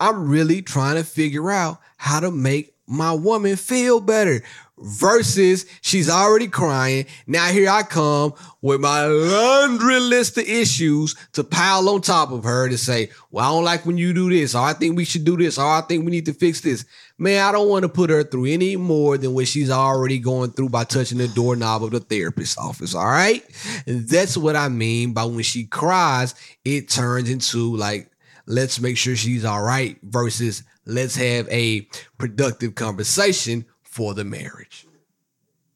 I'm 0.00 0.28
really 0.28 0.60
trying 0.62 0.96
to 0.96 1.04
figure 1.04 1.50
out 1.50 1.78
how 1.96 2.20
to 2.20 2.30
make 2.30 2.74
my 2.86 3.12
woman 3.12 3.56
feel 3.56 4.00
better. 4.00 4.42
Versus 4.80 5.66
she's 5.80 6.08
already 6.08 6.46
crying. 6.46 7.06
Now 7.26 7.46
here 7.48 7.68
I 7.68 7.82
come 7.82 8.34
with 8.62 8.80
my 8.80 9.06
laundry 9.06 9.98
list 9.98 10.38
of 10.38 10.48
issues 10.48 11.16
to 11.32 11.42
pile 11.42 11.88
on 11.88 12.00
top 12.00 12.30
of 12.30 12.44
her 12.44 12.68
to 12.68 12.78
say, 12.78 13.10
well, 13.30 13.44
I 13.44 13.48
don't 13.48 13.64
like 13.64 13.86
when 13.86 13.98
you 13.98 14.12
do 14.12 14.30
this, 14.30 14.54
or 14.54 14.62
I 14.62 14.72
think 14.74 14.96
we 14.96 15.04
should 15.04 15.24
do 15.24 15.36
this, 15.36 15.58
or 15.58 15.66
I 15.66 15.80
think 15.80 16.04
we 16.04 16.10
need 16.10 16.26
to 16.26 16.32
fix 16.32 16.60
this. 16.60 16.84
Man, 17.18 17.44
I 17.44 17.50
don't 17.50 17.68
want 17.68 17.82
to 17.82 17.88
put 17.88 18.10
her 18.10 18.22
through 18.22 18.46
any 18.46 18.76
more 18.76 19.18
than 19.18 19.34
what 19.34 19.48
she's 19.48 19.70
already 19.70 20.20
going 20.20 20.52
through 20.52 20.68
by 20.68 20.84
touching 20.84 21.18
the 21.18 21.28
doorknob 21.28 21.82
of 21.82 21.90
the 21.90 22.00
therapist's 22.00 22.56
office. 22.56 22.94
All 22.94 23.04
right. 23.04 23.44
And 23.86 24.08
that's 24.08 24.36
what 24.36 24.54
I 24.54 24.68
mean 24.68 25.12
by 25.12 25.24
when 25.24 25.42
she 25.42 25.64
cries, 25.64 26.34
it 26.64 26.88
turns 26.88 27.28
into 27.28 27.76
like, 27.76 28.12
let's 28.46 28.80
make 28.80 28.96
sure 28.96 29.16
she's 29.16 29.44
all 29.44 29.62
right 29.62 29.98
versus 30.02 30.62
let's 30.86 31.16
have 31.16 31.48
a 31.50 31.82
productive 32.16 32.74
conversation 32.74 33.66
for 33.98 34.14
the 34.14 34.22
marriage. 34.24 34.86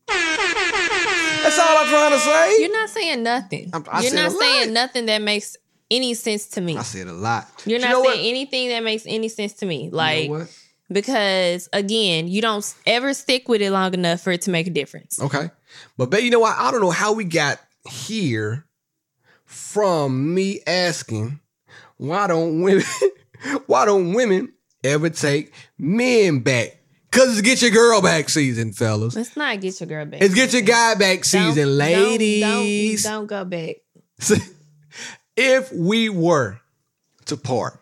That's 0.06 1.58
all 1.58 1.76
I'm 1.78 1.88
trying 1.88 2.12
to 2.12 2.18
say. 2.20 2.56
You're 2.60 2.72
not 2.72 2.88
saying 2.88 3.22
nothing. 3.24 3.70
I'm- 3.72 3.84
I 3.90 4.00
You're 4.02 4.10
said 4.10 4.16
not 4.16 4.30
a 4.30 4.34
lot. 4.34 4.40
saying 4.40 4.72
nothing 4.72 5.06
that 5.06 5.22
makes 5.22 5.56
any 5.90 6.14
sense 6.14 6.46
to 6.50 6.60
me. 6.60 6.76
I 6.76 6.82
said 6.84 7.08
a 7.08 7.12
lot. 7.12 7.48
You're 7.66 7.80
You 7.80 7.84
not 7.84 7.90
know 7.90 8.04
saying 8.04 8.20
what? 8.20 8.28
anything 8.28 8.68
that 8.68 8.84
makes 8.84 9.02
any 9.08 9.28
sense 9.28 9.54
to 9.54 9.66
me. 9.66 9.86
You 9.86 9.90
know 9.90 9.96
Like 9.96 10.30
what? 10.30 10.48
because 10.88 11.68
again, 11.72 12.28
you 12.28 12.40
don't 12.42 12.64
ever 12.86 13.12
stick 13.12 13.48
with 13.48 13.60
it 13.60 13.72
long 13.72 13.92
enough 13.92 14.20
for 14.20 14.30
it 14.30 14.42
to 14.42 14.50
make 14.52 14.68
a 14.68 14.70
difference. 14.70 15.20
Okay. 15.20 15.50
But 15.98 16.10
babe, 16.10 16.22
you 16.22 16.30
know 16.30 16.38
what? 16.38 16.56
I 16.56 16.70
don't 16.70 16.80
know 16.80 16.90
how 16.90 17.12
we 17.12 17.24
got 17.24 17.58
here 17.90 18.64
from 19.44 20.32
me 20.32 20.60
asking 20.64 21.40
why 21.96 22.28
don't 22.28 22.62
women 22.62 22.84
why 23.66 23.84
don't 23.84 24.12
women 24.14 24.52
ever 24.84 25.10
take 25.10 25.52
men 25.76 26.38
back? 26.38 26.78
Cause 27.12 27.38
it's 27.38 27.42
get 27.42 27.60
your 27.62 27.70
girl 27.70 28.00
back 28.00 28.28
season, 28.30 28.72
fellas. 28.72 29.14
Let's 29.14 29.36
not 29.36 29.60
get 29.60 29.78
your 29.80 29.86
girl 29.86 30.06
back. 30.06 30.22
It's 30.22 30.34
get 30.34 30.52
your 30.52 30.62
guy 30.62 30.94
back 30.94 31.18
Don't- 31.18 31.24
season, 31.24 31.68
don't- 31.68 31.76
ladies. 31.76 33.02
Don't, 33.04 33.26
don't 33.26 33.26
go 33.26 33.44
back. 33.44 33.76
if 35.36 35.72
we 35.72 36.08
were 36.08 36.58
to 37.26 37.36
part 37.36 37.78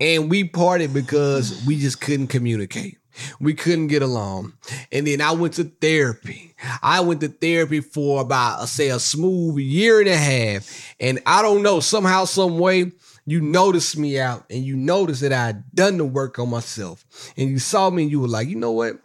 and 0.00 0.30
we 0.30 0.44
parted 0.44 0.92
because 0.92 1.64
we 1.66 1.78
just 1.78 2.00
couldn't 2.00 2.28
communicate 2.28 2.98
we 3.40 3.54
couldn't 3.54 3.86
get 3.86 4.02
along 4.02 4.52
and 4.90 5.06
then 5.06 5.20
i 5.20 5.30
went 5.30 5.54
to 5.54 5.64
therapy 5.64 6.54
i 6.82 7.00
went 7.00 7.20
to 7.20 7.28
therapy 7.28 7.80
for 7.80 8.20
about 8.20 8.68
say 8.68 8.88
a 8.88 8.98
smooth 8.98 9.58
year 9.58 10.00
and 10.00 10.08
a 10.08 10.16
half 10.16 10.94
and 11.00 11.20
i 11.26 11.40
don't 11.42 11.62
know 11.62 11.80
somehow 11.80 12.24
some 12.24 12.58
way 12.58 12.90
you 13.26 13.40
noticed 13.40 13.96
me 13.96 14.18
out 14.18 14.44
and 14.50 14.64
you 14.64 14.76
noticed 14.76 15.20
that 15.22 15.32
i 15.32 15.46
had 15.46 15.64
done 15.74 15.96
the 15.98 16.04
work 16.04 16.38
on 16.38 16.50
myself 16.50 17.04
and 17.36 17.48
you 17.48 17.58
saw 17.58 17.90
me 17.90 18.02
and 18.02 18.10
you 18.10 18.20
were 18.20 18.28
like 18.28 18.48
you 18.48 18.56
know 18.56 18.72
what 18.72 18.96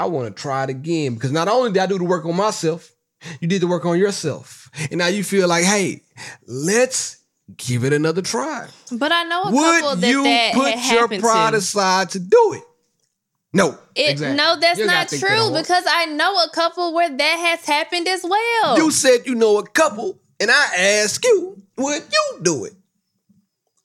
I 0.00 0.06
want 0.06 0.34
to 0.34 0.42
try 0.42 0.64
it 0.64 0.70
again 0.70 1.14
because 1.14 1.30
not 1.30 1.46
only 1.46 1.72
did 1.72 1.82
I 1.82 1.86
do 1.86 1.98
the 1.98 2.04
work 2.04 2.24
on 2.24 2.34
myself, 2.34 2.90
you 3.40 3.46
did 3.48 3.60
the 3.60 3.66
work 3.66 3.84
on 3.84 3.98
yourself. 3.98 4.70
And 4.90 4.98
now 4.98 5.08
you 5.08 5.22
feel 5.22 5.46
like, 5.46 5.64
hey, 5.64 6.00
let's 6.46 7.18
give 7.56 7.84
it 7.84 7.92
another 7.92 8.22
try. 8.22 8.68
But 8.90 9.12
I 9.12 9.24
know 9.24 9.42
a 9.42 9.52
couple 9.52 9.90
Would 9.90 10.00
that 10.00 10.08
you 10.08 10.24
that 10.24 10.54
put 10.54 10.90
your 10.90 11.20
pride 11.20 11.50
to. 11.50 11.58
aside 11.58 12.10
to 12.10 12.18
do 12.18 12.52
it? 12.54 12.62
No. 13.52 13.78
It, 13.94 14.12
exactly. 14.12 14.36
No, 14.38 14.58
that's 14.58 14.78
You 14.78 14.86
gotta 14.86 14.98
not 15.00 15.10
think 15.10 15.22
that 15.22 15.36
true 15.36 15.58
because 15.58 15.84
I 15.86 16.06
know 16.06 16.34
a 16.44 16.50
couple 16.54 16.94
where 16.94 17.14
that 17.14 17.56
has 17.58 17.66
happened 17.66 18.08
as 18.08 18.24
well. 18.24 18.78
you 18.78 18.90
said 18.90 19.26
you 19.26 19.34
know 19.34 19.58
a 19.58 19.66
couple, 19.66 20.18
and 20.38 20.50
I 20.50 20.66
ask 20.78 21.22
you, 21.22 21.60
would 21.76 22.02
you 22.10 22.38
do 22.42 22.64
it? 22.64 22.72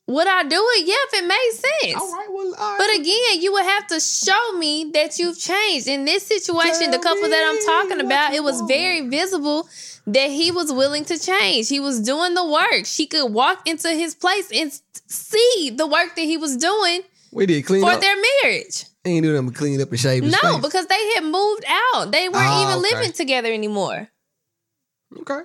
Would 0.07 0.27
I 0.27 0.43
do 0.43 0.55
it? 0.75 0.85
Yeah, 0.85 0.93
if 1.07 1.23
it 1.23 1.27
made 1.27 1.51
sense. 1.91 2.01
All 2.01 2.11
right, 2.11 2.27
well, 2.29 2.53
all 2.59 2.71
right. 2.71 2.77
But 2.77 2.99
again, 3.01 3.41
you 3.41 3.51
would 3.53 3.63
have 3.65 3.87
to 3.87 3.99
show 3.99 4.51
me 4.57 4.91
that 4.93 5.17
you've 5.17 5.39
changed. 5.39 5.87
In 5.87 6.05
this 6.05 6.25
situation, 6.27 6.91
the 6.91 6.99
couple 6.99 7.27
that 7.27 7.43
I'm 7.49 7.65
talking 7.65 8.05
about, 8.05 8.33
it 8.33 8.43
was 8.43 8.57
want. 8.57 8.69
very 8.71 9.01
visible 9.09 9.67
that 10.05 10.29
he 10.29 10.51
was 10.51 10.71
willing 10.71 11.05
to 11.05 11.17
change. 11.17 11.69
He 11.69 11.79
was 11.79 11.99
doing 11.99 12.35
the 12.35 12.45
work. 12.47 12.85
She 12.85 13.07
could 13.07 13.33
walk 13.33 13.67
into 13.67 13.89
his 13.89 14.13
place 14.13 14.51
and 14.53 14.71
see 15.07 15.71
the 15.75 15.87
work 15.87 16.15
that 16.15 16.21
he 16.25 16.37
was 16.37 16.55
doing 16.55 17.01
we 17.31 17.47
did 17.47 17.65
clean 17.65 17.81
for 17.81 17.89
up. 17.93 17.99
their 18.01 18.15
marriage. 18.43 18.85
Ain't 19.05 19.23
do 19.23 19.33
them 19.33 19.51
clean 19.51 19.81
up 19.81 19.89
and 19.89 19.99
shave 19.99 20.23
No, 20.23 20.59
because 20.59 20.85
they 20.85 21.13
had 21.15 21.23
moved 21.23 21.65
out. 21.95 22.11
They 22.11 22.29
weren't 22.29 22.45
Ah, 22.45 22.63
even 22.71 22.83
okay. 22.85 22.95
living 22.95 23.11
together 23.13 23.51
anymore. 23.51 24.07
okay. 25.21 25.41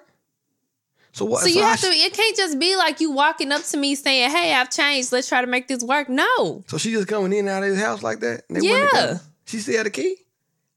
So 1.12 1.24
what? 1.24 1.42
So 1.42 1.48
you 1.48 1.62
I 1.62 1.70
have 1.70 1.80
to. 1.80 1.86
It 1.88 2.12
can't 2.12 2.36
just 2.36 2.58
be 2.58 2.76
like 2.76 3.00
you 3.00 3.10
walking 3.10 3.50
up 3.52 3.62
to 3.64 3.76
me 3.76 3.94
saying, 3.94 4.30
"Hey, 4.30 4.54
I've 4.54 4.70
changed. 4.70 5.12
Let's 5.12 5.28
try 5.28 5.40
to 5.40 5.46
make 5.46 5.66
this 5.68 5.82
work." 5.82 6.08
No, 6.08 6.62
So 6.68 6.78
she 6.78 6.92
just 6.92 7.08
coming 7.08 7.32
in 7.32 7.40
and 7.40 7.48
out 7.48 7.62
of 7.64 7.70
his 7.70 7.80
house 7.80 8.02
like 8.02 8.20
that? 8.20 8.44
And 8.48 8.56
they 8.62 8.68
Yeah. 8.68 9.18
She 9.46 9.58
still 9.58 9.76
had 9.78 9.86
a 9.86 9.90
key? 9.90 10.16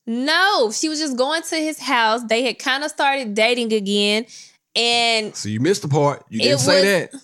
no. 0.06 0.72
She 0.72 0.90
was 0.90 1.00
just 1.00 1.16
going 1.18 1.44
to 1.44 1.56
his 1.56 1.80
house. 1.80 2.22
They 2.28 2.44
had 2.44 2.58
kind 2.60 2.84
of 2.84 2.90
started 2.90 3.34
dating 3.36 3.72
again, 3.74 4.26
and 4.76 5.36
So 5.36 5.50
you 5.50 5.60
missed 5.60 5.84
the 5.84 5.88
part. 5.88 6.26
You 6.30 6.42
didn't 6.42 6.60
say 6.60 6.76
was- 6.76 7.12
that. 7.12 7.22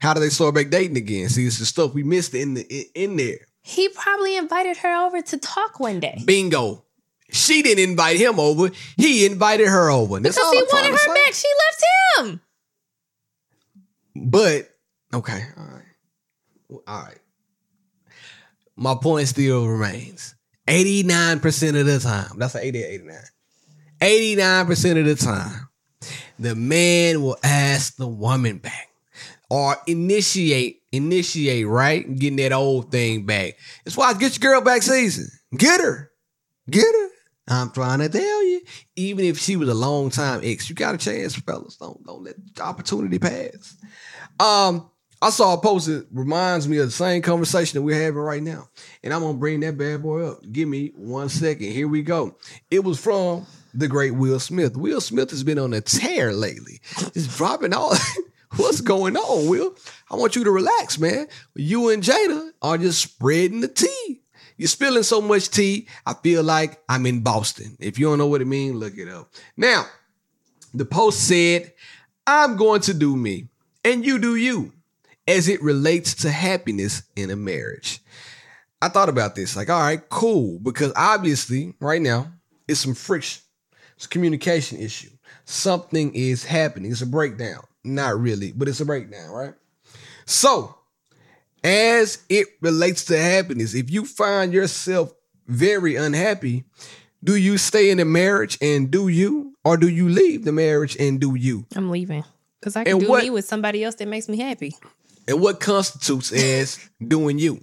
How 0.00 0.14
do 0.14 0.20
they 0.20 0.30
start 0.30 0.54
back 0.56 0.68
dating 0.68 0.96
again? 0.96 1.28
See, 1.28 1.46
it's 1.46 1.58
the 1.60 1.64
stuff 1.66 1.94
we 1.94 2.02
missed 2.02 2.34
in 2.34 2.54
the 2.54 2.62
in, 2.62 2.84
in 2.94 3.16
there. 3.16 3.38
he 3.62 3.88
probably 3.88 4.36
invited 4.36 4.76
her 4.78 4.92
over 5.06 5.22
to 5.22 5.38
talk 5.38 5.78
one 5.78 6.00
day 6.00 6.20
Bingo. 6.26 6.82
She 7.32 7.62
didn't 7.62 7.90
invite 7.90 8.18
him 8.18 8.38
over. 8.38 8.70
He 8.96 9.24
invited 9.24 9.66
her 9.66 9.90
over. 9.90 10.16
And 10.16 10.24
That's 10.24 10.36
because 10.36 10.46
all 10.46 10.52
he 10.52 10.58
I'm 10.58 10.66
wanted 10.70 11.00
her 11.00 11.14
back. 11.14 11.32
She 11.32 11.48
left 11.66 11.84
him. 12.18 12.40
But 14.14 14.68
okay, 15.14 15.42
all 15.56 15.64
right, 15.64 16.82
all 16.86 17.02
right. 17.04 17.18
My 18.76 18.94
point 18.94 19.28
still 19.28 19.66
remains: 19.66 20.34
eighty-nine 20.68 21.40
percent 21.40 21.76
of 21.78 21.86
the 21.86 21.98
time. 21.98 22.32
That's 22.36 22.54
an 22.54 22.62
80 22.62 22.82
or 22.82 22.86
89. 22.86 23.16
Eighty-nine 24.02 24.66
percent 24.66 24.98
of 24.98 25.06
the 25.06 25.14
time, 25.14 25.68
the 26.38 26.54
man 26.54 27.22
will 27.22 27.38
ask 27.42 27.96
the 27.96 28.06
woman 28.06 28.58
back 28.58 28.88
or 29.48 29.76
initiate, 29.86 30.82
initiate, 30.92 31.66
right? 31.66 32.14
Getting 32.18 32.36
that 32.36 32.52
old 32.52 32.90
thing 32.90 33.24
back. 33.24 33.54
That's 33.84 33.96
why 33.96 34.10
I 34.10 34.14
get 34.14 34.38
your 34.38 34.52
girl 34.52 34.60
back 34.60 34.82
season. 34.82 35.28
Get 35.56 35.80
her, 35.80 36.10
get 36.68 36.84
her. 36.84 37.08
I'm 37.48 37.70
trying 37.70 37.98
to 37.98 38.08
tell 38.08 38.44
you, 38.44 38.60
even 38.96 39.24
if 39.24 39.38
she 39.38 39.56
was 39.56 39.68
a 39.68 39.74
long 39.74 40.10
time 40.10 40.40
ex, 40.44 40.68
you 40.68 40.76
got 40.76 40.94
a 40.94 40.98
chance, 40.98 41.34
fellas. 41.34 41.76
Don't 41.76 42.04
don't 42.04 42.22
let 42.22 42.36
the 42.54 42.62
opportunity 42.62 43.18
pass. 43.18 43.76
Um, 44.38 44.88
I 45.20 45.30
saw 45.30 45.54
a 45.54 45.60
post 45.60 45.86
that 45.86 46.06
reminds 46.12 46.68
me 46.68 46.78
of 46.78 46.86
the 46.86 46.92
same 46.92 47.22
conversation 47.22 47.78
that 47.78 47.82
we're 47.82 48.00
having 48.00 48.20
right 48.20 48.42
now. 48.42 48.68
And 49.02 49.12
I'm 49.12 49.20
gonna 49.20 49.38
bring 49.38 49.60
that 49.60 49.78
bad 49.78 50.02
boy 50.02 50.26
up. 50.26 50.40
Give 50.50 50.68
me 50.68 50.92
one 50.94 51.28
second. 51.28 51.70
Here 51.70 51.88
we 51.88 52.02
go. 52.02 52.36
It 52.70 52.84
was 52.84 52.98
from 52.98 53.46
the 53.74 53.88
great 53.88 54.14
Will 54.14 54.40
Smith. 54.40 54.76
Will 54.76 55.00
Smith 55.00 55.30
has 55.30 55.44
been 55.44 55.58
on 55.58 55.74
a 55.74 55.80
tear 55.80 56.32
lately. 56.32 56.80
Just 57.14 57.36
dropping 57.36 57.72
all 57.72 57.94
what's 58.56 58.80
going 58.80 59.16
on, 59.16 59.48
Will? 59.48 59.76
I 60.10 60.16
want 60.16 60.36
you 60.36 60.44
to 60.44 60.50
relax, 60.50 60.98
man. 60.98 61.26
You 61.54 61.90
and 61.90 62.02
Jada 62.02 62.50
are 62.60 62.78
just 62.78 63.02
spreading 63.02 63.60
the 63.60 63.68
tea. 63.68 64.21
You're 64.56 64.68
spilling 64.68 65.02
so 65.02 65.20
much 65.20 65.50
tea. 65.50 65.88
I 66.06 66.14
feel 66.14 66.42
like 66.42 66.82
I'm 66.88 67.06
in 67.06 67.20
Boston. 67.20 67.76
If 67.80 67.98
you 67.98 68.06
don't 68.06 68.18
know 68.18 68.26
what 68.26 68.42
it 68.42 68.46
means, 68.46 68.76
look 68.76 68.96
it 68.96 69.08
up. 69.08 69.30
Now, 69.56 69.86
the 70.74 70.84
post 70.84 71.26
said, 71.26 71.72
I'm 72.26 72.56
going 72.56 72.80
to 72.82 72.94
do 72.94 73.16
me, 73.16 73.48
and 73.84 74.04
you 74.04 74.18
do 74.18 74.36
you, 74.36 74.72
as 75.26 75.48
it 75.48 75.62
relates 75.62 76.14
to 76.16 76.30
happiness 76.30 77.02
in 77.16 77.30
a 77.30 77.36
marriage. 77.36 78.00
I 78.80 78.88
thought 78.88 79.08
about 79.08 79.34
this, 79.34 79.56
like, 79.56 79.70
all 79.70 79.80
right, 79.80 80.08
cool, 80.08 80.58
because 80.60 80.92
obviously, 80.96 81.74
right 81.80 82.02
now, 82.02 82.32
it's 82.66 82.80
some 82.80 82.94
friction, 82.94 83.42
it's 83.96 84.06
a 84.06 84.08
communication 84.08 84.78
issue. 84.78 85.10
Something 85.44 86.14
is 86.14 86.44
happening, 86.44 86.92
it's 86.92 87.02
a 87.02 87.06
breakdown. 87.06 87.62
Not 87.84 88.18
really, 88.20 88.52
but 88.52 88.68
it's 88.68 88.80
a 88.80 88.86
breakdown, 88.86 89.30
right? 89.30 89.54
So, 90.24 90.78
as 91.64 92.18
it 92.28 92.48
relates 92.60 93.04
to 93.06 93.18
happiness, 93.18 93.74
if 93.74 93.90
you 93.90 94.04
find 94.04 94.52
yourself 94.52 95.12
very 95.46 95.96
unhappy, 95.96 96.64
do 97.24 97.36
you 97.36 97.58
stay 97.58 97.90
in 97.90 97.98
the 97.98 98.04
marriage 98.04 98.58
and 98.60 98.90
do 98.90 99.08
you, 99.08 99.54
or 99.64 99.76
do 99.76 99.88
you 99.88 100.08
leave 100.08 100.44
the 100.44 100.52
marriage 100.52 100.96
and 100.98 101.20
do 101.20 101.34
you? 101.36 101.66
I'm 101.76 101.90
leaving 101.90 102.24
because 102.60 102.74
I 102.76 102.84
can 102.84 102.94
And 102.94 103.00
do 103.02 103.08
what- 103.08 103.22
me 103.22 103.30
with 103.30 103.44
somebody 103.44 103.84
else 103.84 103.94
that 103.96 104.08
makes 104.08 104.28
me 104.28 104.38
happy. 104.38 104.76
And 105.28 105.40
what 105.40 105.60
constitutes 105.60 106.32
as 106.32 106.78
doing 107.06 107.38
you? 107.38 107.62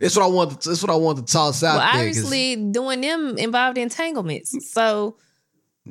That's 0.00 0.16
what 0.16 0.24
I 0.24 0.28
want. 0.28 0.60
To, 0.62 0.68
that's 0.70 0.82
what 0.82 0.90
I 0.90 0.96
want 0.96 1.18
to 1.18 1.32
toss 1.32 1.62
out 1.62 1.76
Well, 1.76 1.92
there. 1.92 2.00
obviously, 2.08 2.56
doing 2.56 3.00
them 3.02 3.36
involved 3.38 3.78
entanglements. 3.78 4.54
So, 4.72 5.16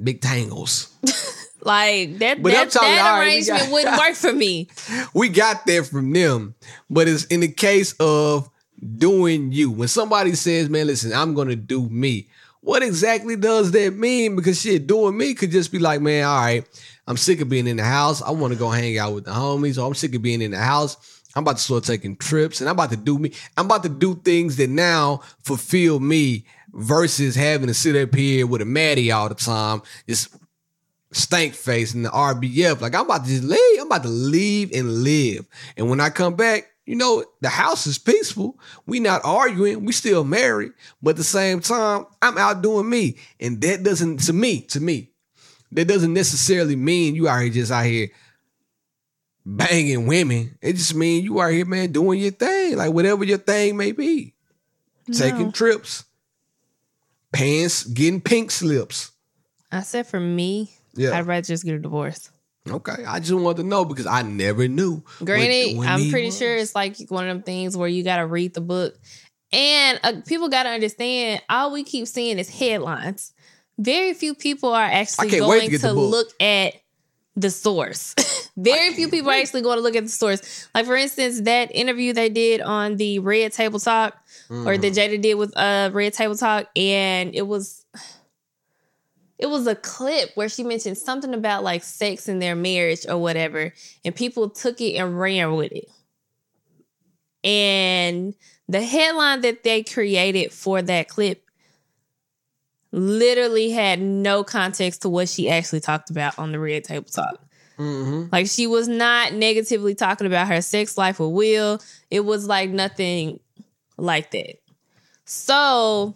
big 0.03 0.21
tangles. 0.21 0.89
like 1.65 2.17
that, 2.19 2.41
But 2.41 2.53
that, 2.53 2.71
that 2.71 2.81
all 2.81 3.19
right, 3.19 3.27
arrangement 3.27 3.61
got- 3.61 3.71
wouldn't 3.71 3.97
work 3.97 4.15
for 4.15 4.33
me. 4.33 4.67
we 5.13 5.29
got 5.29 5.65
there 5.65 5.83
from 5.83 6.11
them, 6.11 6.55
but 6.89 7.07
it's 7.07 7.25
in 7.25 7.39
the 7.41 7.47
case 7.47 7.93
of 7.99 8.49
doing 8.97 9.51
you. 9.51 9.71
When 9.71 9.87
somebody 9.87 10.35
says, 10.35 10.69
"Man, 10.69 10.87
listen, 10.87 11.13
I'm 11.13 11.33
gonna 11.33 11.55
do 11.55 11.87
me," 11.89 12.27
what 12.61 12.83
exactly 12.83 13.35
does 13.35 13.71
that 13.71 13.95
mean? 13.95 14.35
Because 14.35 14.61
shit, 14.61 14.87
doing 14.87 15.17
me 15.17 15.33
could 15.33 15.51
just 15.51 15.71
be 15.71 15.79
like, 15.79 16.01
"Man, 16.01 16.25
all 16.25 16.41
right, 16.41 16.65
I'm 17.07 17.17
sick 17.17 17.41
of 17.41 17.49
being 17.49 17.67
in 17.67 17.77
the 17.77 17.83
house. 17.83 18.21
I 18.21 18.31
want 18.31 18.53
to 18.53 18.59
go 18.59 18.69
hang 18.69 18.97
out 18.97 19.13
with 19.13 19.25
the 19.25 19.31
homies, 19.31 19.77
or 19.81 19.87
I'm 19.87 19.93
sick 19.95 20.15
of 20.15 20.21
being 20.21 20.41
in 20.41 20.51
the 20.51 20.57
house." 20.57 20.97
I'm 21.35 21.41
about 21.41 21.57
to 21.57 21.63
start 21.63 21.83
taking 21.83 22.15
trips 22.15 22.61
and 22.61 22.69
I'm 22.69 22.75
about 22.75 22.91
to 22.91 22.95
do 22.95 23.17
me. 23.17 23.31
I'm 23.57 23.65
about 23.65 23.81
to 23.81 23.89
do 23.89 24.13
things 24.13 24.57
that 24.57 24.69
now 24.69 25.21
fulfill 25.41 25.99
me 25.99 26.45
versus 26.73 27.33
having 27.35 27.65
to 27.65 27.73
sit 27.73 27.95
up 27.95 28.13
here 28.13 28.45
with 28.45 28.61
a 28.61 28.65
Maddie 28.65 29.11
all 29.11 29.29
the 29.29 29.33
time, 29.33 29.81
just 30.07 30.27
stank 31.13 31.53
face 31.53 31.93
and 31.93 32.05
the 32.05 32.09
RBF. 32.09 32.81
Like 32.81 32.95
I'm 32.95 33.05
about 33.05 33.25
to 33.25 33.29
just 33.29 33.43
leave. 33.43 33.79
I'm 33.79 33.87
about 33.87 34.03
to 34.03 34.09
leave 34.09 34.71
and 34.73 35.03
live. 35.03 35.47
And 35.77 35.89
when 35.89 35.99
I 35.99 36.09
come 36.09 36.35
back, 36.35 36.69
you 36.85 36.95
know, 36.95 37.23
the 37.41 37.49
house 37.49 37.87
is 37.87 37.97
peaceful. 37.97 38.59
We 38.85 38.99
not 38.99 39.21
arguing. 39.23 39.85
We 39.85 39.93
still 39.93 40.23
married. 40.23 40.73
But 41.01 41.11
at 41.11 41.17
the 41.17 41.23
same 41.23 41.61
time, 41.61 42.05
I'm 42.21 42.37
out 42.37 42.61
doing 42.61 42.89
me. 42.89 43.17
And 43.39 43.61
that 43.61 43.83
doesn't, 43.83 44.17
to 44.25 44.33
me, 44.33 44.61
to 44.61 44.81
me, 44.81 45.11
that 45.71 45.87
doesn't 45.87 46.13
necessarily 46.13 46.75
mean 46.75 47.15
you 47.15 47.27
are 47.27 47.41
here 47.41 47.53
just 47.53 47.71
out 47.71 47.85
here 47.85 48.09
banging 49.45 50.07
women. 50.07 50.57
It 50.61 50.73
just 50.73 50.95
means 50.95 51.23
you 51.23 51.39
are 51.39 51.49
here, 51.49 51.65
man, 51.65 51.91
doing 51.91 52.19
your 52.19 52.31
thing. 52.31 52.77
Like 52.77 52.91
whatever 52.91 53.23
your 53.23 53.37
thing 53.37 53.77
may 53.77 53.91
be. 53.91 54.33
Taking 55.11 55.51
trips. 55.51 56.05
Pants, 57.31 57.83
getting 57.85 58.21
pink 58.21 58.51
slips. 58.51 59.11
I 59.71 59.81
said 59.81 60.05
for 60.05 60.19
me, 60.19 60.71
Yeah. 60.95 61.17
I'd 61.17 61.25
rather 61.27 61.41
just 61.45 61.65
get 61.65 61.75
a 61.75 61.79
divorce. 61.79 62.29
Okay, 62.69 63.03
I 63.05 63.19
just 63.19 63.33
wanted 63.33 63.63
to 63.63 63.67
know 63.67 63.83
because 63.83 64.05
I 64.05 64.21
never 64.21 64.67
knew. 64.69 65.03
Granted, 65.23 65.77
when 65.77 65.87
I'm 65.87 66.09
pretty 66.09 66.27
was. 66.27 66.37
sure 66.37 66.55
it's 66.55 66.73
like 66.73 66.97
one 67.09 67.27
of 67.27 67.35
them 67.35 67.43
things 67.43 67.75
where 67.75 67.89
you 67.89 68.03
got 68.03 68.17
to 68.17 68.25
read 68.25 68.53
the 68.53 68.61
book. 68.61 68.95
And 69.51 69.99
uh, 70.01 70.13
people 70.25 70.49
got 70.49 70.63
to 70.63 70.69
understand 70.69 71.41
all 71.49 71.71
we 71.71 71.83
keep 71.83 72.07
seeing 72.07 72.39
is 72.39 72.49
headlines. 72.49 73.33
Very 73.77 74.13
few 74.13 74.33
people 74.33 74.73
are 74.73 74.83
actually 74.83 75.29
can't 75.29 75.41
to 75.43 75.47
going 75.47 75.79
to, 75.79 75.91
look 75.93 76.29
at 76.41 76.75
the 77.35 77.49
source. 77.49 78.15
Very 78.57 78.93
few 78.93 79.09
people 79.09 79.29
are 79.31 79.35
actually 79.35 79.61
going 79.61 79.77
to 79.77 79.83
look 79.83 79.95
at 79.95 80.03
the 80.03 80.09
source. 80.09 80.67
Like 80.73 80.85
for 80.85 80.95
instance, 80.95 81.41
that 81.41 81.75
interview 81.75 82.13
they 82.13 82.29
did 82.29 82.61
on 82.61 82.97
the 82.97 83.19
Red 83.19 83.51
Table 83.51 83.79
Talk 83.79 84.15
or 84.49 84.55
Mm. 84.55 84.81
that 84.81 84.93
Jada 84.93 85.21
did 85.21 85.35
with 85.35 85.55
uh 85.57 85.89
Red 85.93 86.13
Table 86.13 86.35
Talk 86.35 86.67
and 86.75 87.33
it 87.33 87.47
was 87.47 87.82
it 89.43 89.49
was 89.49 89.67
a 89.67 89.75
clip 89.75 90.29
where 90.35 90.47
she 90.47 90.63
mentioned 90.63 90.97
something 90.97 91.33
about 91.33 91.65
like 91.65 91.83
sex 91.83 92.29
in 92.29 92.39
their 92.39 92.55
marriage 92.55 93.05
or 93.09 93.17
whatever, 93.17 93.73
and 94.05 94.15
people 94.15 94.49
took 94.49 94.79
it 94.79 94.93
and 94.95 95.19
ran 95.19 95.55
with 95.55 95.73
it. 95.73 95.89
And 97.43 98.35
the 98.69 98.81
headline 98.81 99.41
that 99.41 99.63
they 99.63 99.83
created 99.83 100.53
for 100.53 100.81
that 100.81 101.09
clip 101.09 101.43
literally 102.93 103.71
had 103.71 103.99
no 103.99 104.45
context 104.45 105.01
to 105.01 105.09
what 105.09 105.27
she 105.27 105.49
actually 105.49 105.81
talked 105.81 106.09
about 106.09 106.39
on 106.39 106.53
the 106.53 106.59
Red 106.59 106.85
Table 106.85 107.09
Talk. 107.09 107.37
Mhm. 107.77 108.31
Like 108.31 108.47
she 108.47 108.65
was 108.65 108.87
not 108.87 109.33
negatively 109.33 109.93
talking 109.93 110.25
about 110.25 110.47
her 110.47 110.61
sex 110.61 110.97
life 110.97 111.19
with 111.19 111.31
Will. 111.31 111.81
It 112.09 112.21
was 112.21 112.47
like 112.47 112.69
nothing 112.69 113.41
like 113.97 114.31
that. 114.31 114.61
So, 115.25 116.15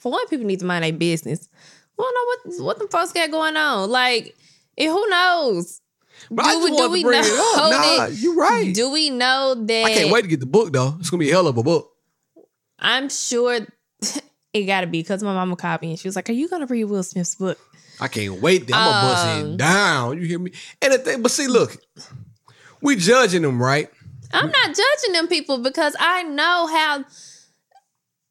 for 0.00 0.10
one, 0.10 0.26
people 0.26 0.46
need 0.46 0.58
to 0.58 0.66
mind 0.66 0.82
their 0.82 0.92
business. 0.92 1.48
We 1.98 2.04
don't 2.04 2.14
know 2.14 2.54
what 2.56 2.64
what 2.64 2.78
the 2.78 2.88
folks 2.88 3.12
got 3.12 3.30
going 3.30 3.56
on. 3.56 3.90
Like, 3.90 4.34
and 4.78 4.88
who 4.90 5.08
knows? 5.08 5.80
But 6.30 6.46
I 6.46 6.52
Do 6.52 6.64
we- 6.64 6.76
do 6.76 6.90
we 6.90 7.02
to 7.02 7.08
bring 7.08 7.20
it 7.24 7.28
know 7.28 7.52
up. 7.56 7.70
Nah, 7.72 8.06
that- 8.06 8.12
you 8.14 8.34
right. 8.38 8.74
Do 8.74 8.90
we 8.90 9.10
know 9.10 9.54
that? 9.66 9.84
I 9.84 9.94
can't 9.94 10.12
wait 10.12 10.22
to 10.22 10.28
get 10.28 10.40
the 10.40 10.46
book 10.46 10.72
though. 10.72 10.96
It's 11.00 11.10
gonna 11.10 11.20
be 11.20 11.30
a 11.30 11.32
hell 11.32 11.46
of 11.48 11.56
a 11.58 11.62
book. 11.62 11.90
I'm 12.78 13.08
sure 13.08 13.60
it 14.52 14.64
got 14.64 14.80
to 14.82 14.86
be 14.86 15.00
because 15.02 15.22
my 15.22 15.32
mama 15.34 15.56
called 15.56 15.82
me 15.82 15.90
and 15.90 15.98
she 15.98 16.08
was 16.08 16.16
like, 16.16 16.28
"Are 16.28 16.32
you 16.34 16.48
gonna 16.48 16.66
read 16.66 16.84
Will 16.84 17.02
Smith's 17.02 17.34
book?" 17.34 17.58
I 18.00 18.08
can't 18.08 18.40
wait. 18.40 18.62
I'm 18.62 18.68
gonna 18.68 19.08
bust 19.08 19.26
Um, 19.26 19.46
it 19.52 19.56
down. 19.58 20.18
You 20.20 20.26
hear 20.26 20.38
me? 20.38 20.52
And 20.80 20.92
the 20.94 20.98
thing, 20.98 21.22
but 21.22 21.30
see, 21.30 21.46
look, 21.46 21.76
we 22.80 22.96
judging 22.96 23.42
them, 23.42 23.62
right? 23.62 23.88
I'm 24.32 24.50
not 24.50 24.68
judging 24.68 25.12
them 25.12 25.28
people 25.28 25.58
because 25.58 25.94
I 26.00 26.22
know 26.24 26.66
how. 26.66 27.04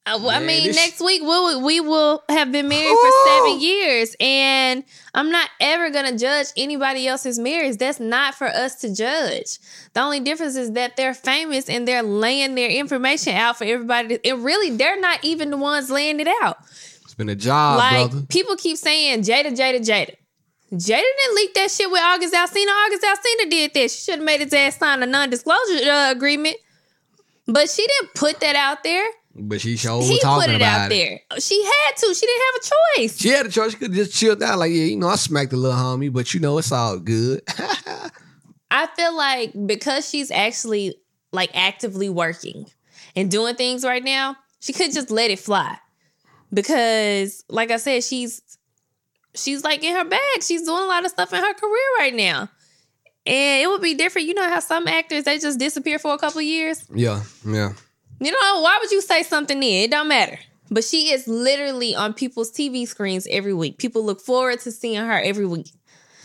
Uh, 0.04 0.18
well, 0.20 0.32
I 0.32 0.40
mean, 0.40 0.64
this- 0.64 0.76
next 0.76 1.00
week 1.00 1.22
we'll, 1.22 1.62
we 1.62 1.80
will 1.80 2.24
have 2.28 2.52
been 2.52 2.68
married 2.68 2.90
for 2.98 3.12
seven 3.28 3.60
years, 3.62 4.16
and 4.20 4.84
I'm 5.14 5.30
not 5.30 5.48
ever 5.60 5.92
gonna 5.92 6.18
judge 6.18 6.48
anybody 6.58 7.08
else's 7.08 7.38
marriage. 7.38 7.78
That's 7.78 8.00
not 8.00 8.34
for 8.34 8.48
us 8.48 8.76
to 8.82 8.94
judge. 8.96 9.60
The 9.94 10.02
only 10.02 10.20
difference 10.20 10.56
is 10.56 10.72
that 10.72 10.98
they're 10.98 11.14
famous 11.14 11.70
and 11.70 11.88
they're 11.88 12.02
laying 12.02 12.56
their 12.56 12.70
information 12.70 13.36
out 13.36 13.58
for 13.60 13.66
everybody. 13.66 14.18
To, 14.18 14.28
and 14.28 14.44
really, 14.44 14.76
they're 14.76 15.00
not 15.00 15.24
even 15.24 15.52
the 15.52 15.58
ones 15.58 15.92
laying 15.92 16.20
it 16.20 16.28
out. 16.42 16.58
It's 17.04 17.14
been 17.14 17.30
a 17.30 17.36
job, 17.36 17.78
like 17.78 18.10
brother. 18.10 18.26
people 18.28 18.56
keep 18.56 18.78
saying 18.78 19.22
Jada, 19.22 19.52
Jada, 19.56 19.80
Jada. 19.82 20.16
Jada 20.74 21.02
didn't 21.02 21.36
leak 21.36 21.54
that 21.54 21.70
shit 21.70 21.92
with 21.92 22.02
August 22.02 22.34
Alsina. 22.34 22.72
August 22.88 23.04
Alsina 23.04 23.50
did 23.52 23.74
that. 23.76 23.92
She 23.92 24.02
should 24.02 24.16
have 24.16 24.24
made 24.24 24.40
his 24.40 24.54
ass 24.54 24.78
sign 24.78 25.04
a 25.04 25.06
non-disclosure 25.06 25.90
uh, 25.92 26.12
agreement. 26.12 26.56
But 27.46 27.70
she 27.70 27.86
didn't 27.86 28.16
put 28.16 28.40
that 28.40 28.56
out 28.56 28.82
there. 28.84 29.06
But 29.34 29.62
she 29.62 29.78
showed 29.78 30.02
he 30.02 30.20
talking 30.20 30.48
put 30.48 30.54
it 30.54 30.56
about 30.58 30.82
out 30.82 30.92
it. 30.92 31.22
there. 31.30 31.40
She 31.40 31.64
had 31.64 31.96
to. 31.98 32.14
She 32.14 32.26
didn't 32.26 32.44
have 32.46 32.56
a 32.56 33.00
choice. 33.00 33.18
She 33.18 33.30
had 33.30 33.46
a 33.46 33.50
choice. 33.50 33.72
She 33.72 33.78
could 33.78 33.94
just 33.94 34.14
chill 34.14 34.36
down, 34.36 34.60
like, 34.60 34.72
yeah, 34.72 34.84
you 34.84 34.98
know, 34.98 35.08
I 35.08 35.16
smacked 35.16 35.52
the 35.52 35.58
little 35.58 35.78
homie, 35.78 36.12
but 36.12 36.34
you 36.34 36.40
know, 36.42 36.58
it's 36.58 36.72
all 36.72 37.00
good. 37.00 37.42
I 38.72 38.88
feel 38.88 39.16
like 39.16 39.54
because 39.66 40.10
she's 40.10 40.32
actually 40.32 40.96
like 41.32 41.50
actively 41.54 42.10
working 42.10 42.66
and 43.16 43.32
doing 43.32 43.56
things 43.56 43.84
right 43.86 44.04
now, 44.04 44.36
she 44.60 44.74
could 44.74 44.92
just 44.94 45.12
let 45.12 45.32
it 45.32 45.40
fly. 45.40 45.78
Because, 46.54 47.44
like 47.50 47.72
I 47.72 47.78
said, 47.78 48.04
she's 48.04 48.42
she's 49.36 49.64
like 49.64 49.84
in 49.84 49.96
her 49.96 50.06
bag. 50.06 50.42
She's 50.42 50.64
doing 50.64 50.84
a 50.84 50.88
lot 50.88 51.06
of 51.06 51.12
stuff 51.12 51.32
in 51.34 51.40
her 51.40 51.54
career 51.54 51.88
right 52.00 52.14
now. 52.14 52.50
And 53.26 53.62
it 53.62 53.68
would 53.70 53.82
be 53.82 53.94
different. 53.94 54.28
You 54.28 54.34
know 54.34 54.50
how 54.50 54.60
some 54.60 54.88
actors 54.88 55.24
they 55.24 55.40
just 55.40 55.60
disappear 55.60 56.00
for 56.00 56.14
a 56.14 56.18
couple 56.18 56.42
years? 56.42 56.86
yeah, 56.94 57.24
yeah. 57.46 57.74
You 58.24 58.32
know, 58.32 58.62
why 58.62 58.78
would 58.80 58.92
you 58.92 59.02
say 59.02 59.24
something 59.24 59.60
then? 59.60 59.70
It 59.86 59.92
don't 59.92 60.08
matter. 60.08 60.38
But 60.70 60.84
she 60.84 61.12
is 61.12 61.28
literally 61.28 61.96
on 61.96 62.14
people's 62.14 62.52
TV 62.52 62.88
screens 62.88 63.28
every 63.30 63.54
week. 63.54 63.78
People 63.80 64.06
look 64.06 64.22
forward 64.22 64.60
to 64.62 64.72
seeing 64.72 65.04
her 65.04 65.20
every 65.20 65.46
week. 65.46 65.70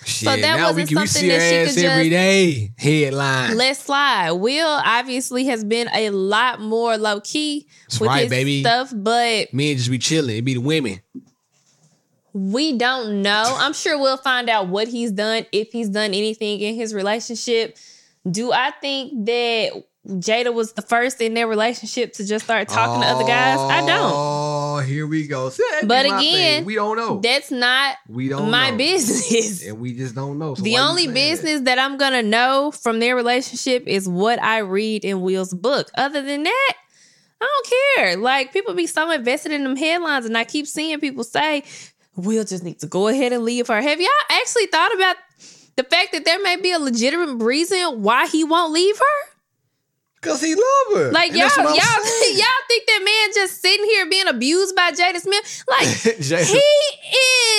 Shit, 0.04 0.40
that 0.42 0.60
wasn't 0.62 0.88
can 0.88 1.04
something 1.08 1.28
that 1.28 1.40
she 1.40 1.74
could 1.74 1.84
every 1.84 2.04
just- 2.04 2.10
day. 2.10 2.72
Headline. 2.78 3.56
Let's 3.56 3.80
slide. 3.80 4.30
Will 4.32 4.80
obviously 4.84 5.46
has 5.46 5.64
been 5.64 5.88
a 5.92 6.10
lot 6.10 6.60
more 6.60 6.96
low 6.96 7.20
key 7.22 7.66
That's 7.88 7.98
with 7.98 8.08
right, 8.08 8.20
his 8.24 8.30
baby. 8.30 8.60
stuff, 8.60 8.92
but 8.94 9.52
Men 9.52 9.76
just 9.76 9.90
be 9.90 9.98
chilling. 9.98 10.36
It 10.36 10.42
be 10.42 10.54
the 10.54 10.60
women. 10.60 11.00
we 12.32 12.76
don't 12.76 13.22
know. 13.22 13.56
I'm 13.58 13.72
sure 13.72 13.98
we'll 13.98 14.16
find 14.18 14.48
out 14.50 14.68
what 14.68 14.86
he's 14.88 15.10
done 15.10 15.46
if 15.50 15.72
he's 15.72 15.88
done 15.88 16.12
anything 16.14 16.60
in 16.60 16.74
his 16.74 16.92
relationship 16.94 17.76
Do 18.30 18.52
I 18.52 18.72
think 18.80 19.24
that 19.26 19.82
Jada 20.06 20.54
was 20.54 20.72
the 20.72 20.82
first 20.82 21.20
in 21.20 21.34
their 21.34 21.48
relationship 21.48 22.12
to 22.14 22.24
just 22.24 22.44
start 22.44 22.68
talking 22.68 23.02
to 23.02 23.06
other 23.08 23.24
guys? 23.24 23.58
I 23.58 23.84
don't. 23.84 24.12
Oh, 24.14 24.78
here 24.78 25.06
we 25.06 25.26
go. 25.26 25.48
See, 25.50 25.64
that 25.72 25.82
be 25.82 25.86
But 25.88 26.06
again, 26.06 26.64
we 26.64 26.76
don't 26.76 26.96
know. 26.96 27.18
That's 27.20 27.50
not 27.50 27.96
we 28.08 28.28
don't 28.28 28.50
my 28.50 28.70
know. 28.70 28.76
business. 28.76 29.66
and 29.66 29.80
we 29.80 29.94
just 29.94 30.14
don't 30.14 30.38
know. 30.38 30.54
So 30.54 30.62
the 30.62 30.78
only 30.78 31.02
saying 31.04 31.14
that? 31.14 31.14
business 31.14 31.60
that? 31.62 31.78
I'm 31.80 31.96
gonna 31.96 32.22
know 32.22 32.70
from 32.70 33.00
their 33.00 33.16
relationship 33.16 33.84
is 33.86 34.08
what 34.08 34.40
I 34.40 34.58
read 34.58 35.04
in 35.04 35.22
Will's 35.22 35.52
book. 35.52 35.90
Other 35.96 36.22
than 36.22 36.44
that, 36.44 36.72
I 37.40 37.44
don't 37.46 37.96
care. 37.96 38.16
Like 38.16 38.52
people 38.52 38.74
be 38.74 38.86
so 38.86 39.10
invested 39.10 39.50
in 39.52 39.64
them 39.64 39.76
headlines, 39.76 40.24
and 40.26 40.38
I 40.38 40.44
keep 40.44 40.66
seeing 40.66 41.00
people 41.00 41.24
say, 41.24 41.64
Will 42.14 42.44
just 42.44 42.62
needs 42.62 42.80
to 42.82 42.86
go 42.86 43.08
ahead 43.08 43.32
and 43.32 43.44
leave 43.44 43.66
her. 43.66 43.80
Have 43.82 44.00
y'all 44.00 44.08
actually 44.30 44.66
thought 44.66 44.94
about 44.94 45.16
the 45.74 45.82
fact 45.84 46.12
that 46.12 46.24
there 46.24 46.40
may 46.42 46.56
be 46.56 46.70
a 46.72 46.78
legitimate 46.78 47.44
reason 47.44 48.02
why 48.02 48.26
he 48.28 48.44
won't 48.44 48.72
leave 48.72 48.96
her? 48.96 49.35
Cause 50.26 50.42
he 50.42 50.54
love 50.54 50.98
her. 50.98 51.12
Like 51.12 51.30
And 51.30 51.38
y'all, 51.38 51.48
y'all, 51.56 51.74
y'all 51.74 52.62
think 52.68 52.86
that 52.86 53.02
man 53.04 53.34
just 53.34 53.60
sitting 53.62 53.86
here 53.86 54.08
being 54.08 54.26
abused 54.26 54.74
by 54.74 54.90
Jada 54.90 55.20
Smith? 55.20 55.64
Like 55.68 55.86
Jada- 55.88 56.44
he 56.44 56.58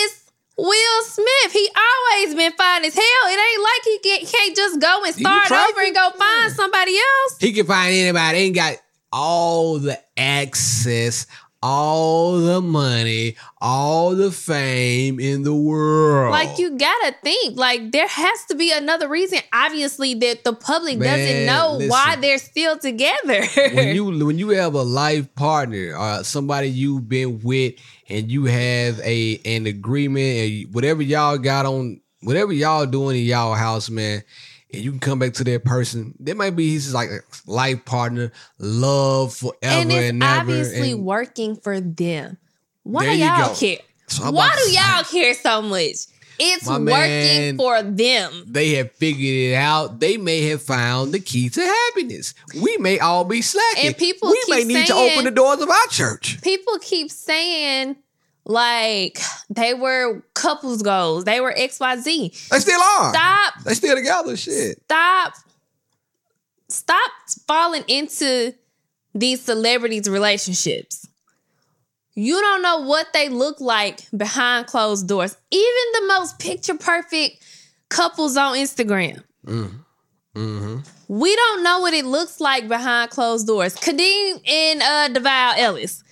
is 0.04 0.24
Will 0.58 1.04
Smith. 1.04 1.52
He 1.54 1.70
always 1.76 2.36
been 2.36 2.52
fine 2.54 2.84
as 2.84 2.94
hell. 2.94 3.04
It 3.04 3.40
ain't 3.40 3.64
like 3.64 3.84
he 3.84 4.00
get, 4.04 4.32
can't 4.32 4.56
just 4.56 4.82
go 4.82 5.04
and 5.06 5.16
start 5.16 5.52
over 5.52 5.82
and 5.82 5.96
go 5.96 6.10
find 6.18 6.52
somebody 6.52 6.98
else. 6.98 7.38
He 7.40 7.54
can 7.54 7.66
find 7.66 7.94
anybody. 7.94 8.40
He 8.40 8.44
Ain't 8.46 8.56
got 8.56 8.76
all 9.14 9.80
the 9.80 10.00
access, 10.18 11.28
all 11.62 12.38
the 12.38 12.62
money, 12.62 13.36
all 13.60 14.16
the 14.16 14.32
fame 14.32 15.20
in 15.20 15.44
the 15.44 15.56
world. 15.56 16.32
Like 16.32 16.60
you 16.60 16.78
gotta 16.78 17.16
think, 17.24 17.58
like 17.58 17.92
there 17.92 18.08
has 18.08 18.46
to 18.46 18.56
be 18.56 18.72
another 18.72 19.08
reason. 19.08 19.40
Obviously, 19.54 20.14
that 20.16 20.44
the 20.44 20.54
public 20.54 21.00
doesn't 21.00 21.46
Man, 21.46 21.46
know 21.46 21.80
why 21.88 22.16
they're 22.16 22.38
still 22.38 22.78
together. 22.78 23.46
when 23.74 23.96
you 23.96 24.06
when 24.26 24.38
you 24.38 24.50
have 24.50 24.74
a 24.74 24.84
life 24.84 25.34
partner 25.36 25.96
or 25.98 26.24
somebody 26.24 26.70
you've 26.70 27.10
been 27.10 27.40
with 27.40 27.74
and 28.10 28.32
you 28.32 28.46
have 28.46 29.00
a 29.00 29.40
an 29.46 29.66
agreement 29.66 30.26
and 30.26 30.74
whatever 30.74 31.02
y'all 31.02 31.38
got 31.38 31.66
on 31.66 32.00
whatever 32.22 32.54
y'all 32.54 32.86
doing 32.86 33.18
in 33.18 33.24
y'all 33.24 33.54
house 33.54 33.90
man 33.90 34.24
and 34.74 34.84
you 34.84 34.92
can 34.92 35.00
come 35.00 35.20
back 35.20 35.34
to 35.34 35.44
that 35.46 35.64
person 35.64 36.14
that 36.20 36.36
might 36.36 36.56
be 36.56 36.70
he's 36.70 36.94
like 36.94 37.10
life 37.46 37.86
partner 37.86 38.32
love 38.60 39.34
forever 39.34 39.56
and 39.62 39.92
and, 39.92 39.92
it's 39.92 40.14
never 40.14 40.42
obviously 40.42 40.92
and 40.92 41.06
working 41.06 41.56
for 41.56 41.80
them. 41.80 42.38
Why 42.84 43.12
you 43.12 43.26
y'all 43.26 43.50
go. 43.50 43.56
care? 43.56 43.80
So 44.08 44.32
Why 44.32 44.50
do 44.64 44.72
y'all 44.72 45.04
care 45.04 45.34
so 45.34 45.62
much? 45.62 46.08
It's 46.40 46.68
working 46.68 46.86
man- 46.86 47.58
for 47.58 47.82
them. 47.82 48.44
they 48.46 48.76
have 48.76 48.92
figured 48.92 49.52
it 49.52 49.56
out. 49.56 50.00
They 50.00 50.18
may 50.18 50.48
have 50.50 50.62
found 50.62 51.12
the 51.12 51.20
key 51.20 51.50
to 51.50 51.62
happiness. 51.62 52.34
We 52.62 52.78
may 52.78 53.00
all 53.00 53.26
be 53.26 53.42
slacking. 53.42 53.88
And 53.88 53.98
people 53.98 54.30
we 54.30 54.44
may 54.48 54.60
keep 54.60 54.68
need 54.68 54.88
to 54.88 54.94
open 54.94 55.26
the 55.26 55.32
doors 55.32 55.62
of 55.62 55.70
our 55.70 55.88
church. 55.90 56.40
People 56.42 56.78
keep 56.80 57.10
saying 57.10 57.96
like 58.48 59.20
they 59.50 59.74
were 59.74 60.24
couples 60.34 60.82
goals. 60.82 61.26
They 61.26 61.40
were 61.42 61.54
XYZ. 61.54 62.50
They 62.50 62.60
still 62.60 62.82
are. 62.82 63.14
Stop 63.14 63.54
They 63.64 63.74
still 63.74 63.96
together. 63.96 64.36
Shit. 64.38 64.80
stop 64.86 65.34
stop 66.70 67.12
falling 67.48 67.84
into 67.88 68.54
these 69.16 69.42
celebrities 69.42 70.10
relationships 70.10 71.08
you 72.14 72.40
don't 72.42 72.62
know 72.62 72.80
what 72.82 73.08
they 73.14 73.30
look 73.30 73.62
like 73.62 74.02
behind 74.16 74.68
closed 74.68 75.08
doors 75.08 75.38
even 75.50 75.84
the 75.94 76.06
most 76.08 76.40
picture 76.40 76.76
perfect 76.76 77.42
couples 77.90 78.36
on 78.38 78.56
instagram 78.56 79.24
Mm-hmm. 79.46 80.80
we 81.08 81.36
don't 81.36 81.64
know 81.64 81.80
what 81.80 81.94
it 81.94 82.06
looks 82.06 82.40
like 82.42 82.68
behind 82.68 83.10
closed 83.12 83.48
doors 83.48 83.76
khadeen 83.76 84.42
and 84.48 84.82
uh 84.82 85.10
devale 85.20 85.58
ellis 85.58 86.04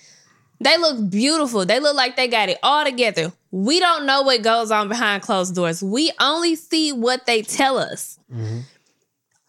they 0.60 0.76
look 0.78 1.10
beautiful 1.10 1.64
they 1.64 1.80
look 1.80 1.96
like 1.96 2.16
they 2.16 2.28
got 2.28 2.48
it 2.48 2.58
all 2.62 2.84
together 2.84 3.32
we 3.50 3.78
don't 3.80 4.06
know 4.06 4.22
what 4.22 4.42
goes 4.42 4.70
on 4.70 4.88
behind 4.88 5.22
closed 5.22 5.54
doors 5.54 5.82
we 5.82 6.10
only 6.20 6.56
see 6.56 6.92
what 6.92 7.26
they 7.26 7.42
tell 7.42 7.78
us 7.78 8.18
mm-hmm. 8.32 8.60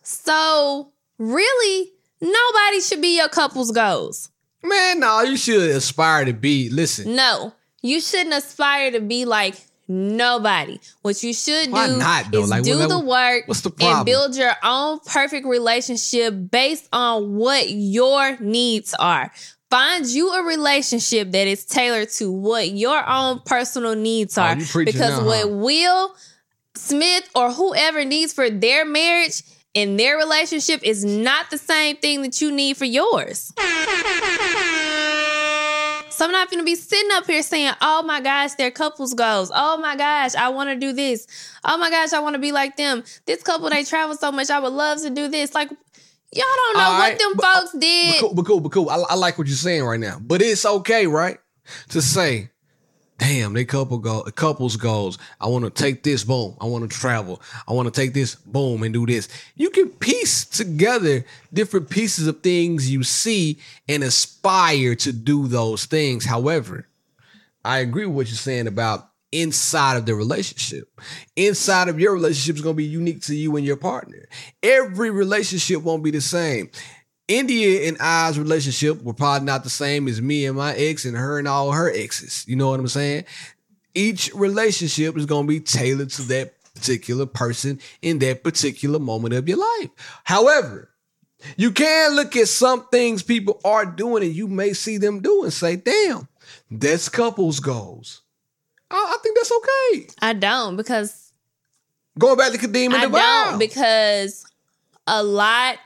so 0.03 0.91
really, 1.17 1.91
nobody 2.21 2.81
should 2.81 3.01
be 3.01 3.17
your 3.17 3.29
couple's 3.29 3.71
goals. 3.71 4.29
Man, 4.63 4.99
no, 4.99 5.21
you 5.21 5.37
should 5.37 5.69
aspire 5.69 6.25
to 6.25 6.33
be. 6.33 6.69
Listen, 6.69 7.15
No, 7.15 7.53
you 7.81 8.01
shouldn't 8.01 8.33
aspire 8.33 8.91
to 8.91 8.99
be 8.99 9.25
like 9.25 9.55
nobody. 9.87 10.79
What 11.01 11.21
you 11.23 11.33
should 11.33 11.71
Why 11.71 11.87
do 11.87 11.97
not, 11.97 12.31
though? 12.31 12.43
is 12.43 12.49
Like, 12.49 12.63
do 12.63 12.77
what- 12.77 12.89
the 12.89 12.99
work 12.99 13.47
what's 13.47 13.61
the 13.61 13.69
problem? 13.69 13.97
and 13.99 14.05
build 14.05 14.35
your 14.35 14.53
own 14.63 14.99
perfect 15.05 15.45
relationship 15.45 16.33
based 16.51 16.89
on 16.91 17.35
what 17.35 17.69
your 17.69 18.37
needs 18.39 18.93
are. 18.99 19.31
Find 19.69 20.05
you 20.05 20.31
a 20.33 20.43
relationship 20.43 21.31
that 21.31 21.45
is 21.47 21.65
tailored 21.65 22.09
to 22.11 22.31
what 22.31 22.69
your 22.69 23.05
own 23.07 23.41
personal 23.45 23.95
needs 23.95 24.37
Oh, 24.37 24.43
are. 24.43 24.55
you 24.57 24.65
because 24.85 25.19
now, 25.19 25.25
what 25.25 25.41
huh? 25.41 25.47
Will 25.49 26.15
Smith 26.75 27.29
or 27.35 27.51
whoever 27.51 28.05
needs 28.05 28.31
for 28.31 28.49
their 28.49 28.85
marriage 28.85 29.41
and 29.75 29.99
their 29.99 30.15
relationship 30.17 30.79
is 30.83 31.03
not 31.03 31.51
the 31.51 31.57
same 31.57 31.97
thing 31.97 32.21
that 32.21 32.39
you 32.39 32.51
need 32.51 32.77
for 32.77 32.85
yours. 32.85 33.51
So 36.09 36.25
I'm 36.25 36.31
not 36.31 36.49
gonna 36.49 36.63
be 36.63 36.73
sitting 36.75 37.11
up 37.13 37.27
here 37.27 37.43
saying, 37.43 37.73
"Oh 37.79 38.01
my 38.01 38.21
gosh, 38.21 38.53
their 38.53 38.71
couples 38.71 39.13
goals. 39.13 39.51
Oh 39.53 39.77
my 39.77 39.95
gosh, 39.95 40.33
I 40.33 40.49
want 40.49 40.69
to 40.71 40.75
do 40.75 40.91
this. 40.93 41.27
Oh 41.63 41.77
my 41.77 41.91
gosh, 41.91 42.11
I 42.13 42.19
want 42.19 42.33
to 42.33 42.39
be 42.39 42.51
like 42.51 42.75
them. 42.75 43.03
This 43.27 43.43
couple 43.43 43.69
they 43.69 43.83
travel 43.83 44.15
so 44.17 44.31
much. 44.31 44.49
I 44.49 44.57
would 44.59 44.73
love 44.73 44.99
to 45.03 45.11
do 45.11 45.27
this." 45.27 45.53
Like, 45.53 45.69
y'all 46.33 46.43
don't 46.55 46.77
know 46.77 46.83
All 46.83 46.93
what 46.93 47.09
right, 47.09 47.19
them 47.19 47.31
but- 47.35 47.45
uh, 47.45 47.59
folks 47.59 47.71
but 47.73 47.81
did. 47.81 48.19
cool, 48.19 48.33
but 48.33 48.45
cool, 48.45 48.59
but 48.59 48.71
cool. 48.71 48.89
I, 48.89 48.95
I 49.09 49.15
like 49.15 49.37
what 49.37 49.47
you're 49.47 49.55
saying 49.55 49.83
right 49.83 49.99
now. 49.99 50.19
But 50.19 50.41
it's 50.41 50.65
okay, 50.65 51.07
right? 51.07 51.39
To 51.89 52.01
say, 52.01 52.49
damn, 53.17 53.53
they 53.53 53.65
couple 53.65 53.97
go 53.97 54.23
couples 54.23 54.77
goals. 54.77 55.17
I 55.41 55.47
want 55.47 55.65
to 55.65 55.69
take 55.71 56.03
this, 56.03 56.23
boom. 56.23 56.55
I 56.61 56.65
want 56.65 56.89
to 56.89 56.97
travel. 56.97 57.41
I 57.67 57.73
want 57.73 57.93
to 57.93 58.01
take 58.01 58.13
this, 58.13 58.35
boom, 58.35 58.83
and 58.83 58.93
do 58.93 59.05
this. 59.05 59.27
You 59.55 59.69
can 59.69 59.89
piece 59.89 60.45
together 60.45 61.25
different 61.51 61.89
pieces 61.89 62.27
of 62.27 62.41
things 62.41 62.89
you 62.89 63.03
see 63.03 63.59
and 63.89 64.03
aspire 64.03 64.95
to 64.95 65.11
do 65.11 65.47
those 65.47 65.85
things. 65.85 66.23
However, 66.25 66.87
I 67.65 67.79
agree 67.79 68.05
with 68.05 68.15
what 68.15 68.27
you're 68.27 68.35
saying 68.37 68.67
about 68.67 69.06
inside 69.31 69.97
of 69.97 70.05
the 70.05 70.15
relationship. 70.15 70.89
Inside 71.35 71.89
of 71.89 71.99
your 71.99 72.13
relationship 72.13 72.55
is 72.55 72.61
going 72.61 72.75
to 72.75 72.77
be 72.77 72.85
unique 72.85 73.21
to 73.23 73.35
you 73.35 73.55
and 73.55 73.65
your 73.65 73.77
partner. 73.77 74.27
Every 74.63 75.11
relationship 75.11 75.81
won't 75.81 76.03
be 76.03 76.11
the 76.11 76.21
same. 76.21 76.69
India 77.27 77.87
and 77.87 77.97
I's 77.99 78.39
relationship 78.39 79.03
were 79.03 79.13
probably 79.13 79.45
not 79.45 79.63
the 79.63 79.69
same 79.69 80.07
as 80.07 80.21
me 80.21 80.45
and 80.45 80.55
my 80.55 80.73
ex 80.75 81.03
and 81.03 81.17
her 81.17 81.37
and 81.37 81.47
all 81.47 81.71
her 81.71 81.91
exes. 81.91 82.45
You 82.47 82.55
know 82.55 82.69
what 82.69 82.79
I'm 82.79 82.87
saying? 82.87 83.25
Each 83.93 84.33
relationship 84.33 85.17
is 85.17 85.25
going 85.25 85.45
to 85.45 85.49
be 85.49 85.59
tailored 85.59 86.09
to 86.11 86.21
that 86.23 86.53
particular 86.73 87.25
person 87.25 87.79
in 88.01 88.19
that 88.19 88.43
particular 88.43 88.99
moment 88.99 89.33
of 89.33 89.49
your 89.49 89.57
life. 89.57 89.89
However, 90.23 90.89
you 91.57 91.71
can 91.71 92.15
look 92.15 92.35
at 92.35 92.47
some 92.47 92.87
things 92.87 93.23
people 93.23 93.59
are 93.65 93.85
doing 93.85 94.23
and 94.23 94.33
you 94.33 94.47
may 94.47 94.73
see 94.73 94.97
them 94.97 95.19
do 95.21 95.43
and 95.43 95.51
say, 95.51 95.75
damn, 95.75 96.27
that's 96.71 97.09
couples 97.09 97.59
goals. 97.59 98.21
I, 98.89 98.95
I 98.95 99.17
think 99.21 99.37
that's 99.37 99.51
okay. 99.51 100.07
I 100.21 100.33
don't 100.33 100.75
because 100.77 101.31
Going 102.17 102.37
back 102.37 102.51
to 102.51 102.57
Khadeen 102.57 102.85
and 102.87 102.95
I 102.95 103.01
Devon. 103.01 103.19
don't 103.21 103.59
because 103.59 104.43
a 105.05 105.21
lot. 105.23 105.77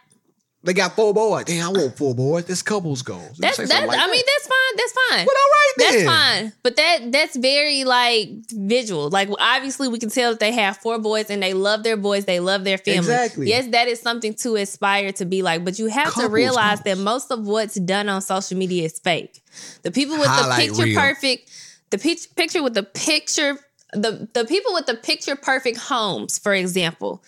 they 0.63 0.73
got 0.73 0.95
four 0.95 1.13
boys. 1.13 1.43
Damn, 1.45 1.67
I 1.75 1.79
want 1.79 1.97
four 1.97 2.15
boys. 2.15 2.45
This 2.45 2.61
couples 2.61 3.01
goals. 3.01 3.37
That's 3.37 3.57
that's. 3.57 3.69
like 3.69 3.81
I 3.81 3.85
that. 3.87 4.09
mean, 4.09 4.23
that's 4.25 4.47
fine. 4.47 4.77
That's 4.77 4.93
fine. 5.09 5.25
But 5.25 5.35
all 5.35 5.49
right 5.51 5.73
then. 5.77 5.93
That's 5.93 6.05
fine. 6.05 6.53
But 6.63 6.75
that 6.77 7.11
that's 7.11 7.35
very 7.35 7.83
like 7.83 8.29
visual. 8.51 9.09
Like 9.09 9.27
obviously 9.39 9.89
we 9.89 9.99
can 9.99 10.09
tell 10.09 10.31
that 10.31 10.39
they 10.39 10.53
have 10.53 10.77
four 10.77 10.99
boys 10.99 11.29
and 11.29 11.43
they 11.43 11.53
love 11.53 11.83
their 11.83 11.97
boys, 11.97 12.23
they 12.23 12.39
love 12.39 12.63
their 12.63 12.77
family. 12.77 12.99
Exactly. 12.99 13.47
Yes, 13.49 13.67
that 13.67 13.89
is 13.89 13.99
something 13.99 14.33
to 14.35 14.55
aspire 14.55 15.11
to 15.13 15.25
be 15.25 15.41
like, 15.41 15.65
but 15.65 15.79
you 15.79 15.87
have 15.87 16.13
to 16.13 16.29
realize 16.29 16.79
goals. 16.79 16.97
that 16.97 17.03
most 17.03 17.31
of 17.31 17.45
what's 17.45 17.75
done 17.75 18.07
on 18.07 18.21
social 18.21 18.57
media 18.57 18.85
is 18.85 18.99
fake. 18.99 19.41
The 19.81 19.91
people 19.91 20.17
with 20.17 20.27
Highlight 20.27 20.59
the 20.59 20.67
picture 20.67 20.83
reel. 20.85 20.99
perfect, 21.01 21.51
the 21.91 22.27
picture 22.35 22.63
with 22.63 22.73
the 22.73 22.83
picture, 22.83 23.57
the 23.93 24.27
the 24.33 24.45
people 24.45 24.73
with 24.73 24.87
the 24.87 24.95
picture 24.95 25.35
perfect 25.35 25.77
homes, 25.77 26.39
for 26.39 26.53
example, 26.53 27.23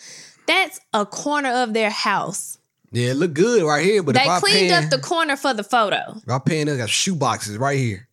that's 0.48 0.80
a 0.94 1.06
corner 1.06 1.50
of 1.50 1.74
their 1.74 1.90
house. 1.90 2.58
Yeah, 2.92 3.12
it 3.12 3.18
look 3.18 3.34
good 3.34 3.64
right 3.64 3.84
here, 3.84 4.04
but 4.04 4.16
they 4.16 4.26
cleaned 4.40 4.70
pan, 4.70 4.84
up 4.84 4.90
the 4.90 5.00
corner 5.00 5.36
for 5.36 5.54
the 5.54 5.64
photo. 5.64 6.16
if 6.16 6.30
I 6.30 6.40
pan, 6.40 6.68
they 6.68 6.78
got 6.78 6.90
shoe 6.90 7.16
boxes 7.16 7.58
right 7.58 7.78
here. 7.78 8.08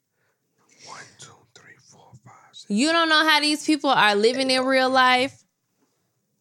One, 0.86 1.00
two, 1.18 1.32
three, 1.54 1.74
four, 1.78 2.12
five, 2.24 2.34
six. 2.52 2.66
You 2.70 2.90
don't 2.90 3.08
know 3.08 3.26
how 3.28 3.40
these 3.40 3.64
people 3.64 3.90
are 3.90 4.14
living 4.14 4.50
in 4.50 4.64
real 4.64 4.88
life. 4.88 5.44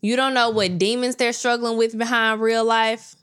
You 0.02 0.16
don't 0.16 0.34
know 0.34 0.50
what 0.52 0.78
demons 0.78 1.18
they're 1.18 1.34
struggling 1.34 1.78
with 1.78 1.98
behind 1.98 2.40
real 2.40 2.64
life. 2.64 3.16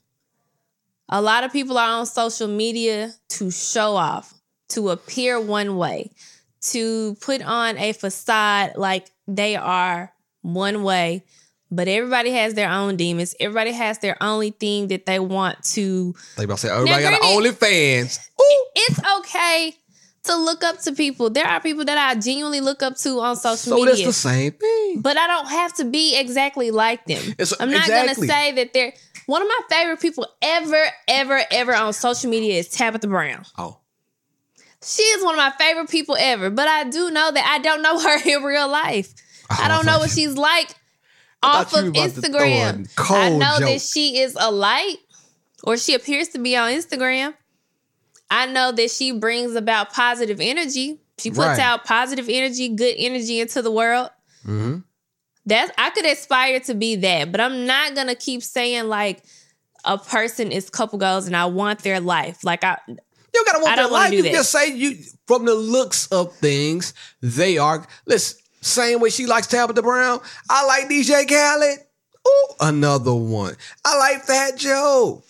A 1.08 1.22
lot 1.22 1.44
of 1.44 1.52
people 1.52 1.78
are 1.78 2.00
on 2.00 2.06
social 2.06 2.48
media 2.48 3.12
to 3.30 3.50
show 3.50 3.96
off, 3.96 4.34
to 4.70 4.90
appear 4.90 5.40
one 5.40 5.76
way, 5.76 6.10
to 6.72 7.14
put 7.20 7.42
on 7.42 7.78
a 7.78 7.92
facade 7.92 8.72
like 8.76 9.10
they 9.26 9.56
are 9.56 10.12
one 10.42 10.82
way, 10.82 11.24
But 11.70 11.88
everybody 11.88 12.30
has 12.30 12.54
their 12.54 12.70
own 12.70 12.96
demons. 12.96 13.34
Everybody 13.40 13.72
has 13.72 13.98
their 13.98 14.16
only 14.22 14.50
thing 14.52 14.86
that 14.88 15.04
they 15.06 15.18
want 15.18 15.62
to. 15.74 16.14
They 16.36 16.44
about 16.44 16.58
to 16.58 16.66
say 16.68 16.72
everybody 16.72 17.02
got 17.02 17.20
granted- 17.20 17.58
OnlyFans. 17.58 18.18
It's 18.76 19.00
okay 19.18 19.74
to 20.24 20.36
look 20.36 20.62
up 20.62 20.80
to 20.82 20.92
people. 20.92 21.30
There 21.30 21.46
are 21.46 21.60
people 21.60 21.84
that 21.84 21.98
I 21.98 22.14
genuinely 22.20 22.60
look 22.60 22.82
up 22.82 22.96
to 22.98 23.20
on 23.20 23.36
social 23.36 23.74
media. 23.76 23.96
So 23.96 24.02
that's 24.04 24.06
the 24.22 24.28
same 24.28 24.52
thing. 24.52 25.00
but 25.00 25.16
I 25.16 25.26
don't 25.26 25.48
have 25.48 25.74
to 25.74 25.84
be 25.84 26.16
exactly 26.16 26.70
like 26.70 27.04
them. 27.06 27.22
It's- 27.38 27.52
I'm 27.58 27.70
not 27.70 27.82
exactly. 27.82 28.26
gonna 28.28 28.40
say 28.40 28.52
that 28.52 28.72
they're 28.72 28.92
one 29.26 29.42
of 29.42 29.48
my 29.48 29.60
favorite 29.68 30.00
people 30.00 30.26
ever, 30.42 30.84
ever, 31.08 31.42
ever 31.50 31.74
on 31.74 31.92
social 31.92 32.30
media 32.30 32.54
is 32.60 32.68
Tabitha 32.68 33.08
Brown. 33.08 33.44
Oh, 33.58 33.78
She 34.86 35.02
is 35.02 35.24
one 35.24 35.34
of 35.34 35.38
my 35.38 35.52
favorite 35.58 35.90
people 35.90 36.16
ever, 36.18 36.48
but 36.50 36.68
I 36.68 36.84
do 36.84 37.10
know 37.10 37.30
that 37.32 37.46
I 37.48 37.58
don't 37.58 37.82
know 37.82 37.98
her 38.02 38.18
in 38.24 38.42
real 38.42 38.68
life. 38.68 39.12
Oh, 39.50 39.58
I 39.60 39.68
don't 39.68 39.86
I 39.88 39.92
know 39.92 39.98
what 39.98 40.08
you- 40.16 40.22
she's 40.28 40.36
like 40.36 40.74
off 41.42 41.74
of 41.74 41.82
were 41.84 41.88
about 41.90 42.14
to 42.14 42.20
throw 42.22 42.40
a 42.40 42.72
Instagram. 42.72 42.88
I 43.10 43.30
know 43.30 43.58
that 43.60 43.80
she 43.80 44.20
is 44.20 44.36
a 44.40 44.50
light, 44.50 44.96
or 45.64 45.76
she 45.76 45.94
appears 45.94 46.28
to 46.28 46.38
be 46.38 46.56
on 46.56 46.70
Instagram. 46.72 47.34
I 48.30 48.46
know 48.46 48.72
that 48.72 48.90
she 48.90 49.12
brings 49.12 49.54
about 49.54 49.92
positive 49.92 50.40
energy. 50.40 50.98
She 51.18 51.30
puts 51.30 51.38
Right. 51.40 51.58
out 51.60 51.84
positive 51.84 52.28
energy, 52.28 52.68
good 52.68 52.94
energy 52.98 53.40
into 53.40 53.62
the 53.62 53.70
world. 53.70 54.10
Mhm. 54.46 54.82
That's 55.44 55.70
I 55.78 55.90
could 55.90 56.04
aspire 56.06 56.58
to 56.60 56.74
be 56.74 56.96
that, 56.96 57.30
but 57.30 57.40
I'm 57.40 57.66
not 57.66 57.94
gonna 57.94 58.16
keep 58.16 58.42
saying 58.42 58.88
like 58.88 59.22
a 59.84 59.96
person 59.96 60.50
is 60.50 60.68
couple 60.70 60.98
goals 60.98 61.26
and 61.26 61.36
I 61.36 61.46
want 61.46 61.80
their 61.84 62.00
life. 62.00 62.42
Like 62.42 62.64
I 62.64 62.78
You 63.36 63.44
gotta 63.44 63.58
want 63.58 63.72
I 63.72 63.76
their 63.76 63.88
life. 63.88 64.12
You 64.12 64.22
that. 64.22 64.32
just 64.32 64.50
say 64.50 64.74
you 64.74 64.96
from 65.26 65.44
the 65.44 65.54
looks 65.54 66.06
of 66.08 66.34
things, 66.36 66.94
they 67.20 67.58
are. 67.58 67.86
Listen, 68.06 68.38
same 68.62 69.00
way 69.00 69.10
she 69.10 69.26
likes 69.26 69.46
Tabitha 69.46 69.82
Brown. 69.82 70.20
I 70.48 70.64
like 70.66 70.88
DJ 70.88 71.28
Khaled. 71.28 71.78
Ooh, 72.26 72.54
another 72.60 73.14
one. 73.14 73.56
I 73.84 73.98
like 73.98 74.22
Fat 74.24 74.56
Joe. 74.56 75.22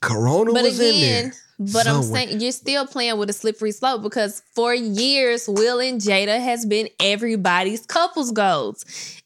Corona 0.00 0.52
But 0.52 0.62
was 0.62 0.78
in 0.78 0.94
again, 0.94 1.32
there. 1.58 1.68
but 1.72 1.86
I'm 1.88 2.02
saying 2.04 2.40
you're 2.40 2.52
still 2.52 2.86
playing 2.86 3.18
with 3.18 3.30
a 3.30 3.32
slippery 3.32 3.72
slope 3.72 4.02
because 4.02 4.42
for 4.54 4.72
years, 4.74 5.48
Will 5.48 5.80
and 5.80 6.00
Jada 6.00 6.40
has 6.40 6.64
been 6.66 6.88
everybody's 7.00 7.84
couples 7.86 8.30
goals. 8.30 8.84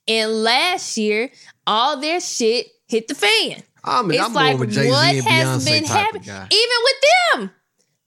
And 0.09 0.43
last 0.43 0.97
year, 0.97 1.31
all 1.67 2.01
their 2.01 2.21
shit 2.21 2.69
hit 2.89 3.09
the 3.09 3.15
fan. 3.15 3.63
I 3.85 4.01
mean, 4.03 4.13
it's 4.19 4.25
I'm 4.29 4.33
like 4.33 4.57
more 4.57 4.65
of 4.65 4.71
a 4.71 4.73
Jay 4.73 4.85
Z 4.85 4.89
what 4.89 5.15
and 5.15 5.25
has 5.27 5.65
Beyonce 5.67 5.71
been 5.71 5.85
happening. 5.85 6.23
Even 6.23 6.79
with 6.85 6.97
them, 7.35 7.51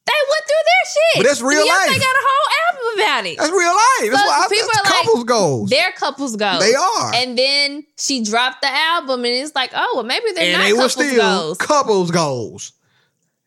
they 0.05 0.13
went 0.29 0.43
through 0.45 0.65
their 0.65 0.85
shit. 0.93 1.17
But 1.17 1.23
that's 1.29 1.41
real 1.41 1.67
life. 1.67 1.87
They 1.89 1.99
got 1.99 2.15
a 2.15 2.25
whole 2.27 2.49
album 2.67 2.99
about 2.99 3.25
it. 3.25 3.37
That's 3.37 3.51
real 3.51 3.73
life. 3.73 4.11
That's 4.11 4.21
So 4.21 4.27
why 4.27 4.43
I, 4.45 4.47
people 4.49 4.67
that's 4.73 4.77
are 4.79 4.83
like, 4.93 5.03
couples 5.05 5.23
goals. 5.23 5.69
Their 5.69 5.91
couples 5.93 6.35
goals. 6.35 6.59
They 6.59 6.73
are. 6.75 7.13
And 7.15 7.37
then 7.37 7.85
she 7.97 8.23
dropped 8.23 8.61
the 8.61 8.69
album, 8.71 9.25
and 9.25 9.33
it's 9.33 9.55
like, 9.55 9.71
oh 9.73 9.91
well, 9.95 10.03
maybe 10.03 10.25
they're 10.35 10.43
and 10.43 10.53
not 10.53 10.63
they 10.63 10.73
were 10.73 10.77
couples 10.87 10.93
still 10.93 11.15
goals. 11.21 11.57
couples 11.57 12.11
goals. 12.11 12.71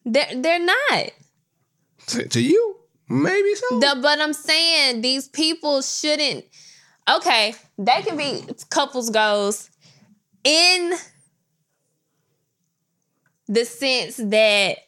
They're 0.04 0.30
they're 0.36 0.64
not. 0.64 1.10
To, 2.08 2.26
to 2.26 2.40
you, 2.40 2.76
maybe 3.08 3.54
so. 3.54 3.80
The, 3.80 3.98
but 4.00 4.18
I'm 4.20 4.32
saying 4.32 5.02
these 5.02 5.28
people 5.28 5.82
shouldn't. 5.82 6.44
Okay, 7.08 7.54
they 7.78 8.02
can 8.02 8.16
be 8.16 8.42
couples 8.70 9.10
goals 9.10 9.70
in 10.44 10.94
the 13.46 13.64
sense 13.64 14.16
that 14.16 14.78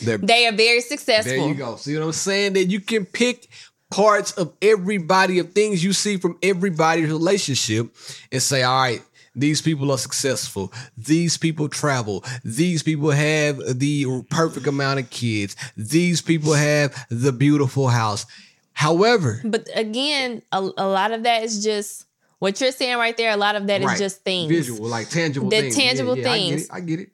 They're 0.00 0.18
they 0.18 0.46
are 0.46 0.52
very 0.52 0.80
successful. 0.80 1.32
There 1.32 1.48
you 1.48 1.54
go. 1.54 1.76
See 1.76 1.94
what 1.96 2.04
I'm 2.04 2.12
saying? 2.12 2.54
That 2.54 2.64
you 2.66 2.80
can 2.80 3.04
pick 3.04 3.48
parts 3.90 4.32
of 4.32 4.52
everybody 4.62 5.38
of 5.38 5.52
things 5.52 5.84
you 5.84 5.92
see 5.92 6.16
from 6.16 6.38
everybody's 6.42 7.08
relationship 7.08 7.94
and 8.30 8.42
say, 8.42 8.62
all 8.62 8.80
right, 8.80 9.02
these 9.34 9.62
people 9.62 9.90
are 9.90 9.98
successful. 9.98 10.72
These 10.96 11.36
people 11.36 11.68
travel. 11.68 12.24
These 12.44 12.82
people 12.82 13.10
have 13.10 13.58
the 13.78 14.22
perfect 14.30 14.66
amount 14.66 15.00
of 15.00 15.10
kids. 15.10 15.56
These 15.76 16.20
people 16.22 16.54
have 16.54 17.06
the 17.10 17.32
beautiful 17.32 17.88
house. 17.88 18.26
However, 18.72 19.40
But 19.44 19.68
again, 19.74 20.42
a, 20.50 20.58
a 20.58 20.86
lot 20.86 21.12
of 21.12 21.24
that 21.24 21.44
is 21.44 21.62
just 21.62 22.06
what 22.38 22.60
you're 22.60 22.72
saying 22.72 22.96
right 22.96 23.16
there. 23.16 23.30
A 23.32 23.36
lot 23.36 23.54
of 23.54 23.66
that 23.66 23.80
is 23.80 23.86
right, 23.86 23.98
just 23.98 24.24
things. 24.24 24.48
visual, 24.50 24.88
like 24.88 25.08
tangible 25.08 25.48
The 25.50 25.60
things. 25.60 25.76
tangible 25.76 26.16
Yeah, 26.16 26.24
yeah, 26.24 26.32
things. 26.32 26.70
I 26.70 26.80
get 26.80 26.80
it. 26.80 26.82
I 26.82 26.96
get 26.96 27.00
it. 27.00 27.12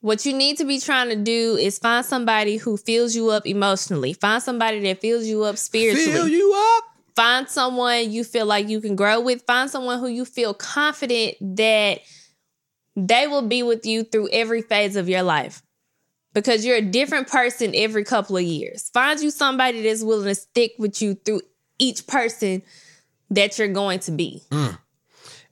What 0.00 0.24
you 0.24 0.32
need 0.32 0.56
to 0.58 0.64
be 0.64 0.80
trying 0.80 1.10
to 1.10 1.16
do 1.16 1.56
is 1.56 1.78
find 1.78 2.04
somebody 2.06 2.56
who 2.56 2.76
fills 2.76 3.14
you 3.14 3.30
up 3.30 3.46
emotionally. 3.46 4.14
Find 4.14 4.42
somebody 4.42 4.80
that 4.80 5.00
fills 5.00 5.26
you 5.26 5.44
up 5.44 5.58
spiritually. 5.58 6.12
Fill 6.12 6.28
you 6.28 6.54
up. 6.78 6.84
find 7.16 7.48
someone 7.48 8.10
you 8.10 8.24
feel 8.24 8.46
like 8.46 8.68
you 8.68 8.80
can 8.80 8.96
grow 8.96 9.20
with 9.20 9.42
find 9.46 9.68
someone 9.70 9.98
who 9.98 10.06
you 10.06 10.24
feel 10.24 10.54
confident 10.54 11.34
that 11.40 12.00
they 12.96 13.26
will 13.26 13.46
be 13.46 13.62
with 13.62 13.84
you 13.84 14.04
through 14.04 14.28
every 14.32 14.62
phase 14.62 14.96
of 14.96 15.08
your 15.08 15.22
life 15.22 15.62
because 16.32 16.64
you're 16.64 16.76
a 16.76 16.82
different 16.82 17.28
person 17.28 17.72
every 17.74 18.04
couple 18.04 18.36
of 18.36 18.42
years 18.42 18.88
find 18.90 19.20
you 19.20 19.30
somebody 19.30 19.82
that's 19.82 20.02
willing 20.02 20.26
to 20.26 20.34
stick 20.34 20.72
with 20.78 21.02
you 21.02 21.14
through 21.14 21.40
each 21.78 22.06
person 22.06 22.62
that 23.30 23.58
you're 23.58 23.68
going 23.68 23.98
to 23.98 24.12
be 24.12 24.42
mm. 24.50 24.78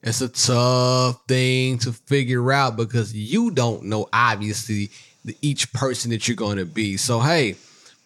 It's 0.01 0.21
a 0.21 0.29
tough 0.29 1.25
thing 1.27 1.77
to 1.79 1.91
figure 1.91 2.51
out 2.51 2.77
because 2.77 3.13
you 3.13 3.51
don't 3.51 3.83
know 3.83 4.07
obviously 4.13 4.91
the, 5.25 5.35
each 5.41 5.73
person 5.73 6.11
that 6.11 6.27
you're 6.27 6.37
going 6.37 6.57
to 6.57 6.65
be. 6.65 6.95
So 6.97 7.19
hey, 7.19 7.53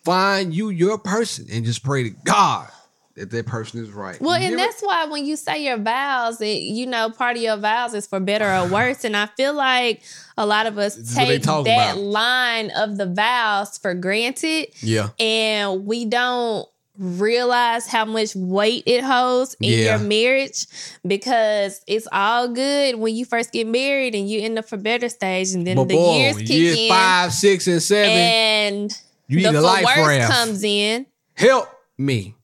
find 0.03 0.53
you 0.53 0.69
your 0.69 0.97
person 0.97 1.45
and 1.51 1.63
just 1.65 1.83
pray 1.83 2.03
to 2.03 2.09
God 2.09 2.69
that 3.15 3.29
that 3.29 3.45
person 3.45 3.79
is 3.83 3.91
right. 3.91 4.19
well 4.19 4.39
You 4.39 4.47
and 4.47 4.57
that's 4.57 4.81
why 4.81 5.05
when 5.05 5.23
you 5.23 5.35
say 5.35 5.63
your 5.63 5.77
vows 5.77 6.41
it, 6.41 6.63
you 6.63 6.87
know 6.87 7.11
part 7.11 7.37
of 7.37 7.43
your 7.43 7.57
vows 7.57 7.93
is 7.93 8.07
for 8.07 8.19
better 8.19 8.51
or 8.51 8.67
worse 8.73 9.03
and 9.03 9.15
i 9.15 9.27
feel 9.27 9.53
like 9.53 10.01
a 10.35 10.47
lot 10.47 10.65
of 10.65 10.79
us 10.79 10.95
This 10.95 11.11
is 11.11 11.15
what 11.17 11.27
they 11.27 11.37
take 11.37 11.65
that 11.65 11.91
about. 11.93 11.97
line 11.99 12.71
of 12.75 12.97
the 12.97 13.05
vows 13.05 13.77
for 13.77 13.93
granted 13.93 14.69
yeah. 14.81 15.09
and 15.19 15.85
we 15.85 16.05
don't 16.05 16.67
realize 16.97 17.87
how 17.87 18.05
much 18.05 18.35
weight 18.35 18.83
it 18.85 19.03
holds 19.03 19.55
in 19.59 19.69
Yeah. 19.71 19.97
your 19.97 19.99
marriage 19.99 20.67
because 21.05 21.81
it's 21.87 22.07
all 22.11 22.47
good 22.49 22.95
when 22.99 23.15
you 23.15 23.25
first 23.25 23.51
get 23.51 23.65
married 23.65 24.13
and 24.13 24.29
you 24.29 24.41
end 24.41 24.59
up 24.59 24.69
for 24.69 24.77
better 24.77 25.09
stage 25.09 25.51
and 25.53 25.65
then 25.65 25.75
But 25.77 25.87
the 25.87 25.95
boy, 25.95 26.17
years 26.17 26.37
kick 26.37 26.49
years 26.49 26.77
in 26.79 26.89
five, 26.89 27.33
six, 27.33 27.65
and 27.67 27.81
seven, 27.81 28.11
and 28.11 29.01
you 29.27 29.37
need 29.37 29.45
the 29.45 29.49
a 29.49 29.53
for 29.53 29.61
life 29.61 29.85
raft. 30.07 30.31
comes 30.33 30.63
in 30.63 31.07
Help 31.35 31.67
me. 31.97 32.35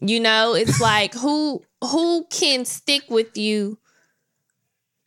you 0.00 0.18
know 0.18 0.54
it's 0.54 0.80
like 0.80 1.14
who 1.14 1.62
who 1.80 2.24
can 2.30 2.64
stick 2.64 3.04
with 3.08 3.36
you 3.36 3.78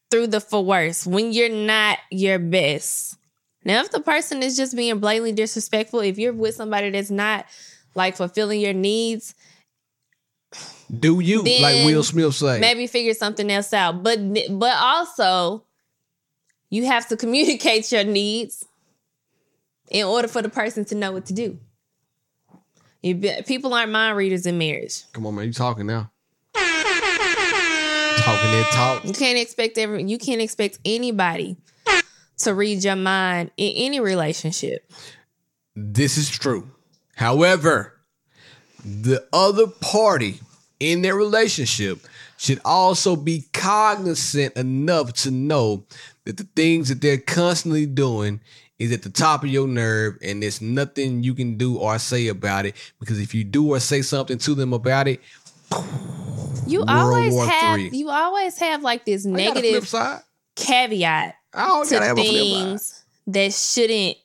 through 0.09 0.27
the 0.27 0.39
for 0.39 0.63
worse 0.63 1.05
when 1.05 1.33
you're 1.33 1.49
not 1.49 1.97
your 2.11 2.39
best 2.39 3.17
now 3.65 3.81
if 3.81 3.91
the 3.91 3.99
person 3.99 4.41
is 4.41 4.55
just 4.55 4.73
being 4.75 4.99
blatantly 4.99 5.33
disrespectful 5.33 5.99
if 5.99 6.17
you're 6.17 6.31
with 6.33 6.55
somebody 6.55 6.89
that's 6.89 7.11
not 7.11 7.45
like 7.97 8.15
fulfilling 8.15 8.61
your 8.61 8.73
needs 8.73 9.33
Do 10.89 11.19
you 11.19 11.43
Then 11.43 11.61
like 11.61 11.85
Will 11.85 12.03
Smith 12.03 12.35
say? 12.35 12.59
maybe 12.59 12.87
figure 12.87 13.13
something 13.13 13.51
else 13.51 13.73
out. 13.73 14.03
But 14.03 14.19
but 14.51 14.75
also, 14.77 15.65
you 16.69 16.85
have 16.85 17.07
to 17.09 17.17
communicate 17.23 17.91
your 17.91 18.05
needs 18.05 18.65
in 19.89 20.05
order 20.05 20.29
for 20.29 20.41
the 20.41 20.49
person 20.49 20.85
to 20.85 20.95
know 20.95 21.11
what 21.11 21.25
to 21.25 21.33
do. 21.33 21.59
You 23.01 23.15
be, 23.15 23.31
people 23.45 23.73
aren't 23.73 23.91
mind 23.91 24.15
readers 24.17 24.45
in 24.45 24.57
marriage. 24.57 25.03
Come 25.11 25.25
on, 25.25 25.35
man, 25.35 25.45
you 25.45 25.53
talking 25.53 25.85
now? 25.85 26.11
Talking 26.53 28.51
that 28.51 28.69
talk. 28.73 29.05
You 29.05 29.13
can't 29.13 29.37
expect 29.37 29.77
every 29.77 30.03
you 30.03 30.17
can't 30.17 30.41
expect 30.41 30.79
anybody 30.85 31.57
to 32.39 32.53
read 32.53 32.83
your 32.83 32.95
mind 32.95 33.51
in 33.57 33.73
any 33.75 33.99
relationship. 33.99 34.89
This 35.75 36.17
is 36.17 36.29
true. 36.29 36.69
However, 37.17 37.93
the 38.85 39.25
other 39.33 39.65
party 39.65 40.39
in 40.79 41.01
their 41.01 41.15
relationship 41.15 41.99
should 42.37 42.61
also 42.63 43.15
be 43.15 43.45
cognizant 43.53 44.55
enough 44.55 45.13
to 45.13 45.31
know 45.31 45.83
that 46.25 46.37
the 46.37 46.43
things 46.55 46.89
that 46.89 47.01
they're 47.01 47.17
constantly 47.17 47.87
doing 47.87 48.39
is 48.77 48.91
at 48.91 49.01
the 49.01 49.09
top 49.09 49.43
of 49.43 49.49
your 49.49 49.67
nerve 49.67 50.19
and 50.21 50.43
there's 50.43 50.61
nothing 50.61 51.23
you 51.23 51.33
can 51.33 51.57
do 51.57 51.77
or 51.77 51.97
say 51.97 52.27
about 52.27 52.67
it 52.67 52.75
because 52.99 53.19
if 53.19 53.33
you 53.33 53.43
do 53.43 53.69
or 53.73 53.79
say 53.79 54.03
something 54.03 54.37
to 54.37 54.53
them 54.53 54.71
about 54.71 55.07
it, 55.07 55.19
You 56.67 56.81
World 56.81 56.89
always 56.89 57.33
War 57.33 57.47
have 57.47 57.79
III. 57.79 57.89
you 57.97 58.09
always 58.11 58.59
have 58.59 58.83
like 58.83 59.05
this 59.05 59.25
oh, 59.25 59.33
I 59.33 59.37
got 59.43 59.57
a 59.57 59.61
flip 59.61 59.91
negative 59.91 60.23
caveat 60.55 61.35
oh, 61.55 61.73
always 61.73 61.89
to 61.89 61.95
gotta 61.95 62.05
have 62.05 62.17
a 62.19 62.21
flip 62.23 62.31
side. 62.31 62.43
things 62.43 63.03
that 63.25 63.53
shouldn't 63.53 64.17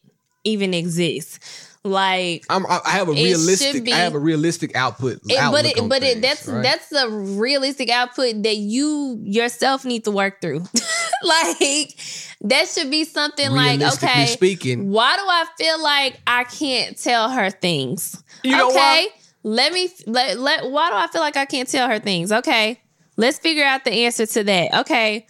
even 0.44 0.74
exist. 0.74 1.38
Like 1.84 2.46
I'm, 2.48 2.64
I 2.66 2.90
have 2.90 3.08
a 3.08 3.12
realistic. 3.12 3.84
be- 3.84 3.92
I 3.92 3.96
have 3.96 4.14
a 4.14 4.18
realistic 4.18 4.76
output. 4.76 5.20
It, 5.24 5.50
but 5.50 5.64
it, 5.64 5.88
but 5.88 6.04
it, 6.04 6.22
that's 6.22 6.46
right? 6.46 6.62
that's 6.62 6.88
the 6.90 7.08
realistic 7.08 7.90
output 7.90 8.44
that 8.44 8.56
you 8.56 9.18
yourself 9.24 9.84
need 9.84 10.04
to 10.04 10.12
work 10.12 10.40
through. 10.40 10.60
like 11.24 11.98
that 12.42 12.68
should 12.68 12.88
be 12.88 13.02
something 13.04 13.50
like 13.50 13.80
okay, 13.94 14.26
speaking. 14.26 14.90
why 14.90 15.16
do 15.16 15.22
I 15.22 15.44
feel 15.58 15.82
like 15.82 16.20
I 16.24 16.44
can't 16.44 16.96
tell 16.96 17.30
her 17.30 17.50
things? 17.50 18.22
You 18.44 18.56
know 18.56 18.68
okay, 18.68 18.76
why? 18.76 19.08
let 19.42 19.72
me 19.72 19.88
let, 20.06 20.38
let 20.38 20.70
why 20.70 20.88
do 20.88 20.94
I 20.94 21.08
feel 21.08 21.20
like 21.20 21.36
I 21.36 21.46
can't 21.46 21.68
tell 21.68 21.88
her 21.88 21.98
things? 21.98 22.30
Okay, 22.30 22.80
let's 23.16 23.40
figure 23.40 23.64
out 23.64 23.84
the 23.84 23.90
answer 23.90 24.26
to 24.26 24.44
that. 24.44 24.80
Okay. 24.82 25.26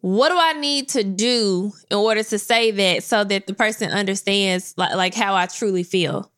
What 0.00 0.28
do 0.28 0.36
I 0.38 0.52
need 0.52 0.88
to 0.90 1.02
do 1.02 1.72
in 1.90 1.96
order 1.96 2.22
to 2.22 2.38
say 2.38 2.70
that 2.70 3.02
so 3.02 3.24
that 3.24 3.46
the 3.46 3.54
person 3.54 3.90
understands 3.90 4.74
like, 4.76 4.94
like 4.94 5.14
how 5.14 5.34
I 5.34 5.46
truly 5.46 5.82
feel? 5.82 6.30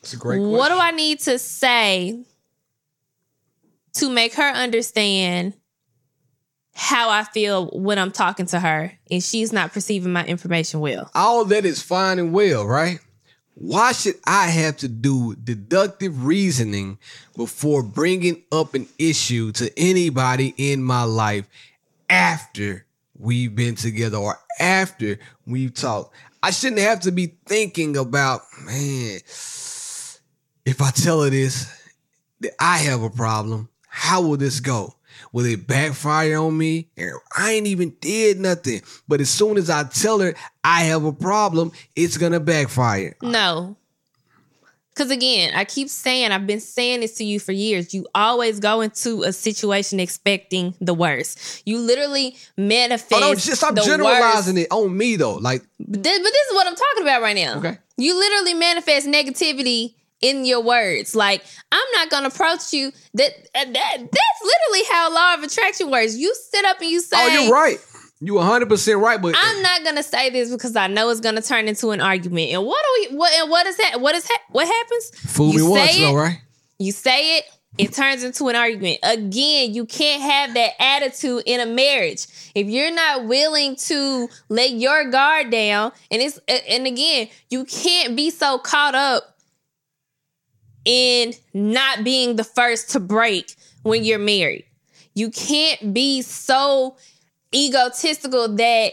It's 0.00 0.12
a 0.12 0.16
great 0.16 0.40
What 0.40 0.68
do. 0.68 0.78
I 0.78 0.90
need 0.90 1.20
to 1.20 1.38
say 1.38 2.24
to 3.94 4.10
make 4.10 4.34
her 4.34 4.50
understand 4.50 5.54
how 6.74 7.08
I 7.08 7.24
feel 7.24 7.68
when 7.70 7.98
I'm 7.98 8.12
talking 8.12 8.44
to 8.46 8.60
her 8.60 8.92
and 9.10 9.22
she's 9.22 9.50
not 9.50 9.72
perceiving 9.72 10.12
my 10.12 10.26
information 10.26 10.80
well? 10.80 11.10
All 11.14 11.46
that 11.46 11.64
is 11.64 11.80
fine 11.80 12.18
and 12.18 12.34
well, 12.34 12.66
right? 12.66 13.00
Why 13.54 13.92
should 13.92 14.16
I 14.26 14.48
have 14.48 14.76
to 14.78 14.88
do 14.88 15.34
deductive 15.36 16.26
reasoning 16.26 16.98
before 17.34 17.82
bringing 17.82 18.42
up 18.52 18.74
an 18.74 18.86
issue 18.98 19.52
to 19.52 19.72
anybody 19.78 20.54
in 20.58 20.82
my 20.82 21.04
life 21.04 21.48
after 22.08 22.86
we've 23.18 23.54
been 23.54 23.74
together 23.74 24.16
or 24.16 24.38
after 24.58 25.18
we've 25.46 25.74
talked? 25.74 26.14
I 26.42 26.50
shouldn't 26.50 26.80
have 26.80 27.00
to 27.00 27.12
be 27.12 27.34
thinking 27.46 27.96
about, 27.96 28.42
man, 28.64 29.20
if 30.64 30.80
I 30.80 30.90
tell 30.90 31.22
her 31.22 31.30
this, 31.30 31.72
that 32.40 32.52
I 32.60 32.78
have 32.78 33.02
a 33.02 33.10
problem, 33.10 33.68
how 33.88 34.22
will 34.22 34.36
this 34.36 34.60
go? 34.60 34.94
Will 35.32 35.46
it 35.46 35.66
backfire 35.66 36.38
on 36.38 36.56
me? 36.56 36.88
And 36.96 37.12
I 37.36 37.52
ain't 37.52 37.66
even 37.66 37.96
did 38.00 38.38
nothing. 38.38 38.82
But 39.08 39.20
as 39.20 39.30
soon 39.30 39.56
as 39.56 39.70
I 39.70 39.84
tell 39.84 40.20
her 40.20 40.34
I 40.62 40.82
have 40.84 41.04
a 41.04 41.12
problem, 41.12 41.72
it's 41.94 42.18
gonna 42.18 42.40
backfire. 42.40 43.16
No. 43.22 43.76
Because 44.96 45.10
again, 45.10 45.52
I 45.54 45.66
keep 45.66 45.90
saying, 45.90 46.32
I've 46.32 46.46
been 46.46 46.60
saying 46.60 47.00
this 47.00 47.16
to 47.16 47.24
you 47.24 47.38
for 47.38 47.52
years. 47.52 47.92
You 47.92 48.06
always 48.14 48.60
go 48.60 48.80
into 48.80 49.24
a 49.24 49.32
situation 49.32 50.00
expecting 50.00 50.74
the 50.80 50.94
worst. 50.94 51.62
You 51.66 51.78
literally 51.80 52.36
manifest. 52.56 53.12
Oh 53.12 53.20
no, 53.20 53.34
just 53.34 53.56
stop 53.56 53.76
generalizing 53.76 54.54
worst. 54.54 54.66
it 54.66 54.72
on 54.74 54.96
me 54.96 55.16
though. 55.16 55.34
Like, 55.34 55.62
But 55.78 56.02
this, 56.02 56.18
but 56.18 56.24
this 56.24 56.46
is 56.48 56.54
what 56.54 56.66
I'm 56.66 56.74
talking 56.74 57.02
about 57.02 57.20
right 57.20 57.36
now. 57.36 57.58
Okay. 57.58 57.78
You 57.98 58.18
literally 58.18 58.54
manifest 58.54 59.06
negativity 59.06 59.94
in 60.22 60.46
your 60.46 60.62
words. 60.62 61.14
Like, 61.14 61.44
I'm 61.70 61.86
not 61.92 62.08
gonna 62.08 62.28
approach 62.28 62.72
you. 62.72 62.90
That, 63.14 63.32
that 63.52 63.72
that's 63.74 64.42
literally 64.42 64.88
how 64.90 65.14
law 65.14 65.34
of 65.34 65.42
attraction 65.42 65.90
works. 65.90 66.16
You 66.16 66.34
sit 66.34 66.64
up 66.64 66.80
and 66.80 66.88
you 66.88 66.98
oh, 67.00 67.02
say, 67.02 67.16
oh, 67.18 67.42
you're 67.42 67.52
right. 67.52 67.78
You 68.20 68.34
100 68.34 68.68
percent 68.68 68.98
right. 69.00 69.20
But 69.20 69.34
I'm 69.38 69.62
not 69.62 69.84
gonna 69.84 70.02
say 70.02 70.30
this 70.30 70.50
because 70.50 70.74
I 70.74 70.86
know 70.86 71.10
it's 71.10 71.20
gonna 71.20 71.42
turn 71.42 71.68
into 71.68 71.90
an 71.90 72.00
argument. 72.00 72.50
And 72.52 72.64
what 72.64 72.82
do 72.82 73.08
we? 73.10 73.16
What 73.16 73.32
and 73.34 73.50
what 73.50 73.66
is 73.66 73.76
that? 73.76 74.00
What 74.00 74.14
is 74.14 74.26
ha- 74.26 74.42
what 74.50 74.66
happens? 74.66 75.10
fool 75.34 75.52
me 75.52 75.58
you 75.58 75.70
once 75.70 75.90
say 75.90 76.00
though, 76.00 76.10
it, 76.18 76.22
right? 76.22 76.38
You 76.78 76.92
say 76.92 77.38
it, 77.38 77.44
it 77.78 77.92
turns 77.92 78.22
into 78.22 78.48
an 78.48 78.56
argument. 78.56 78.98
Again, 79.02 79.74
you 79.74 79.84
can't 79.84 80.22
have 80.22 80.54
that 80.54 80.80
attitude 80.80 81.42
in 81.44 81.60
a 81.60 81.66
marriage 81.66 82.26
if 82.54 82.68
you're 82.68 82.94
not 82.94 83.26
willing 83.26 83.76
to 83.76 84.28
let 84.48 84.70
your 84.70 85.10
guard 85.10 85.50
down. 85.50 85.92
And 86.10 86.22
it's 86.22 86.38
and 86.48 86.86
again, 86.86 87.28
you 87.50 87.66
can't 87.66 88.16
be 88.16 88.30
so 88.30 88.58
caught 88.58 88.94
up 88.94 89.36
in 90.86 91.34
not 91.52 92.02
being 92.02 92.36
the 92.36 92.44
first 92.44 92.90
to 92.90 93.00
break 93.00 93.54
when 93.82 94.04
you're 94.04 94.18
married. 94.18 94.64
You 95.14 95.30
can't 95.30 95.92
be 95.92 96.22
so 96.22 96.96
egotistical 97.54 98.48
that 98.56 98.92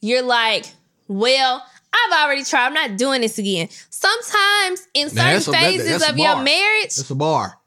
you're 0.00 0.22
like, 0.22 0.66
well, 1.08 1.64
I've 1.92 2.24
already 2.24 2.44
tried. 2.44 2.66
I'm 2.66 2.74
not 2.74 2.96
doing 2.96 3.20
this 3.20 3.38
again. 3.38 3.68
Sometimes 3.90 4.86
in 4.94 5.08
certain 5.10 5.16
Now, 5.24 5.32
that's 5.32 5.48
a- 5.48 5.50
that- 5.52 5.60
phases 5.62 6.00
that's 6.00 6.10
of 6.12 6.18
your 6.18 6.36
marriage, 6.42 6.94
That's 6.96 7.10
a 7.10 7.14
bar. 7.14 7.58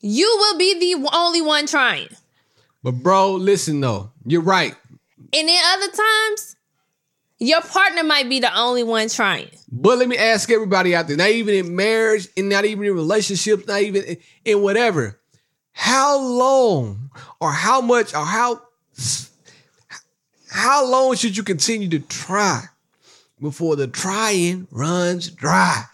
you 0.00 0.26
will 0.38 0.58
be 0.58 0.78
the 0.94 1.08
only 1.14 1.40
one 1.42 1.66
trying. 1.66 2.08
But 2.82 2.92
bro, 2.92 3.34
listen 3.34 3.80
though, 3.80 4.10
you're 4.26 4.40
right. 4.42 4.74
And 5.34 5.48
then 5.48 5.62
other 5.74 5.86
times, 5.92 6.56
your 7.38 7.60
partner 7.60 8.04
might 8.04 8.28
be 8.28 8.40
the 8.40 8.54
only 8.56 8.82
one 8.84 9.08
trying. 9.08 9.48
But 9.70 9.98
let 9.98 10.08
me 10.08 10.16
ask 10.16 10.50
everybody 10.50 10.94
out 10.94 11.08
there, 11.08 11.16
not 11.16 11.30
even 11.30 11.54
in 11.54 11.74
marriage, 11.76 12.28
and 12.36 12.48
not 12.48 12.64
even 12.64 12.84
in 12.84 12.94
relationships, 12.94 13.66
not 13.66 13.80
even 13.82 14.02
in, 14.04 14.16
in 14.44 14.62
whatever. 14.62 15.20
How 15.72 16.18
long 16.20 17.10
or 17.40 17.50
how 17.52 17.80
much 17.80 18.14
or 18.14 18.24
how 18.24 18.60
how 20.52 20.86
long 20.86 21.16
should 21.16 21.34
you 21.34 21.42
continue 21.42 21.88
to 21.88 21.98
try 21.98 22.64
before 23.40 23.74
the 23.74 23.86
trying 23.86 24.68
runs 24.70 25.30
dry? 25.30 25.84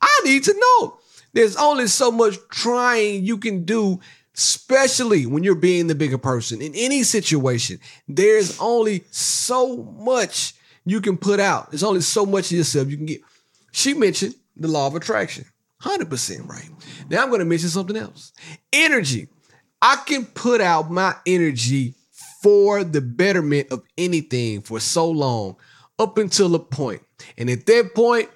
I 0.00 0.20
need 0.24 0.42
to 0.44 0.54
know. 0.54 0.98
There's 1.34 1.56
only 1.56 1.86
so 1.86 2.10
much 2.10 2.36
trying 2.50 3.26
you 3.26 3.36
can 3.36 3.64
do, 3.64 4.00
especially 4.34 5.26
when 5.26 5.44
you're 5.44 5.54
being 5.54 5.86
the 5.86 5.94
bigger 5.94 6.16
person. 6.16 6.62
In 6.62 6.74
any 6.74 7.02
situation, 7.02 7.78
there's 8.08 8.58
only 8.58 9.04
so 9.10 9.82
much 9.98 10.54
you 10.86 11.02
can 11.02 11.18
put 11.18 11.38
out. 11.38 11.70
There's 11.70 11.84
only 11.84 12.00
so 12.00 12.24
much 12.24 12.50
of 12.50 12.56
yourself 12.56 12.88
you 12.88 12.96
can 12.96 13.04
get. 13.04 13.20
She 13.72 13.92
mentioned 13.92 14.34
the 14.56 14.68
law 14.68 14.86
of 14.86 14.94
attraction. 14.94 15.44
100% 15.82 16.48
right. 16.48 16.70
Now 17.10 17.22
I'm 17.22 17.28
going 17.28 17.40
to 17.40 17.44
mention 17.44 17.68
something 17.68 17.96
else. 17.98 18.32
Energy. 18.72 19.28
I 19.82 19.96
can 20.06 20.24
put 20.24 20.62
out 20.62 20.90
my 20.90 21.14
energy 21.26 21.94
for 22.46 22.84
the 22.84 23.00
betterment 23.00 23.72
of 23.72 23.82
anything 23.98 24.62
for 24.62 24.78
so 24.78 25.10
long 25.10 25.56
up 25.98 26.16
until 26.16 26.54
a 26.54 26.60
point. 26.60 27.02
And 27.36 27.50
at 27.50 27.66
that 27.66 27.92
point, 27.92 28.30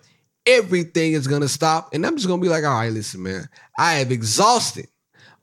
everything 0.45 1.13
is 1.13 1.29
going 1.29 1.43
to 1.43 1.49
stop. 1.49 1.95
And 1.95 2.05
I'm 2.05 2.17
just 2.17 2.27
going 2.27 2.41
to 2.41 2.45
be 2.45 2.49
like, 2.49 2.65
all 2.65 2.75
right, 2.75 2.91
listen, 2.91 3.23
man, 3.23 3.49
I 3.79 3.95
have 3.95 4.11
exhausted 4.11 4.89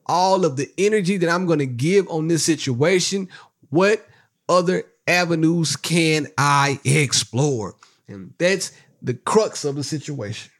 all 0.05 0.43
of 0.43 0.57
the 0.57 0.70
energy 0.78 1.15
that 1.15 1.30
I'm 1.30 1.45
going 1.45 1.59
to 1.59 1.65
give 1.65 2.09
on 2.09 2.28
this 2.28 2.43
situation. 2.43 3.30
What 3.70 4.05
other 4.49 4.84
avenues 5.07 5.78
can 5.78 6.28
I 6.38 6.78
explore? 6.84 7.76
And 8.09 8.34
that's 8.38 8.74
the 9.01 9.13
crux 9.13 9.63
of 9.63 9.76
the 9.76 9.84
situation. 9.86 10.51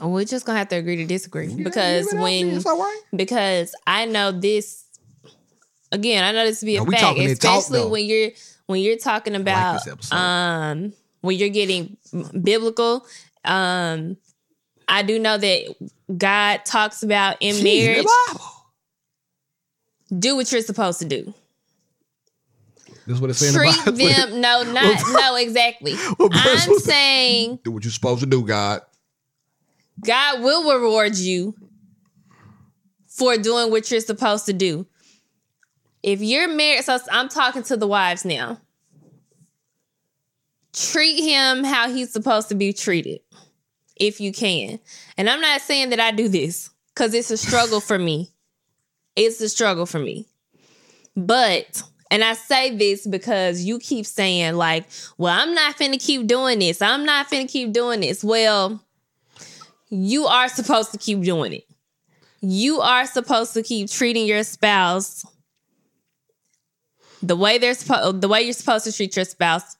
We're 0.00 0.24
just 0.24 0.46
gonna 0.46 0.58
have 0.58 0.68
to 0.68 0.76
agree 0.76 0.94
to 0.94 1.06
disagree 1.06 1.52
because 1.52 2.04
Leave 2.12 2.14
it 2.14 2.18
out 2.18 2.62
there, 2.62 2.76
when 2.76 2.96
because 3.16 3.74
I 3.84 4.04
know 4.04 4.30
this 4.30 4.84
again, 5.92 6.24
I 6.24 6.32
know 6.32 6.44
this 6.44 6.60
to 6.60 6.66
be 6.66 6.76
a 6.76 6.84
we 6.84 6.94
fact, 6.94 7.16
that 7.18 7.40
talk, 7.40 7.58
especially 7.58 7.90
when 7.90 8.04
you're 8.06 8.30
when 8.66 8.80
you're 8.80 8.96
talking 8.98 9.34
about 9.34 9.86
episode. 9.86 10.14
um 10.16 10.92
when 11.20 11.36
you're 11.36 11.48
getting 11.48 11.96
biblical. 12.42 13.06
Um 13.44 14.16
I 14.88 15.02
do 15.02 15.18
know 15.18 15.36
that 15.36 15.74
God 16.16 16.64
talks 16.64 17.02
about 17.02 17.36
in 17.40 17.56
Jeez, 17.56 17.62
marriage, 17.62 18.04
the 18.04 18.38
Bible. 20.08 20.20
do 20.20 20.36
what 20.36 20.50
you're 20.50 20.62
supposed 20.62 20.98
to 21.00 21.04
do. 21.04 21.34
This 23.06 23.14
is 23.16 23.20
what 23.20 23.30
it's 23.30 23.38
saying 23.38 23.54
Treat 23.54 23.84
them, 23.84 24.40
no, 24.40 24.62
not 24.72 25.02
no, 25.12 25.36
exactly. 25.36 25.94
I'm 26.20 26.78
saying 26.78 27.60
Do 27.64 27.72
what 27.72 27.84
you're 27.84 27.90
supposed 27.92 28.20
to 28.20 28.26
do, 28.26 28.44
God. 28.44 28.82
God 30.04 30.42
will 30.42 30.78
reward 30.80 31.16
you 31.16 31.54
for 33.06 33.36
doing 33.36 33.70
what 33.70 33.90
you're 33.90 34.00
supposed 34.00 34.46
to 34.46 34.52
do. 34.52 34.86
If 36.02 36.20
you're 36.20 36.48
married, 36.48 36.84
so 36.84 36.98
I'm 37.10 37.28
talking 37.28 37.62
to 37.64 37.76
the 37.76 37.86
wives 37.86 38.24
now. 38.24 38.60
Treat 40.72 41.22
him 41.22 41.64
how 41.64 41.90
he's 41.90 42.12
supposed 42.12 42.48
to 42.50 42.54
be 42.54 42.72
treated, 42.72 43.20
if 43.96 44.20
you 44.20 44.32
can. 44.32 44.78
And 45.16 45.28
I'm 45.28 45.40
not 45.40 45.60
saying 45.60 45.90
that 45.90 46.00
I 46.00 46.12
do 46.12 46.28
this 46.28 46.70
because 46.94 47.14
it's 47.14 47.30
a 47.30 47.36
struggle 47.36 47.80
for 47.80 47.98
me. 47.98 48.30
It's 49.16 49.40
a 49.40 49.48
struggle 49.48 49.86
for 49.86 49.98
me. 49.98 50.26
But, 51.16 51.82
and 52.12 52.22
I 52.22 52.34
say 52.34 52.76
this 52.76 53.06
because 53.06 53.62
you 53.62 53.80
keep 53.80 54.06
saying, 54.06 54.54
like, 54.54 54.86
well, 55.16 55.36
I'm 55.36 55.52
not 55.54 55.76
finna 55.76 56.00
keep 56.00 56.28
doing 56.28 56.60
this. 56.60 56.80
I'm 56.80 57.04
not 57.04 57.28
finna 57.28 57.50
keep 57.50 57.72
doing 57.72 58.00
this. 58.00 58.22
Well, 58.22 58.80
you 59.88 60.26
are 60.26 60.48
supposed 60.48 60.92
to 60.92 60.98
keep 60.98 61.22
doing 61.22 61.54
it. 61.54 61.64
You 62.40 62.80
are 62.80 63.06
supposed 63.06 63.54
to 63.54 63.64
keep 63.64 63.90
treating 63.90 64.26
your 64.26 64.44
spouse 64.44 65.24
the 67.22 67.36
way 67.36 67.58
they're 67.58 67.74
the 67.74 68.28
way 68.28 68.42
you're 68.42 68.52
supposed 68.52 68.84
to 68.84 68.92
treat 68.92 69.16
your 69.16 69.24
spouse 69.24 69.76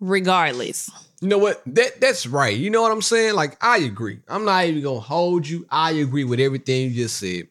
regardless. 0.00 0.90
You 1.20 1.28
know 1.28 1.38
what? 1.38 1.62
That 1.66 2.00
that's 2.00 2.26
right. 2.26 2.56
You 2.56 2.70
know 2.70 2.82
what 2.82 2.92
I'm 2.92 3.02
saying? 3.02 3.34
Like 3.34 3.62
I 3.62 3.78
agree. 3.78 4.20
I'm 4.28 4.44
not 4.44 4.64
even 4.64 4.82
gonna 4.82 5.00
hold 5.00 5.46
you. 5.46 5.66
I 5.70 5.92
agree 5.92 6.24
with 6.24 6.40
everything 6.40 6.90
you 6.90 6.94
just 6.94 7.16
said. 7.16 7.48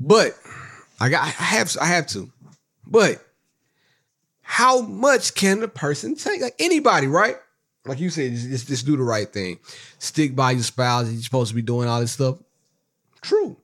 But 0.00 0.32
I 1.00 1.08
got 1.08 1.24
I 1.24 1.28
have 1.28 1.76
I 1.80 1.86
have 1.86 2.06
to. 2.08 2.30
But 2.86 3.24
how 4.42 4.82
much 4.82 5.34
can 5.34 5.62
a 5.62 5.68
person 5.68 6.14
take? 6.14 6.40
Like 6.40 6.54
anybody, 6.58 7.06
right? 7.06 7.36
Like 7.86 8.00
you 8.00 8.08
said, 8.08 8.32
just, 8.32 8.68
just 8.68 8.86
do 8.86 8.96
the 8.96 9.02
right 9.02 9.30
thing. 9.30 9.58
Stick 9.98 10.34
by 10.34 10.52
your 10.52 10.62
spouse. 10.62 11.10
You're 11.10 11.22
supposed 11.22 11.50
to 11.50 11.54
be 11.54 11.62
doing 11.62 11.88
all 11.88 12.00
this 12.00 12.12
stuff. 12.12 12.38
True. 13.20 13.56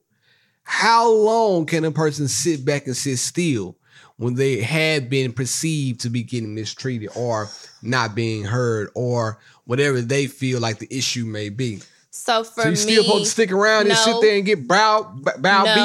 How 0.63 1.09
long 1.11 1.65
can 1.65 1.85
a 1.85 1.91
person 1.91 2.27
sit 2.27 2.63
back 2.65 2.85
and 2.87 2.95
sit 2.95 3.17
still 3.17 3.77
when 4.17 4.35
they 4.35 4.61
have 4.61 5.09
been 5.09 5.33
perceived 5.33 6.01
to 6.01 6.09
be 6.09 6.23
getting 6.23 6.53
mistreated 6.55 7.09
or 7.15 7.49
not 7.81 8.15
being 8.15 8.43
heard 8.43 8.89
or 8.95 9.39
whatever 9.65 10.01
they 10.01 10.27
feel 10.27 10.59
like 10.59 10.79
the 10.79 10.87
issue 10.95 11.25
may 11.25 11.49
be? 11.49 11.81
So 12.11 12.43
for 12.43 12.61
So 12.61 12.67
you 12.67 12.71
me, 12.71 12.75
still 12.77 13.03
supposed 13.03 13.25
to 13.25 13.29
stick 13.31 13.51
around 13.51 13.87
and 13.87 13.95
sit 13.97 14.21
there 14.21 14.35
and 14.35 14.45
get 14.45 14.67
brow 14.67 15.03
brow 15.39 15.63
no, 15.63 15.75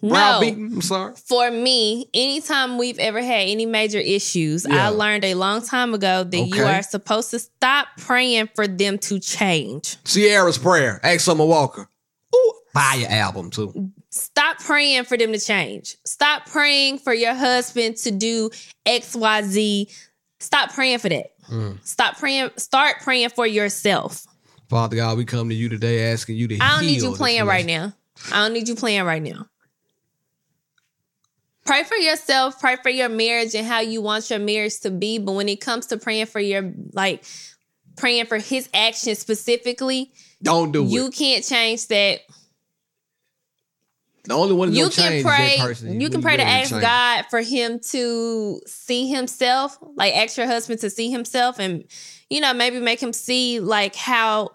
beaten? 0.00 0.10
Brow 0.10 0.32
no. 0.34 0.40
beaten. 0.40 0.72
I'm 0.74 0.82
sorry. 0.82 1.14
For 1.16 1.50
me, 1.50 2.08
anytime 2.14 2.78
we've 2.78 2.98
ever 2.98 3.20
had 3.20 3.48
any 3.48 3.66
major 3.66 3.98
issues, 3.98 4.64
Yeah. 4.68 4.86
I 4.86 4.88
learned 4.90 5.24
a 5.24 5.34
long 5.34 5.62
time 5.62 5.92
ago 5.94 6.22
that 6.24 6.38
you 6.38 6.62
are 6.64 6.82
supposed 6.82 7.30
to 7.32 7.38
stop 7.40 7.88
praying 7.98 8.48
for 8.54 8.66
them 8.68 8.98
to 8.98 9.18
change. 9.18 9.96
Ciara's 10.04 10.58
prayer. 10.58 11.00
Ask 11.02 11.20
Summer 11.20 11.44
Walker. 11.44 11.88
Ooh, 12.34 12.52
fire 12.72 13.06
album 13.08 13.50
too. 13.50 13.90
Stop 14.16 14.58
praying 14.58 15.04
for 15.04 15.16
them 15.16 15.32
to 15.32 15.38
change. 15.38 15.96
Stop 16.04 16.46
praying 16.46 16.98
for 16.98 17.12
your 17.12 17.34
husband 17.34 17.96
to 17.98 18.10
do 18.10 18.50
XYZ. 18.86 19.94
Stop 20.40 20.72
praying 20.72 20.98
for 20.98 21.08
that. 21.08 21.26
Mm. 21.48 21.84
Stop 21.86 22.18
praying. 22.18 22.50
Start 22.56 22.96
praying 23.02 23.30
for 23.30 23.46
yourself. 23.46 24.24
Father 24.68 24.96
God, 24.96 25.16
we 25.16 25.24
come 25.24 25.48
to 25.48 25.54
you 25.54 25.68
today 25.68 26.12
asking 26.12 26.36
you 26.36 26.48
to. 26.48 26.58
I 26.60 26.76
don't 26.76 26.86
need 26.86 27.02
you 27.02 27.14
playing 27.14 27.46
right 27.46 27.66
now. 27.66 27.92
I 28.32 28.42
don't 28.42 28.52
need 28.52 28.68
you 28.68 28.74
playing 28.74 29.04
right 29.04 29.22
now. 29.22 29.46
Pray 31.64 31.82
for 31.82 31.96
yourself, 31.96 32.60
pray 32.60 32.76
for 32.76 32.90
your 32.90 33.08
marriage 33.08 33.54
and 33.56 33.66
how 33.66 33.80
you 33.80 34.00
want 34.00 34.30
your 34.30 34.38
marriage 34.38 34.78
to 34.80 34.90
be. 34.90 35.18
But 35.18 35.32
when 35.32 35.48
it 35.48 35.60
comes 35.60 35.86
to 35.88 35.96
praying 35.96 36.26
for 36.26 36.38
your, 36.38 36.72
like, 36.92 37.24
praying 37.96 38.26
for 38.26 38.38
his 38.38 38.68
actions 38.72 39.18
specifically, 39.18 40.12
Don't 40.40 40.70
do 40.70 40.84
you 40.84 40.86
it. 40.86 40.90
You 40.92 41.10
can't 41.10 41.44
change 41.44 41.88
that. 41.88 42.20
The 44.26 44.34
only 44.34 44.54
one 44.54 44.72
You 44.72 44.90
can 44.90 45.22
pray. 45.22 45.56
person. 45.58 46.00
You 46.00 46.10
can 46.10 46.20
pray 46.22 46.36
to 46.36 46.42
ask 46.42 46.70
change. 46.70 46.82
God 46.82 47.26
for 47.30 47.40
him 47.40 47.78
to 47.90 48.60
see 48.66 49.08
himself, 49.08 49.78
like 49.94 50.14
ask 50.14 50.36
your 50.36 50.46
husband 50.46 50.80
to 50.80 50.90
see 50.90 51.10
himself 51.10 51.58
and, 51.58 51.84
you 52.28 52.40
know, 52.40 52.52
maybe 52.52 52.80
make 52.80 53.00
him 53.00 53.12
see 53.12 53.60
like 53.60 53.94
how 53.94 54.50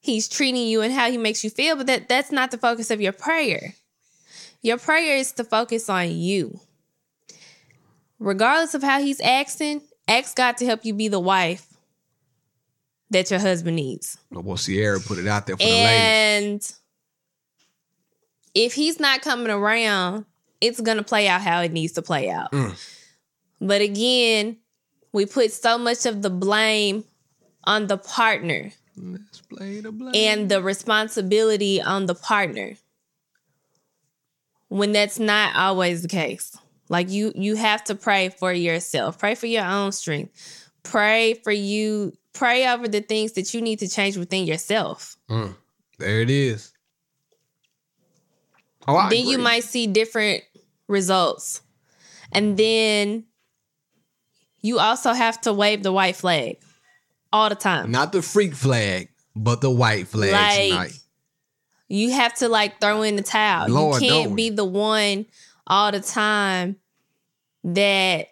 he's 0.00 0.28
treating 0.28 0.66
you 0.66 0.82
and 0.82 0.92
how 0.92 1.10
he 1.10 1.16
makes 1.16 1.44
you 1.44 1.50
feel. 1.50 1.76
But 1.76 1.86
that 1.86 2.08
that's 2.08 2.32
not 2.32 2.50
the 2.50 2.58
focus 2.58 2.90
of 2.90 3.00
your 3.00 3.12
prayer. 3.12 3.74
Your 4.62 4.78
prayer 4.78 5.16
is 5.16 5.32
to 5.32 5.44
focus 5.44 5.88
on 5.88 6.10
you. 6.10 6.60
Regardless 8.18 8.74
of 8.74 8.82
how 8.82 9.00
he's 9.00 9.20
acting, 9.20 9.82
ask 10.08 10.36
God 10.36 10.56
to 10.56 10.66
help 10.66 10.84
you 10.84 10.94
be 10.94 11.08
the 11.08 11.20
wife 11.20 11.66
that 13.10 13.30
your 13.30 13.40
husband 13.40 13.76
needs. 13.76 14.16
Well, 14.30 14.56
Ciara 14.56 14.98
put 15.00 15.18
it 15.18 15.26
out 15.26 15.46
there 15.46 15.56
for 15.56 15.62
the 15.62 15.70
ladies. 15.70 16.78
If 18.54 18.74
he's 18.74 19.00
not 19.00 19.22
coming 19.22 19.50
around, 19.50 20.26
it's 20.60 20.80
going 20.80 20.96
to 20.96 21.02
play 21.02 21.28
out 21.28 21.40
how 21.40 21.60
it 21.62 21.72
needs 21.72 21.92
to 21.94 22.02
play 22.02 22.30
out. 22.30 22.52
Mm. 22.52 22.76
But 23.60 23.80
again, 23.80 24.58
we 25.12 25.26
put 25.26 25.52
so 25.52 25.78
much 25.78 26.06
of 26.06 26.22
the 26.22 26.30
blame 26.30 27.04
on 27.64 27.86
the 27.86 27.96
partner 27.96 28.72
Let's 28.96 29.40
play 29.40 29.80
the 29.80 29.92
blame. 29.92 30.14
and 30.14 30.48
the 30.50 30.62
responsibility 30.62 31.80
on 31.80 32.06
the 32.06 32.14
partner 32.14 32.74
when 34.68 34.92
that's 34.92 35.18
not 35.18 35.56
always 35.56 36.02
the 36.02 36.08
case. 36.08 36.56
Like 36.88 37.10
you 37.10 37.32
you 37.34 37.56
have 37.56 37.82
to 37.84 37.94
pray 37.94 38.28
for 38.28 38.52
yourself. 38.52 39.18
Pray 39.18 39.34
for 39.34 39.46
your 39.46 39.64
own 39.64 39.92
strength. 39.92 40.68
Pray 40.82 41.34
for 41.42 41.52
you 41.52 42.12
pray 42.34 42.68
over 42.68 42.86
the 42.86 43.00
things 43.00 43.32
that 43.32 43.54
you 43.54 43.62
need 43.62 43.78
to 43.78 43.88
change 43.88 44.16
within 44.16 44.46
yourself. 44.46 45.16
Mm. 45.30 45.54
There 45.98 46.20
it 46.20 46.28
is. 46.28 46.73
Oh, 48.86 48.96
I 48.96 49.10
then 49.10 49.26
you 49.26 49.38
might 49.38 49.64
see 49.64 49.86
different 49.86 50.42
results. 50.88 51.62
And 52.32 52.56
then 52.56 53.24
you 54.60 54.78
also 54.78 55.12
have 55.12 55.40
to 55.42 55.52
wave 55.52 55.82
the 55.82 55.92
white 55.92 56.16
flag 56.16 56.58
all 57.32 57.48
the 57.48 57.54
time. 57.54 57.90
not 57.90 58.12
the 58.12 58.22
freak 58.22 58.54
flag, 58.54 59.08
but 59.34 59.60
the 59.60 59.70
white 59.70 60.08
flag 60.08 60.32
Like, 60.32 60.68
tonight. 60.68 60.98
You 61.88 62.12
have 62.12 62.34
to 62.36 62.48
like 62.48 62.80
throw 62.80 63.02
in 63.02 63.16
the 63.16 63.22
towel. 63.22 63.68
Lord, 63.68 64.02
you 64.02 64.08
can't 64.08 64.36
be 64.36 64.50
the 64.50 64.64
one 64.64 65.26
all 65.66 65.92
the 65.92 66.00
time 66.00 66.76
that 67.64 68.28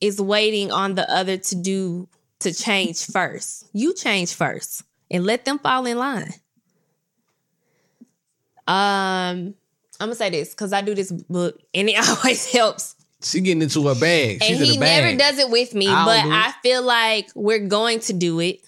is 0.00 0.20
waiting 0.20 0.70
on 0.72 0.94
the 0.94 1.10
other 1.10 1.36
to 1.36 1.54
do 1.56 2.08
to 2.40 2.52
change 2.52 3.04
first. 3.06 3.66
You 3.72 3.94
change 3.94 4.34
first 4.34 4.82
and 5.10 5.24
let 5.24 5.44
them 5.44 5.58
fall 5.58 5.86
in 5.86 5.98
line. 5.98 6.32
Um, 8.70 9.54
I'm 9.98 10.06
gonna 10.06 10.14
say 10.14 10.30
this 10.30 10.50
because 10.50 10.72
I 10.72 10.80
do 10.80 10.94
this 10.94 11.10
book 11.10 11.58
and 11.74 11.88
it 11.88 12.08
always 12.08 12.50
helps. 12.52 12.94
She 13.22 13.40
getting 13.40 13.62
into 13.62 13.86
her 13.88 13.94
bag. 13.94 14.42
She's 14.42 14.58
and 14.58 14.66
he 14.66 14.78
bag. 14.78 15.04
never 15.04 15.18
does 15.18 15.38
it 15.38 15.50
with 15.50 15.74
me, 15.74 15.88
I 15.88 16.04
but 16.04 16.22
do. 16.22 16.30
I 16.32 16.52
feel 16.62 16.82
like 16.82 17.28
we're 17.34 17.66
going 17.66 18.00
to 18.00 18.12
do 18.12 18.38
it. 18.40 18.60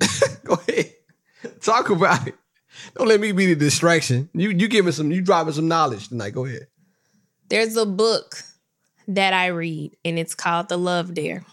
Go 0.44 0.54
ahead. 0.54 0.92
Talk 1.60 1.90
about 1.90 2.28
it. 2.28 2.36
Don't 2.96 3.08
let 3.08 3.20
me 3.20 3.32
be 3.32 3.46
the 3.46 3.56
distraction. 3.56 4.30
You 4.32 4.50
you 4.50 4.68
giving 4.68 4.92
some 4.92 5.10
you 5.10 5.22
dropping 5.22 5.54
some 5.54 5.68
knowledge 5.68 6.08
tonight. 6.08 6.30
Go 6.30 6.46
ahead. 6.46 6.68
There's 7.48 7.76
a 7.76 7.84
book 7.84 8.42
that 9.08 9.34
I 9.34 9.48
read, 9.48 9.96
and 10.04 10.18
it's 10.18 10.34
called 10.34 10.68
The 10.68 10.78
Love 10.78 11.14
Dare. 11.14 11.44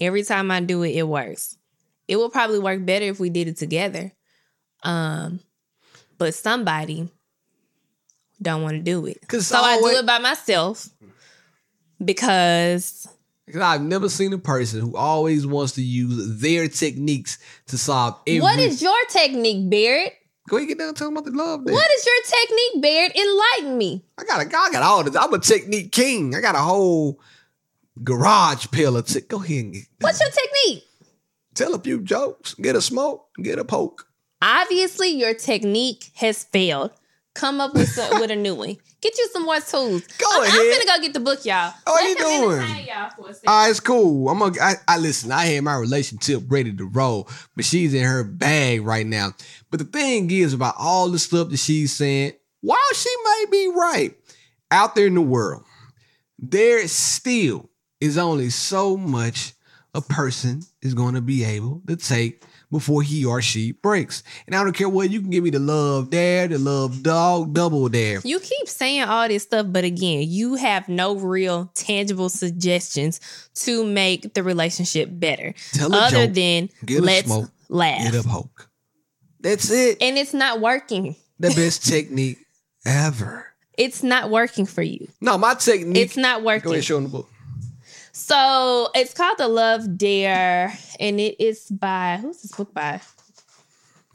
Every 0.00 0.24
time 0.24 0.50
I 0.50 0.60
do 0.60 0.82
it, 0.82 0.90
it 0.90 1.06
works. 1.06 1.56
It 2.08 2.16
will 2.16 2.30
probably 2.30 2.58
work 2.58 2.84
better 2.84 3.06
if 3.06 3.20
we 3.20 3.30
did 3.30 3.48
it 3.48 3.56
together. 3.56 4.12
Um, 4.82 5.40
but 6.22 6.34
somebody 6.34 7.08
don't 8.40 8.62
want 8.62 8.74
to 8.76 8.80
do 8.80 9.06
it. 9.06 9.18
So 9.42 9.58
I 9.58 9.72
always- 9.72 9.94
do 9.94 10.00
it 10.00 10.06
by 10.06 10.18
myself 10.18 10.88
because 12.02 13.08
because 13.46 13.60
I've 13.60 13.82
never 13.82 14.08
seen 14.08 14.32
a 14.32 14.38
person 14.38 14.80
who 14.80 14.96
always 14.96 15.44
wants 15.44 15.72
to 15.72 15.82
use 15.82 16.40
their 16.40 16.68
techniques 16.68 17.38
to 17.66 17.76
solve 17.76 18.20
every. 18.24 18.40
what 18.40 18.60
is 18.60 18.80
your 18.80 19.04
technique, 19.10 19.68
Barrett? 19.68 20.12
Go 20.48 20.58
ahead, 20.58 20.68
get 20.68 20.78
down 20.78 20.94
tell 20.94 21.10
talking 21.10 21.16
about 21.18 21.24
the 21.24 21.36
love. 21.36 21.66
Day. 21.66 21.72
What 21.72 21.88
is 21.98 22.06
your 22.06 22.40
technique, 22.40 22.82
Barrett? 22.82 23.16
Enlighten 23.16 23.78
me. 23.78 24.04
I 24.16 24.22
got 24.24 24.40
a, 24.46 24.46
I 24.46 24.70
got 24.70 24.82
all 24.84 25.02
this. 25.02 25.16
I'm 25.16 25.34
a 25.34 25.40
technique 25.40 25.90
king. 25.90 26.36
I 26.36 26.40
got 26.40 26.54
a 26.54 26.58
whole 26.58 27.20
garage 28.02 28.68
pillar. 28.70 29.02
To, 29.02 29.20
go 29.22 29.42
ahead 29.42 29.64
and 29.64 29.72
get, 29.74 29.82
What's 30.00 30.20
your 30.20 30.30
technique? 30.30 30.84
tell 31.54 31.74
a 31.74 31.80
few 31.80 32.00
jokes. 32.00 32.54
Get 32.54 32.76
a 32.76 32.80
smoke. 32.80 33.26
Get 33.42 33.58
a 33.58 33.64
poke. 33.64 34.06
Obviously, 34.42 35.10
your 35.10 35.34
technique 35.34 36.10
has 36.16 36.42
failed. 36.42 36.90
Come 37.34 37.60
up 37.60 37.74
with 37.74 37.88
some, 37.88 38.20
with 38.20 38.30
a 38.30 38.36
new 38.36 38.54
one. 38.54 38.76
Get 39.00 39.16
you 39.16 39.28
some 39.32 39.44
more 39.44 39.60
tools. 39.60 40.02
Go 40.18 40.26
I'm, 40.32 40.42
ahead. 40.42 40.60
I'm 40.60 40.70
gonna 40.70 40.84
go 40.84 41.02
get 41.02 41.14
the 41.14 41.20
book, 41.20 41.44
y'all. 41.46 41.72
Oh, 41.86 41.94
Let 41.94 42.08
you 42.10 42.16
doing? 42.16 42.58
entertain 42.58 42.86
y'all 42.86 43.10
for 43.16 43.30
a 43.30 43.34
second. 43.34 43.48
All 43.48 43.62
right, 43.62 43.70
it's 43.70 43.80
cool. 43.80 44.28
I'm 44.28 44.38
gonna. 44.38 44.60
I, 44.60 44.74
I 44.86 44.98
listen. 44.98 45.32
I 45.32 45.46
had 45.46 45.64
my 45.64 45.76
relationship 45.76 46.42
ready 46.48 46.74
to 46.74 46.86
roll, 46.86 47.28
but 47.56 47.64
she's 47.64 47.94
in 47.94 48.04
her 48.04 48.22
bag 48.22 48.82
right 48.82 49.06
now. 49.06 49.32
But 49.70 49.78
the 49.78 49.86
thing 49.86 50.30
is 50.30 50.52
about 50.52 50.74
all 50.78 51.08
the 51.08 51.18
stuff 51.18 51.48
that 51.50 51.58
she's 51.58 51.96
saying, 51.96 52.32
while 52.60 52.78
she 52.94 53.10
may 53.24 53.44
be 53.50 53.68
right 53.74 54.14
out 54.70 54.94
there 54.94 55.06
in 55.06 55.14
the 55.14 55.22
world, 55.22 55.64
there 56.38 56.86
still 56.86 57.70
is 58.00 58.18
only 58.18 58.50
so 58.50 58.96
much 58.96 59.54
a 59.94 60.02
person 60.02 60.62
is 60.82 60.94
going 60.94 61.14
to 61.14 61.20
be 61.20 61.44
able 61.44 61.82
to 61.86 61.96
take 61.96 62.44
before 62.72 63.02
he 63.02 63.24
or 63.24 63.40
she 63.40 63.70
breaks. 63.72 64.24
And 64.46 64.56
I 64.56 64.64
don't 64.64 64.72
care 64.72 64.88
what 64.88 65.10
you 65.10 65.20
can 65.20 65.30
give 65.30 65.44
me 65.44 65.50
the 65.50 65.60
love 65.60 66.10
dad, 66.10 66.50
the 66.50 66.58
love 66.58 67.04
dog, 67.04 67.52
double 67.52 67.88
dare. 67.88 68.20
You 68.24 68.40
keep 68.40 68.66
saying 68.68 69.02
all 69.04 69.28
this 69.28 69.44
stuff, 69.44 69.66
but 69.68 69.84
again, 69.84 70.24
you 70.28 70.56
have 70.56 70.88
no 70.88 71.14
real 71.14 71.70
tangible 71.74 72.28
suggestions 72.30 73.20
to 73.56 73.84
make 73.84 74.34
the 74.34 74.42
relationship 74.42 75.08
better, 75.12 75.54
Tell 75.74 75.94
a 75.94 75.98
other 75.98 76.26
joke, 76.26 76.34
than 76.34 76.70
get 76.84 77.00
a 77.00 77.02
let's 77.02 77.26
smoke, 77.26 77.50
laugh. 77.68 78.10
Get 78.10 78.24
a 78.24 78.26
poke. 78.26 78.68
That's 79.40 79.70
it. 79.70 79.98
And 80.00 80.16
it's 80.18 80.34
not 80.34 80.60
working. 80.60 81.14
the 81.38 81.50
best 81.50 81.84
technique 81.88 82.38
ever. 82.86 83.46
It's 83.78 84.02
not 84.02 84.30
working 84.30 84.66
for 84.66 84.82
you. 84.82 85.08
No, 85.20 85.38
my 85.38 85.54
technique. 85.54 85.96
It's 85.96 86.16
not 86.16 86.40
Go 86.40 86.46
working. 86.46 86.72
ahead, 86.72 86.84
show 86.84 86.94
them 86.96 87.04
the 87.04 87.10
book. 87.10 87.28
So 88.12 88.90
it's 88.94 89.14
called 89.14 89.38
The 89.38 89.48
Love 89.48 89.96
Dare, 89.96 90.72
and 91.00 91.18
it 91.18 91.42
is 91.42 91.68
by 91.70 92.18
who's 92.20 92.42
this 92.42 92.52
book 92.52 92.72
by? 92.74 93.00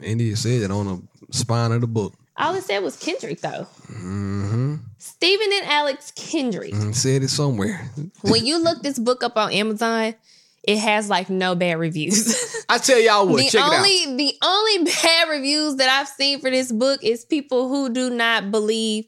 India 0.00 0.36
said 0.36 0.62
it 0.62 0.70
on 0.70 0.86
the 0.86 1.36
spine 1.36 1.72
of 1.72 1.80
the 1.80 1.88
book. 1.88 2.14
All 2.36 2.54
it 2.54 2.62
said 2.62 2.78
was 2.84 2.96
Kendrick, 2.96 3.40
though. 3.40 3.66
Mm-hmm. 3.90 4.76
Stephen 4.98 5.48
and 5.52 5.66
Alex 5.66 6.12
Kendrick. 6.12 6.72
And 6.72 6.96
said 6.96 7.24
it 7.24 7.30
somewhere. 7.30 7.90
when 8.22 8.46
you 8.46 8.62
look 8.62 8.82
this 8.82 9.00
book 9.00 9.24
up 9.24 9.36
on 9.36 9.52
Amazon, 9.52 10.14
it 10.62 10.78
has 10.78 11.10
like 11.10 11.28
no 11.28 11.56
bad 11.56 11.78
reviews. 11.80 12.64
I 12.68 12.78
tell 12.78 13.00
y'all 13.00 13.26
what, 13.26 13.38
the 13.42 13.50
check 13.50 13.64
only 13.64 14.16
the 14.16 14.34
only 14.44 14.84
bad 14.84 15.28
reviews 15.28 15.76
that 15.76 15.88
I've 15.88 16.08
seen 16.08 16.38
for 16.38 16.50
this 16.50 16.70
book 16.70 17.02
is 17.02 17.24
people 17.24 17.68
who 17.68 17.88
do 17.92 18.10
not 18.10 18.52
believe 18.52 19.06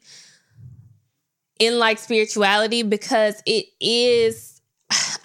in 1.60 1.78
like 1.78 1.98
spirituality 1.98 2.82
because 2.82 3.40
it 3.46 3.66
is 3.80 4.49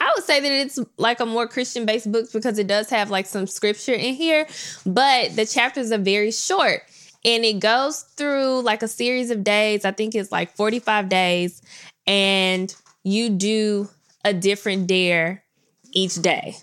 I 0.05 0.11
would 0.15 0.23
say 0.23 0.39
that 0.39 0.51
it's 0.51 0.77
like 0.97 1.19
a 1.19 1.25
more 1.25 1.47
Christian 1.47 1.85
based 1.85 2.11
book 2.11 2.31
because 2.31 2.59
it 2.59 2.67
does 2.67 2.89
have 2.91 3.09
like 3.09 3.25
some 3.25 3.47
scripture 3.47 3.93
in 3.93 4.13
here, 4.13 4.45
but 4.85 5.35
the 5.35 5.45
chapters 5.47 5.91
are 5.91 5.97
very 5.97 6.31
short 6.31 6.81
and 7.25 7.43
it 7.43 7.59
goes 7.59 8.01
through 8.15 8.61
like 8.61 8.83
a 8.83 8.87
series 8.87 9.31
of 9.31 9.43
days. 9.43 9.83
I 9.83 9.91
think 9.91 10.13
it's 10.13 10.31
like 10.31 10.55
45 10.55 11.09
days 11.09 11.59
and 12.05 12.73
you 13.03 13.29
do 13.31 13.89
a 14.23 14.31
different 14.31 14.85
dare 14.85 15.43
each 15.91 16.15
day. 16.15 16.55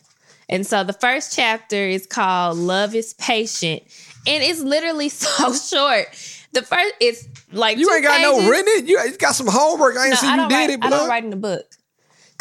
And 0.49 0.65
so 0.67 0.85
the 0.85 0.93
first 0.93 1.35
chapter 1.35 1.77
is 1.77 2.07
called 2.07 2.59
Love 2.59 2.95
is 2.95 3.15
Patient. 3.15 3.83
And 4.27 4.43
it's 4.45 4.61
literally 4.61 5.09
so 5.09 5.53
short. 5.53 6.07
The 6.53 6.63
first 6.63 6.95
it's 7.01 7.27
like 7.51 7.79
You 7.79 7.91
ain't 7.93 8.05
got 8.05 8.21
no 8.21 8.37
pages. 8.37 8.51
written. 8.51 8.87
You 8.87 9.01
you 9.01 9.17
got 9.17 9.35
some 9.35 9.49
homework. 9.49 9.97
I 9.97 10.05
ain't 10.07 10.11
No, 10.13 10.17
see 10.21 10.27
I 10.29 10.37
you 10.43 10.49
did 10.49 10.55
write, 10.55 10.71
it, 10.71 10.79
I 10.85 10.89
blood. 10.91 10.99
don't 10.99 11.09
write 11.09 11.25
in 11.25 11.31
the 11.31 11.37
book. 11.37 11.65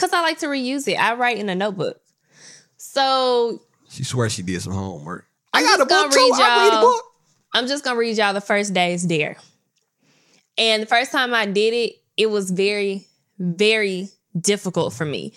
Cause 0.02 0.12
I 0.14 0.22
like 0.22 0.40
to 0.40 0.48
reuse 0.48 0.88
it. 0.88 0.96
I 0.96 1.14
write 1.14 1.38
in 1.38 1.48
a 1.48 1.54
notebook. 1.56 2.02
So 2.78 3.62
She 3.90 4.04
swears 4.04 4.34
she 4.34 4.42
did 4.42 4.60
some 4.62 4.74
homework. 4.74 5.28
I 5.54 5.60
I'm 5.60 5.66
got 5.66 5.82
a 5.82 5.86
book 5.86 6.12
too. 6.12 6.18
read 6.18 6.32
I 6.34 6.68
read 6.70 6.78
a 6.80 6.82
book. 6.82 7.06
I'm 7.54 7.68
just 7.68 7.84
gonna 7.84 8.00
read 8.00 8.18
y'all 8.18 8.34
the 8.34 8.42
first 8.42 8.74
day's 8.74 9.04
dare. 9.04 9.38
And 10.58 10.82
the 10.82 10.88
first 10.88 11.12
time 11.12 11.34
I 11.36 11.46
did 11.46 11.74
it, 11.74 11.94
it 12.18 12.32
was 12.32 12.50
very, 12.50 13.06
very 13.38 14.10
difficult 14.40 14.94
for 14.94 15.06
me. 15.06 15.34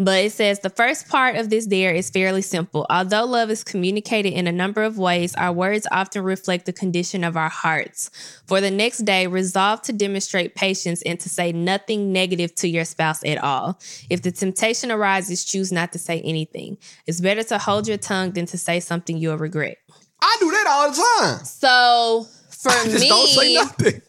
But 0.00 0.24
it 0.24 0.32
says 0.32 0.60
the 0.60 0.70
first 0.70 1.10
part 1.10 1.36
of 1.36 1.50
this 1.50 1.66
dare 1.66 1.92
is 1.92 2.08
fairly 2.08 2.40
simple. 2.40 2.86
Although 2.88 3.26
love 3.26 3.50
is 3.50 3.62
communicated 3.62 4.32
in 4.32 4.46
a 4.46 4.52
number 4.52 4.82
of 4.82 4.96
ways, 4.96 5.34
our 5.34 5.52
words 5.52 5.86
often 5.92 6.24
reflect 6.24 6.64
the 6.64 6.72
condition 6.72 7.22
of 7.22 7.36
our 7.36 7.50
hearts. 7.50 8.10
For 8.46 8.62
the 8.62 8.70
next 8.70 9.00
day, 9.00 9.26
resolve 9.26 9.82
to 9.82 9.92
demonstrate 9.92 10.54
patience 10.54 11.02
and 11.02 11.20
to 11.20 11.28
say 11.28 11.52
nothing 11.52 12.14
negative 12.14 12.54
to 12.56 12.68
your 12.68 12.86
spouse 12.86 13.22
at 13.26 13.36
all. 13.44 13.78
If 14.08 14.22
the 14.22 14.32
temptation 14.32 14.90
arises, 14.90 15.44
choose 15.44 15.70
not 15.70 15.92
to 15.92 15.98
say 15.98 16.22
anything. 16.22 16.78
It's 17.06 17.20
better 17.20 17.42
to 17.42 17.58
hold 17.58 17.86
your 17.86 17.98
tongue 17.98 18.32
than 18.32 18.46
to 18.46 18.56
say 18.56 18.80
something 18.80 19.18
you'll 19.18 19.36
regret. 19.36 19.76
I 20.22 20.36
do 20.40 20.50
that 20.50 20.66
all 20.66 20.90
the 20.90 21.36
time. 21.36 21.44
So 21.44 22.26
for 22.48 22.70
I 22.70 22.84
just 22.86 23.00
me, 23.00 23.08
don't 23.10 23.28
say 23.28 23.54
nothing. 23.54 24.02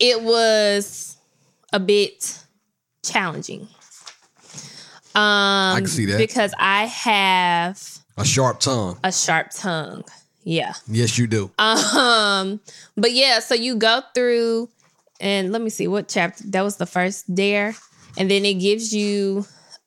it 0.00 0.20
was 0.20 1.16
a 1.72 1.78
bit 1.78 2.42
challenging. 3.04 3.68
Um, 5.18 5.76
can 5.78 5.86
see 5.86 6.04
that. 6.06 6.18
because 6.18 6.52
I 6.58 6.84
have 6.86 7.80
A 8.16 8.24
sharp 8.24 8.60
tongue. 8.60 8.98
a 9.04 9.12
sharp 9.12 9.48
tongue. 9.52 10.04
Yeah. 10.44 10.72
Yes, 10.88 11.18
you 11.18 11.26
do. 11.26 11.50
Um, 11.58 12.60
but 12.96 13.12
yeah, 13.12 13.40
so 13.40 13.54
you 13.54 13.76
go 13.76 14.00
through 14.14 14.68
and 15.20 15.52
let 15.52 15.60
me 15.62 15.68
see 15.70 15.88
what 15.88 16.08
chapter 16.08 16.44
that 16.48 16.62
was 16.62 16.76
the 16.76 16.86
first 16.86 17.32
dare, 17.34 17.74
and 18.16 18.30
then 18.30 18.44
it 18.44 18.54
gives 18.54 18.94
you 18.94 19.44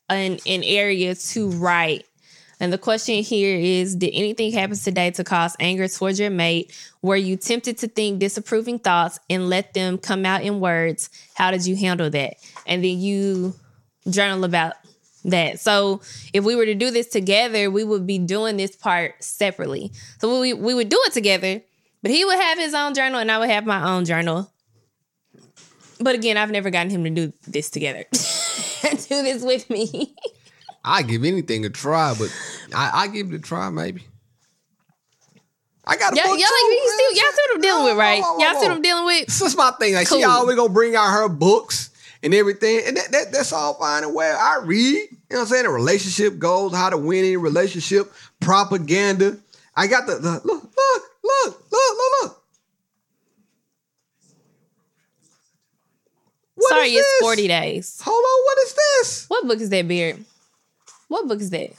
an 0.09 0.37
an 0.45 0.63
area 0.63 1.15
to 1.15 1.49
write. 1.51 2.05
And 2.59 2.71
the 2.71 2.77
question 2.77 3.23
here 3.23 3.57
is 3.57 3.95
Did 3.95 4.11
anything 4.13 4.51
happen 4.51 4.77
today 4.77 5.09
to 5.11 5.23
cause 5.23 5.55
anger 5.59 5.87
towards 5.87 6.19
your 6.19 6.29
mate? 6.29 6.71
Were 7.01 7.15
you 7.15 7.37
tempted 7.37 7.79
to 7.79 7.87
think 7.87 8.19
disapproving 8.19 8.77
thoughts 8.77 9.19
and 9.31 9.49
let 9.49 9.73
them 9.73 9.97
come 9.97 10.25
out 10.27 10.43
in 10.43 10.59
words? 10.59 11.09
How 11.33 11.49
did 11.49 11.65
you 11.65 11.75
handle 11.75 12.09
that? 12.11 12.35
And 12.67 12.83
then 12.83 12.99
you 12.99 13.55
journal 14.09 14.43
about 14.43 14.73
that. 15.25 15.59
So 15.59 16.01
if 16.33 16.43
we 16.43 16.55
were 16.55 16.65
to 16.65 16.75
do 16.75 16.91
this 16.91 17.07
together, 17.07 17.69
we 17.69 17.83
would 17.83 18.05
be 18.07 18.17
doing 18.17 18.57
this 18.57 18.75
part 18.75 19.23
separately. 19.23 19.91
So 20.19 20.39
we 20.39 20.53
we 20.53 20.73
would 20.73 20.89
do 20.89 20.99
it 21.05 21.13
together, 21.13 21.61
but 22.01 22.11
he 22.11 22.25
would 22.25 22.39
have 22.39 22.57
his 22.57 22.73
own 22.73 22.93
journal 22.93 23.19
and 23.19 23.31
I 23.31 23.37
would 23.39 23.49
have 23.49 23.65
my 23.65 23.91
own 23.91 24.05
journal. 24.05 24.51
But 25.99 26.15
again, 26.15 26.37
I've 26.37 26.49
never 26.51 26.69
gotten 26.71 26.89
him 26.89 27.03
to 27.03 27.09
do 27.11 27.33
this 27.47 27.69
together. 27.69 28.05
do 28.11 29.23
this 29.23 29.43
with 29.43 29.69
me. 29.69 30.15
I 30.83 31.03
give 31.03 31.23
anything 31.23 31.63
a 31.65 31.69
try, 31.69 32.15
but 32.17 32.35
I, 32.73 33.03
I 33.03 33.07
give 33.07 33.31
it 33.31 33.35
a 33.35 33.39
try 33.39 33.69
maybe. 33.69 34.03
I 35.85 35.97
got 35.97 36.13
a 36.13 36.15
y'all, 36.15 36.25
y'all 36.25 36.35
like 36.35 36.41
you 36.41 36.95
see, 37.13 37.19
y'all 37.19 37.31
see 37.31 37.41
what 37.41 37.55
I'm 37.55 37.61
dealing 37.61 37.83
with, 37.85 37.97
right? 37.97 38.19
Y'all 38.19 38.53
see 38.59 38.67
what. 38.67 38.71
I'm 38.71 38.81
dealing 38.81 39.05
with? 39.05 39.25
This 39.27 39.41
is 39.41 39.55
my 39.57 39.71
thing. 39.79 39.93
Like 39.93 40.07
she 40.07 40.21
Cool. 40.21 40.29
always 40.29 40.55
gonna 40.55 40.73
bring 40.73 40.95
out 40.95 41.11
her 41.11 41.29
books 41.29 41.90
and 42.23 42.33
everything, 42.33 42.81
and 42.85 42.97
that, 42.97 43.11
that 43.11 43.31
that's 43.31 43.53
all 43.53 43.73
fine 43.75 44.03
and 44.03 44.13
well. 44.13 44.37
I 44.37 44.63
read, 44.63 44.95
you 44.95 45.07
know 45.31 45.37
what 45.37 45.39
I'm 45.41 45.47
saying? 45.47 45.63
The 45.63 45.69
relationship 45.69 46.39
goals, 46.39 46.73
how 46.73 46.89
to 46.89 46.97
win 46.97 47.25
in 47.25 47.41
relationship, 47.41 48.11
propaganda. 48.39 49.37
I 49.75 49.87
got 49.87 50.05
the, 50.07 50.15
the 50.15 50.31
look, 50.43 50.63
look, 50.63 51.03
look, 51.23 51.63
look, 51.71 51.71
look, 51.71 52.11
look. 52.21 52.43
What 56.55 56.69
Sorry, 56.69 56.89
it's 56.89 57.07
this? 57.07 57.21
40 57.21 57.47
days. 57.47 58.01
Hold 58.03 58.23
on, 58.23 58.43
what 58.43 58.57
is 58.65 58.73
this? 58.73 59.25
What 59.27 59.47
book 59.47 59.59
is 59.59 59.69
that, 59.69 59.87
Beard? 59.87 60.23
What 61.07 61.27
book 61.27 61.41
is 61.41 61.49
that? 61.49 61.71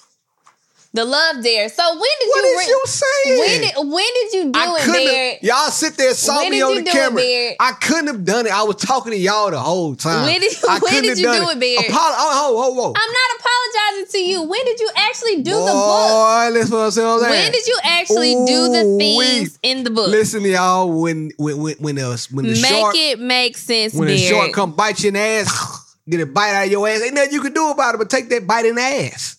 The 0.95 1.07
Love 1.07 1.43
Dare. 1.43 1.71
So 1.71 1.83
when 1.93 2.01
did 2.21 2.29
What 2.29 2.45
you 2.45 2.51
is 2.51 2.59
re- 2.59 2.67
you 2.69 2.81
saying? 2.85 3.39
when 3.39 3.61
did 3.63 3.93
when 3.95 4.05
did 4.15 4.33
you 4.35 4.53
do 4.53 4.59
I 4.59 4.77
it, 4.79 5.41
have, 5.41 5.43
y'all 5.43 5.71
sit 5.71 5.97
there 5.97 6.09
and 6.09 6.17
saw 6.17 6.41
When 6.43 6.51
me 6.51 6.61
on 6.61 6.75
the 6.75 6.83
do 6.83 6.89
it, 6.89 6.93
camera. 6.93 7.23
I 7.61 7.73
couldn't 7.81 8.09
have 8.09 8.25
done 8.27 8.47
it. 8.47 8.53
I 8.53 8.63
was 8.65 8.77
talking 8.77 9.13
to 9.13 9.19
y'all 9.19 9.51
the 9.51 9.59
whole 9.59 9.95
time. 9.97 10.27
When 10.27 10.41
did- 10.41 10.53
I 10.69 10.79
when 10.83 11.03
did 11.03 11.17
you 11.17 11.25
do 11.33 11.49
it, 11.49 11.59
Beard? 11.59 11.87
Apolo- 11.87 11.97
oh, 11.97 12.53
oh, 12.53 12.75
oh, 12.77 12.81
oh. 12.81 12.93
I'm 12.95 13.13
not 13.13 13.41
apologizing 13.41 14.13
to 14.13 14.19
you. 14.19 14.43
When 14.43 14.65
did 14.67 14.81
you 14.81 14.91
actually 14.97 15.37
do 15.43 15.51
the 15.53 15.73
book? 15.73 16.53
Listen 16.53 16.77
what 16.77 16.85
I'm 16.85 16.91
saying. 16.91 17.21
When 17.21 17.53
did 17.53 17.67
you 17.67 17.79
actually 17.85 18.35
do 18.45 18.69
the 18.69 18.83
Ooh, 18.85 18.99
things 18.99 19.59
wee. 19.63 19.71
in 19.71 19.85
the 19.85 19.91
book? 19.91 20.09
Listen, 20.09 20.43
y'all. 20.43 20.93
When 20.93 21.31
when 21.39 21.57
when 21.59 21.77
when 21.77 21.95
the 21.95 22.29
when 22.33 22.45
the 22.45 22.51
Make 22.53 22.67
shark 22.67 22.95
it 22.97 23.19
make 23.19 23.57
sense, 23.57 23.95
when 23.95 24.09
the 24.09 24.17
Beard. 24.17 24.29
shark 24.31 24.53
come 24.53 24.73
bite 24.77 25.03
your 25.03 25.17
ass, 25.17 25.97
get 26.07 26.21
a 26.21 26.27
bite 26.27 26.53
out 26.53 26.67
of 26.67 26.71
your 26.71 26.87
ass. 26.87 27.01
Ain't 27.03 27.15
nothing 27.15 27.33
you 27.33 27.41
can 27.41 27.55
do 27.55 27.71
about 27.71 27.95
it 27.95 27.99
but 27.99 28.11
take 28.11 28.29
that 28.29 28.47
bite 28.47 28.67
in 28.67 28.75
the 28.75 28.83
ass. 28.83 29.37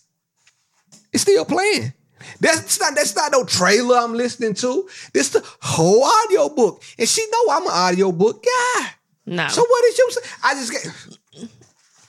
It's 1.14 1.22
still 1.22 1.44
playing. 1.44 1.94
That's 2.40 2.80
not 2.80 2.94
that's 2.94 3.14
not 3.14 3.32
no 3.32 3.44
trailer 3.44 3.96
I'm 3.96 4.14
listening 4.14 4.54
to. 4.54 4.88
This 5.12 5.30
the 5.30 5.42
whole 5.62 6.04
audio 6.04 6.48
book, 6.48 6.82
and 6.98 7.08
she 7.08 7.24
know 7.30 7.52
I'm 7.52 7.62
an 7.62 7.72
audio 7.72 8.12
book 8.12 8.44
guy. 8.44 8.86
no. 9.24 9.48
So 9.48 9.62
what 9.62 9.84
is 9.86 9.98
you 9.98 10.10
say? 10.10 10.20
I 10.42 10.54
just 10.54 10.72
get 10.72 10.84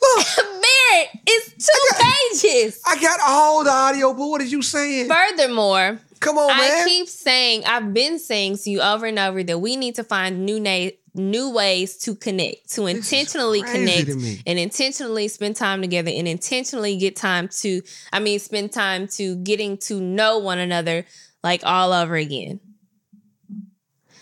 look. 0.02 0.26
It's 1.28 1.68
two 1.68 2.04
pages. 2.42 2.82
I 2.88 3.02
got 3.02 3.20
all 3.28 3.64
the 3.64 3.70
audio 3.72 4.14
book. 4.14 4.30
What 4.32 4.42
is 4.42 4.52
you 4.52 4.62
saying? 4.62 5.10
Furthermore, 5.10 6.00
Come 6.20 6.38
on, 6.38 6.52
I 6.52 6.84
keep 6.88 7.08
saying, 7.10 7.64
I've 7.66 7.94
been 7.94 8.20
saying 8.20 8.58
to 8.60 8.70
you 8.70 8.82
over 8.82 9.06
and 9.06 9.20
over 9.20 9.44
that 9.44 9.60
we 9.60 9.76
need 9.76 9.96
to 9.96 10.04
find 10.04 10.46
new 10.46 10.60
na- 10.60 10.90
new 11.16 11.50
ways 11.52 11.98
to 11.98 12.16
connect, 12.16 12.72
to 12.74 12.86
intentionally 12.86 13.62
connect 13.62 14.08
to 14.08 14.38
and 14.46 14.60
intentionally 14.60 15.28
spend 15.28 15.56
time 15.56 15.82
together 15.82 16.12
and 16.14 16.28
intentionally 16.28 16.98
get 16.98 17.16
time 17.16 17.48
to, 17.48 17.82
I 18.14 18.20
mean, 18.20 18.40
spend 18.40 18.72
time 18.72 19.08
to 19.10 19.36
getting 19.38 19.78
to 19.80 20.00
know 20.00 20.40
one 20.40 20.60
another 20.60 21.06
like 21.44 21.62
all 21.64 21.94
over 21.94 22.16
again. 22.16 22.60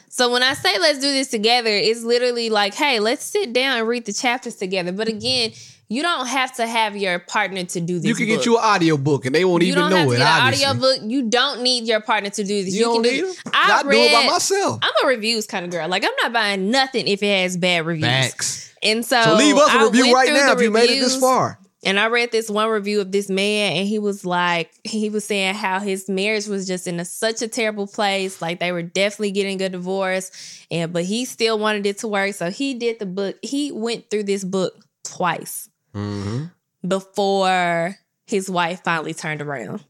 So 0.10 0.32
when 0.32 0.44
I 0.44 0.54
say 0.54 0.78
let's 0.78 1.00
do 1.00 1.12
this 1.12 1.30
together, 1.30 1.72
it's 1.72 2.04
literally 2.04 2.52
like, 2.52 2.76
hey, 2.76 3.00
let's 3.00 3.26
sit 3.26 3.52
down 3.52 3.80
and 3.80 3.88
read 3.88 4.06
the 4.06 4.14
chapters 4.14 4.56
together. 4.56 4.92
But 4.92 5.08
again, 5.08 5.54
you 5.94 6.02
don't 6.02 6.26
have 6.28 6.56
to 6.56 6.66
have 6.66 6.98
your 6.98 7.20
partner 7.20 7.64
to 7.64 7.80
do 7.80 8.00
this. 8.00 8.06
you 8.08 8.16
can 8.16 8.28
book. 8.28 8.38
get 8.38 8.46
you 8.46 8.58
an 8.58 8.64
audio 8.64 8.98
book, 8.98 9.26
and 9.26 9.36
they 9.36 9.46
won't 9.46 9.62
You 9.64 9.74
even 9.74 9.90
know 9.90 10.12
it. 10.12 10.22
obviously. 10.22 10.66
audio 10.66 10.80
book. 10.80 11.00
You 11.04 11.30
don't 11.30 11.62
need 11.62 11.86
your 11.86 12.02
partner 12.02 12.32
to 12.32 12.44
do 12.44 12.64
this. 12.64 12.74
You, 12.74 12.80
You, 12.80 12.86
don't 12.86 13.04
can 13.04 13.12
need 13.14 13.20
do. 13.22 13.28
it. 13.30 13.38
I, 13.54 13.80
I 13.80 13.84
do 13.84 13.90
it 13.92 14.12
by 14.14 14.26
myself. 14.34 14.80
I'm 14.82 15.06
a 15.06 15.08
reviews 15.08 15.46
kind 15.46 15.66
of 15.66 15.72
girl. 15.72 15.88
Like 15.88 16.04
I'm 16.04 16.12
not 16.24 16.34
buying 16.34 16.72
nothing 16.72 17.08
if 17.08 17.22
it 17.22 17.42
has 17.42 17.58
bad 17.58 17.86
reviews. 17.86 18.06
Facts. 18.08 18.74
And 18.82 19.06
so, 19.06 19.22
So 19.22 19.36
leave 19.36 19.56
us 19.56 19.70
a 19.70 19.78
I 19.78 19.84
review 19.84 20.14
right 20.14 20.34
now 20.34 20.52
if 20.54 20.62
you 20.62 20.72
made 20.72 20.90
it 20.90 21.00
this 21.00 21.16
far. 21.16 21.60
And 21.86 22.00
I 22.00 22.08
read 22.08 22.32
this 22.32 22.50
one 22.50 22.70
review 22.70 23.02
of 23.02 23.12
this 23.12 23.30
man, 23.30 23.74
and 23.76 23.86
he 23.86 24.00
was 24.00 24.26
like, 24.26 24.72
he 24.86 25.10
was 25.10 25.26
saying 25.26 25.56
how 25.56 25.82
his 25.82 26.08
marriage 26.08 26.48
was 26.48 26.66
just 26.66 26.88
in 26.88 26.98
a, 26.98 27.04
such 27.06 27.42
a 27.42 27.48
terrible 27.50 27.88
place. 27.88 28.42
Like 28.42 28.62
they 28.62 28.72
were 28.72 28.84
definitely 28.84 29.32
getting 29.32 29.62
a 29.62 29.68
divorce, 29.70 30.32
and 30.72 30.94
but 30.94 31.04
he 31.04 31.26
still 31.26 31.60
wanted 31.60 31.86
it 31.86 31.98
to 32.00 32.08
work. 32.08 32.34
So 32.36 32.50
he 32.52 32.74
did 32.74 33.00
the 33.00 33.06
book. 33.06 33.36
He 33.42 33.72
went 33.74 34.10
through 34.10 34.24
this 34.24 34.46
book 34.46 34.74
twice 35.04 35.70
Mm-hmm. 35.94 36.46
before 36.88 37.96
his 38.26 38.50
wife 38.50 38.84
finally 38.84 39.14
turned 39.14 39.42
around. 39.42 39.84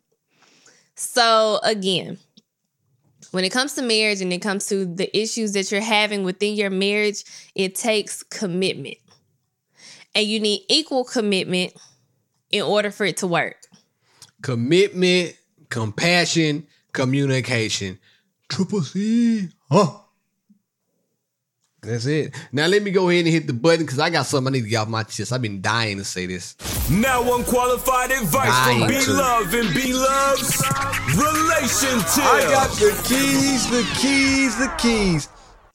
So 0.95 1.59
again, 1.63 2.17
when 3.31 3.43
it 3.45 3.51
comes 3.51 3.73
to 3.75 3.81
marriage 3.81 4.21
and 4.21 4.31
it 4.33 4.39
comes 4.41 4.67
to 4.67 4.85
the 4.85 5.15
issues 5.17 5.53
that 5.53 5.71
you're 5.71 5.81
having 5.81 6.23
within 6.23 6.55
your 6.55 6.69
marriage, 6.69 7.23
it 7.55 7.75
takes 7.75 8.21
commitment. 8.21 8.97
And 10.13 10.27
you 10.27 10.39
need 10.39 10.65
equal 10.69 11.03
commitment 11.03 11.73
in 12.51 12.61
order 12.61 12.91
for 12.91 13.05
it 13.05 13.17
to 13.17 13.27
work. 13.27 13.57
Commitment, 14.43 15.35
compassion, 15.69 16.67
communication. 16.91 17.97
Triple 18.49 18.81
C. 18.83 19.49
Huh. 19.71 20.02
That's 21.83 22.05
it. 22.05 22.33
Now 22.51 22.67
let 22.67 22.81
me 22.81 22.91
go 22.91 23.09
ahead 23.09 23.25
and 23.25 23.33
hit 23.33 23.45
the 23.45 23.53
button 23.53 23.85
because 23.85 23.99
I 23.99 24.09
got 24.09 24.25
something 24.25 24.53
I 24.53 24.57
need 24.57 24.63
to 24.63 24.69
get 24.69 24.77
off 24.77 24.87
my 24.87 25.03
chest. 25.03 25.33
I've 25.33 25.41
been 25.41 25.61
dying 25.61 25.97
to 25.97 26.05
say 26.05 26.25
this. 26.25 26.55
Now 26.89 27.21
unqualified 27.35 28.11
advice 28.11 28.67
from 28.67 28.79
Dying 28.79 28.87
B 28.87 29.05
to. 29.05 29.13
Love 29.13 29.53
and 29.53 29.73
B 29.73 29.93
Love's 29.93 30.63
relationship. 31.15 32.23
I 32.23 32.47
got 32.49 32.69
the 32.77 32.91
keys, 33.05 33.69
the 33.69 33.83
keys, 33.99 34.57
the 34.57 34.73
keys. 34.77 35.27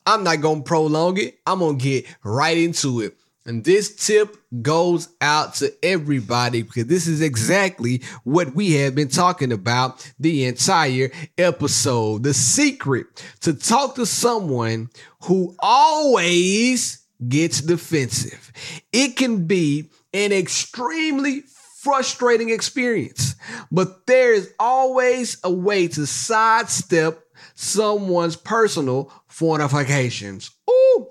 I'm 0.07 0.25
not 0.25 0.41
gonna 0.41 0.63
prolong 0.63 1.19
it. 1.19 1.39
I'm 1.47 1.59
gonna 1.59 1.77
get 1.77 2.07
right 2.25 2.57
into 2.57 3.01
it. 3.03 3.18
And 3.49 3.65
this 3.65 3.97
tip 3.97 4.37
goes 4.61 5.09
out 5.23 5.55
to 5.55 5.73
everybody 5.83 6.61
because 6.61 6.85
this 6.85 7.07
is 7.07 7.23
exactly 7.23 8.03
what 8.23 8.55
we 8.55 8.75
have 8.75 8.95
been 8.95 9.09
talking 9.09 9.53
about 9.53 10.13
the 10.21 10.45
entire 10.45 11.11
episode. 11.39 12.25
The 12.25 12.35
secret 12.35 13.07
to 13.41 13.55
talk 13.55 13.95
to 13.95 14.05
someone 14.05 14.91
who 15.23 15.57
always 15.61 17.03
gets 17.27 17.63
defensive. 17.63 18.53
It 18.93 19.17
can 19.17 19.47
be 19.47 19.89
an 20.13 20.31
extremely 20.33 21.41
frustrating 21.79 22.51
experience. 22.51 23.35
But 23.73 24.07
there 24.07 24.35
is 24.35 24.53
always 24.61 25.39
a 25.43 25.51
way 25.51 25.89
to 25.89 26.07
sidestep 26.07 27.25
someone's 27.55 28.37
personal 28.37 29.11
fortifications. 29.27 30.51
Ooh, 30.69 31.07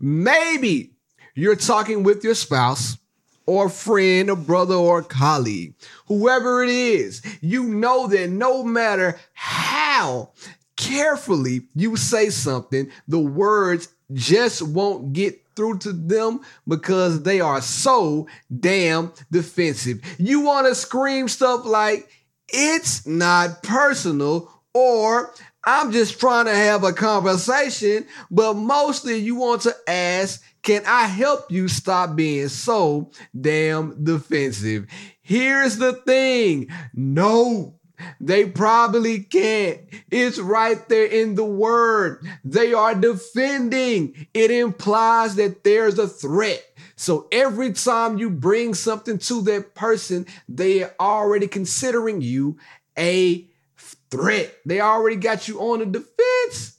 maybe 0.00 0.91
you're 1.34 1.56
talking 1.56 2.02
with 2.02 2.24
your 2.24 2.34
spouse 2.34 2.98
or 3.44 3.68
friend, 3.68 4.30
or 4.30 4.36
brother, 4.36 4.74
or 4.74 5.02
colleague, 5.02 5.74
whoever 6.06 6.62
it 6.62 6.70
is, 6.70 7.22
you 7.40 7.64
know 7.64 8.06
that 8.06 8.30
no 8.30 8.62
matter 8.62 9.18
how 9.32 10.30
carefully 10.76 11.62
you 11.74 11.96
say 11.96 12.30
something, 12.30 12.88
the 13.08 13.18
words 13.18 13.88
just 14.12 14.62
won't 14.62 15.12
get 15.12 15.42
through 15.56 15.78
to 15.78 15.92
them 15.92 16.40
because 16.68 17.24
they 17.24 17.40
are 17.40 17.60
so 17.60 18.28
damn 18.60 19.12
defensive. 19.30 20.00
You 20.18 20.40
want 20.40 20.68
to 20.68 20.74
scream 20.74 21.28
stuff 21.28 21.64
like, 21.64 22.08
it's 22.48 23.06
not 23.06 23.62
personal, 23.62 24.50
or 24.72 25.34
I'm 25.64 25.92
just 25.92 26.20
trying 26.20 26.46
to 26.46 26.54
have 26.54 26.84
a 26.84 26.92
conversation, 26.92 28.06
but 28.30 28.54
mostly 28.54 29.18
you 29.18 29.34
want 29.34 29.62
to 29.62 29.74
ask, 29.86 30.42
can 30.62 30.84
I 30.86 31.06
help 31.06 31.50
you 31.50 31.68
stop 31.68 32.16
being 32.16 32.48
so 32.48 33.10
damn 33.38 34.02
defensive? 34.02 34.86
Here's 35.20 35.78
the 35.78 35.92
thing. 35.92 36.68
No, 36.94 37.80
they 38.20 38.46
probably 38.46 39.20
can't. 39.20 39.80
It's 40.10 40.38
right 40.38 40.88
there 40.88 41.06
in 41.06 41.34
the 41.34 41.44
word. 41.44 42.24
They 42.44 42.72
are 42.72 42.94
defending. 42.94 44.26
It 44.34 44.50
implies 44.50 45.34
that 45.36 45.64
there's 45.64 45.98
a 45.98 46.08
threat. 46.08 46.64
So 46.96 47.26
every 47.32 47.72
time 47.72 48.18
you 48.18 48.30
bring 48.30 48.74
something 48.74 49.18
to 49.18 49.42
that 49.42 49.74
person, 49.74 50.26
they 50.48 50.84
are 50.84 50.94
already 51.00 51.48
considering 51.48 52.20
you 52.20 52.58
a 52.96 53.48
threat. 54.10 54.54
They 54.66 54.80
already 54.80 55.16
got 55.16 55.48
you 55.48 55.60
on 55.60 55.80
the 55.80 55.86
defense. 55.86 56.78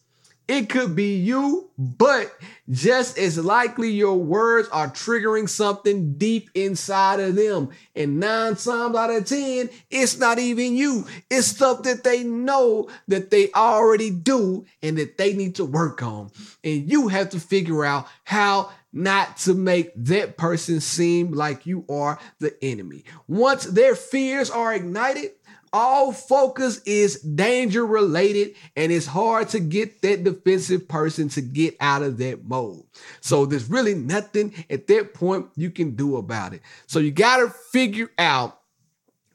It 0.53 0.69
could 0.69 0.95
be 0.95 1.15
you, 1.15 1.71
but 1.79 2.31
just 2.69 3.17
as 3.17 3.39
likely 3.39 3.89
your 3.89 4.13
words 4.13 4.69
are 4.69 4.87
triggering 4.87 5.49
something 5.49 6.13
deep 6.13 6.51
inside 6.53 7.19
of 7.19 7.33
them. 7.33 7.69
And 7.95 8.19
nine 8.19 8.55
times 8.55 8.95
out 8.95 9.09
of 9.09 9.25
10, 9.25 9.71
it's 9.89 10.19
not 10.19 10.37
even 10.37 10.75
you. 10.75 11.07
It's 11.31 11.47
stuff 11.47 11.81
that 11.83 12.03
they 12.03 12.23
know 12.23 12.87
that 13.07 13.31
they 13.31 13.51
already 13.53 14.11
do 14.11 14.67
and 14.83 14.95
that 14.99 15.17
they 15.17 15.33
need 15.33 15.55
to 15.55 15.65
work 15.65 16.03
on. 16.03 16.29
And 16.63 16.87
you 16.87 17.07
have 17.07 17.31
to 17.31 17.39
figure 17.39 17.83
out 17.83 18.07
how 18.23 18.69
not 18.95 19.37
to 19.37 19.55
make 19.55 19.91
that 19.95 20.37
person 20.37 20.81
seem 20.81 21.31
like 21.31 21.65
you 21.65 21.83
are 21.89 22.19
the 22.37 22.55
enemy. 22.63 23.05
Once 23.27 23.63
their 23.63 23.95
fears 23.95 24.51
are 24.51 24.71
ignited, 24.71 25.31
all 25.73 26.13
focus 26.13 26.79
is 26.85 27.19
danger 27.19 27.85
related 27.85 28.55
and 28.75 28.91
it's 28.91 29.07
hard 29.07 29.49
to 29.49 29.59
get 29.59 30.03
that 30.03 30.23
defensive 30.23 30.87
person 30.87 31.27
to 31.29 31.41
get 31.41 31.75
out 31.79 32.03
of 32.03 32.19
that 32.19 32.45
mode. 32.45 32.83
So 33.21 33.47
there's 33.47 33.69
really 33.69 33.95
nothing 33.95 34.53
at 34.69 34.87
that 34.87 35.15
point 35.15 35.47
you 35.55 35.71
can 35.71 35.95
do 35.95 36.17
about 36.17 36.53
it. 36.53 36.61
So 36.85 36.99
you 36.99 37.11
got 37.11 37.37
to 37.37 37.49
figure 37.49 38.11
out 38.19 38.59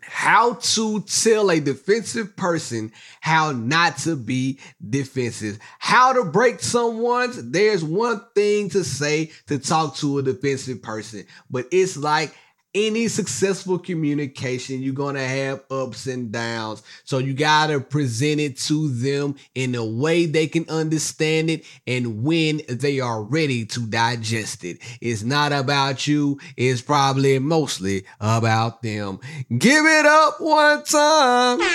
how 0.00 0.54
to 0.54 1.00
tell 1.02 1.50
a 1.50 1.60
defensive 1.60 2.34
person 2.34 2.92
how 3.20 3.52
not 3.52 3.98
to 3.98 4.16
be 4.16 4.58
defensive, 4.88 5.58
how 5.78 6.14
to 6.14 6.24
break 6.24 6.60
someone's. 6.60 7.50
There's 7.50 7.84
one 7.84 8.22
thing 8.34 8.70
to 8.70 8.84
say 8.84 9.32
to 9.48 9.58
talk 9.58 9.96
to 9.96 10.18
a 10.18 10.22
defensive 10.22 10.82
person, 10.82 11.26
but 11.50 11.66
it's 11.70 11.96
like 11.96 12.34
any 12.74 13.08
successful 13.08 13.78
communication, 13.78 14.82
you're 14.82 14.94
going 14.94 15.14
to 15.14 15.26
have 15.26 15.62
ups 15.70 16.06
and 16.06 16.30
downs. 16.30 16.82
So 17.04 17.18
you 17.18 17.34
got 17.34 17.68
to 17.68 17.80
present 17.80 18.40
it 18.40 18.58
to 18.58 18.88
them 18.88 19.36
in 19.54 19.74
a 19.74 19.84
way 19.84 20.26
they 20.26 20.46
can 20.46 20.68
understand 20.68 21.50
it 21.50 21.64
and 21.86 22.22
when 22.22 22.60
they 22.68 23.00
are 23.00 23.22
ready 23.22 23.64
to 23.66 23.86
digest 23.86 24.64
it. 24.64 24.78
It's 25.00 25.22
not 25.22 25.52
about 25.52 26.06
you. 26.06 26.38
It's 26.56 26.82
probably 26.82 27.38
mostly 27.38 28.04
about 28.20 28.82
them. 28.82 29.20
Give 29.56 29.84
it 29.84 30.06
up 30.06 30.40
one 30.40 30.84
time. 30.84 31.60
On. 31.60 31.66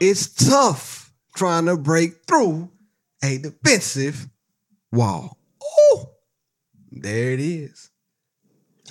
It's 0.00 0.32
tough 0.32 1.12
trying 1.36 1.66
to 1.66 1.76
break 1.76 2.24
through 2.26 2.70
a 3.22 3.38
defensive 3.38 4.28
wall. 4.90 5.36
Oh, 5.62 6.12
there 6.90 7.32
it 7.32 7.40
is. 7.40 7.89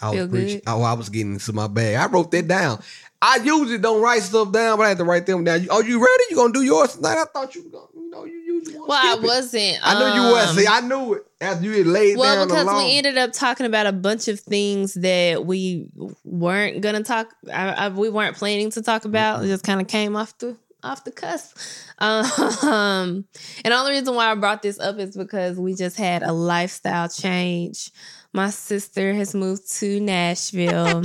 I 0.02 0.12
was 0.12 0.28
preaching. 0.28 0.62
Oh, 0.68 0.82
I 0.84 0.94
was 0.94 1.10
getting 1.10 1.34
into 1.34 1.54
my 1.54 1.68
bag. 1.68 1.96
I 1.96 2.08
wrote 2.08 2.32
that 2.32 2.48
down. 2.48 2.82
I 3.22 3.36
usually 3.44 3.78
don't 3.78 4.02
write 4.02 4.22
stuff 4.24 4.52
down, 4.54 4.78
but 4.78 4.86
I 4.86 4.90
had 4.90 4.98
to 5.00 5.04
write 5.04 5.26
them 5.26 5.44
down. 5.44 5.68
Are 5.70 5.84
you 5.84 6.00
ready? 6.00 6.24
You 6.30 6.36
gonna 6.38 6.54
do 6.54 6.62
yours 6.62 6.96
tonight? 6.96 7.18
I 7.18 7.26
thought 7.26 7.54
you 7.54 7.64
were 7.66 7.70
gonna, 7.70 7.86
you 7.94 8.10
know, 8.10 8.24
you 8.24 8.38
usually 8.38 8.78
want 8.78 8.88
Well, 8.90 9.00
I 9.02 9.20
wasn't. 9.22 9.78
I 9.84 10.00
knew 10.00 10.24
you 10.24 10.32
was. 10.32 10.50
um, 10.52 10.56
See, 10.56 10.68
I 10.68 10.80
knew 10.80 11.14
it 11.16 11.26
after 11.42 11.66
you 11.66 11.72
had 11.74 11.88
laid 11.88 12.18
Well, 12.18 12.48
down 12.48 12.48
Well, 12.48 12.66
because 12.66 12.84
we 12.86 12.98
ended 12.98 13.18
up 13.18 13.34
talking 13.34 13.66
about 13.66 13.88
a 13.88 13.92
bunch 13.92 14.30
of 14.30 14.40
things 14.40 14.94
that 14.94 15.46
we 15.46 15.88
weren't 16.24 16.80
gonna 16.82 17.04
talk. 17.04 17.34
I, 17.52 17.70
I, 17.72 17.90
we 17.90 18.10
weren't 18.10 18.38
planning 18.38 18.72
to 18.72 18.82
talk 18.82 19.04
about. 19.04 19.44
It 19.44 19.48
just 19.48 19.66
kind 19.66 19.82
of 19.82 19.88
came 19.88 20.16
off 20.16 20.38
the 20.38 20.56
off 20.82 21.04
the 21.04 21.12
cusp. 21.12 21.58
Um, 22.02 23.26
and 23.66 23.74
the 23.74 23.76
only 23.76 23.92
reason 23.92 24.16
why 24.16 24.32
I 24.32 24.36
brought 24.36 24.62
this 24.62 24.80
up 24.80 24.98
is 25.00 25.18
because 25.18 25.58
we 25.58 25.74
just 25.74 25.98
had 25.98 26.24
a 26.24 26.32
lifestyle 26.32 27.10
change. 27.10 27.92
My 28.34 28.50
sister 28.52 29.14
has 29.16 29.34
moved 29.34 29.72
to 29.80 30.00
Nashville, 30.00 31.04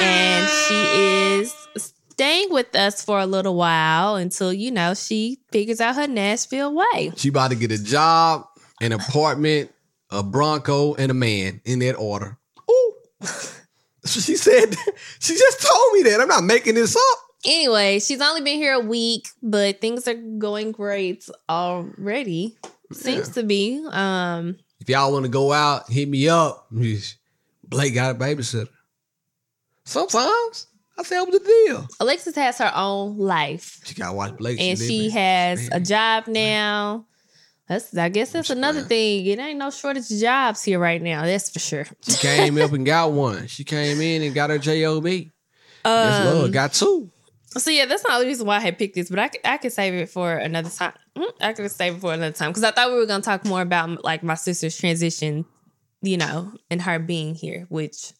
and 0.00 0.48
she 0.48 0.74
is 0.74 1.54
staying 1.76 2.48
with 2.50 2.74
us 2.74 3.04
for 3.04 3.18
a 3.20 3.26
little 3.26 3.54
while 3.54 4.16
until 4.16 4.50
you 4.52 4.70
know 4.70 4.94
she 4.94 5.40
figures 5.52 5.80
out 5.82 5.96
her 5.96 6.06
Nashville 6.06 6.74
way. 6.74 7.12
she 7.16 7.28
about 7.28 7.50
to 7.50 7.56
get 7.56 7.70
a 7.70 7.82
job, 7.82 8.46
an 8.80 8.92
apartment, 8.92 9.72
a 10.10 10.22
Bronco, 10.22 10.94
and 10.94 11.10
a 11.10 11.14
man 11.14 11.60
in 11.64 11.80
that 11.80 11.94
order. 11.96 12.38
Ooh. 12.70 12.94
She 14.06 14.36
said, 14.36 14.76
she 15.18 15.34
just 15.34 15.62
told 15.66 15.92
me 15.94 16.02
that. 16.02 16.20
I'm 16.20 16.28
not 16.28 16.44
making 16.44 16.74
this 16.74 16.94
up. 16.94 17.18
Anyway, 17.46 17.98
she's 18.00 18.20
only 18.20 18.42
been 18.42 18.58
here 18.58 18.74
a 18.74 18.80
week, 18.80 19.28
but 19.42 19.80
things 19.80 20.06
are 20.06 20.12
going 20.12 20.72
great 20.72 21.26
already. 21.48 22.54
Seems 22.92 23.30
to 23.30 23.42
be. 23.42 23.82
Um, 23.90 24.58
If 24.84 24.90
y'all 24.90 25.10
want 25.12 25.24
to 25.24 25.30
go 25.30 25.50
out, 25.50 25.90
hit 25.90 26.06
me 26.06 26.28
up. 26.28 26.66
Blake 26.70 27.94
got 27.94 28.14
a 28.14 28.18
babysitter. 28.18 28.68
Sometimes 29.86 30.66
I 30.98 31.02
say 31.04 31.18
what 31.20 31.32
the 31.32 31.38
deal. 31.38 31.88
Alexis 32.00 32.34
has 32.36 32.58
her 32.58 32.70
own 32.74 33.16
life, 33.16 33.80
She 33.86 33.94
got 33.94 34.08
to 34.08 34.12
watch 34.12 34.36
Blake. 34.36 34.60
and 34.60 34.78
she 34.78 35.08
has 35.08 35.70
a 35.72 35.80
job 35.80 36.26
now. 36.26 37.06
That's, 37.66 37.96
I 37.96 38.10
guess 38.10 38.32
that's 38.32 38.50
another 38.50 38.82
thing. 38.82 39.24
It 39.24 39.38
ain't 39.38 39.58
no 39.58 39.70
shortage 39.70 40.10
of 40.10 40.18
jobs 40.18 40.62
here 40.62 40.78
right 40.78 41.00
now. 41.00 41.22
That's 41.22 41.48
for 41.48 41.60
sure. 41.60 41.86
She 42.02 42.16
came 42.18 42.58
up 42.60 42.72
and 42.72 42.84
got 42.84 43.12
one. 43.12 43.46
She 43.46 43.64
came 43.64 44.02
in 44.02 44.20
and 44.22 44.34
got 44.34 44.50
her 44.50 44.58
job. 44.58 45.02
That's 45.02 45.30
love. 45.82 46.44
Um, 46.44 46.50
Got 46.50 46.74
two. 46.74 47.10
so 47.56 47.70
yeah, 47.70 47.86
that's 47.86 48.06
not 48.06 48.18
the 48.20 48.26
reason 48.26 48.46
why 48.46 48.56
I 48.56 48.60
had 48.60 48.76
picked 48.76 48.96
this, 48.96 49.08
but 49.08 49.18
I 49.18 49.28
could, 49.28 49.40
I 49.44 49.56
could 49.56 49.72
save 49.72 49.94
it 49.94 50.10
for 50.10 50.30
another 50.36 50.68
time. 50.68 50.92
Mm, 51.16 51.32
I 51.40 51.52
could 51.52 51.70
save 51.70 51.96
it 51.96 52.00
for 52.00 52.12
another 52.12 52.34
time 52.34 52.50
because 52.50 52.64
I 52.64 52.70
thought 52.72 52.90
we 52.90 52.96
were 52.96 53.06
gonna 53.06 53.22
talk 53.22 53.44
more 53.44 53.62
about 53.62 54.02
like 54.04 54.22
my 54.22 54.34
sister's 54.34 54.76
transition, 54.76 55.44
you 56.02 56.16
know, 56.16 56.52
and 56.70 56.82
her 56.82 56.98
being 56.98 57.34
here, 57.34 57.66
which 57.68 58.12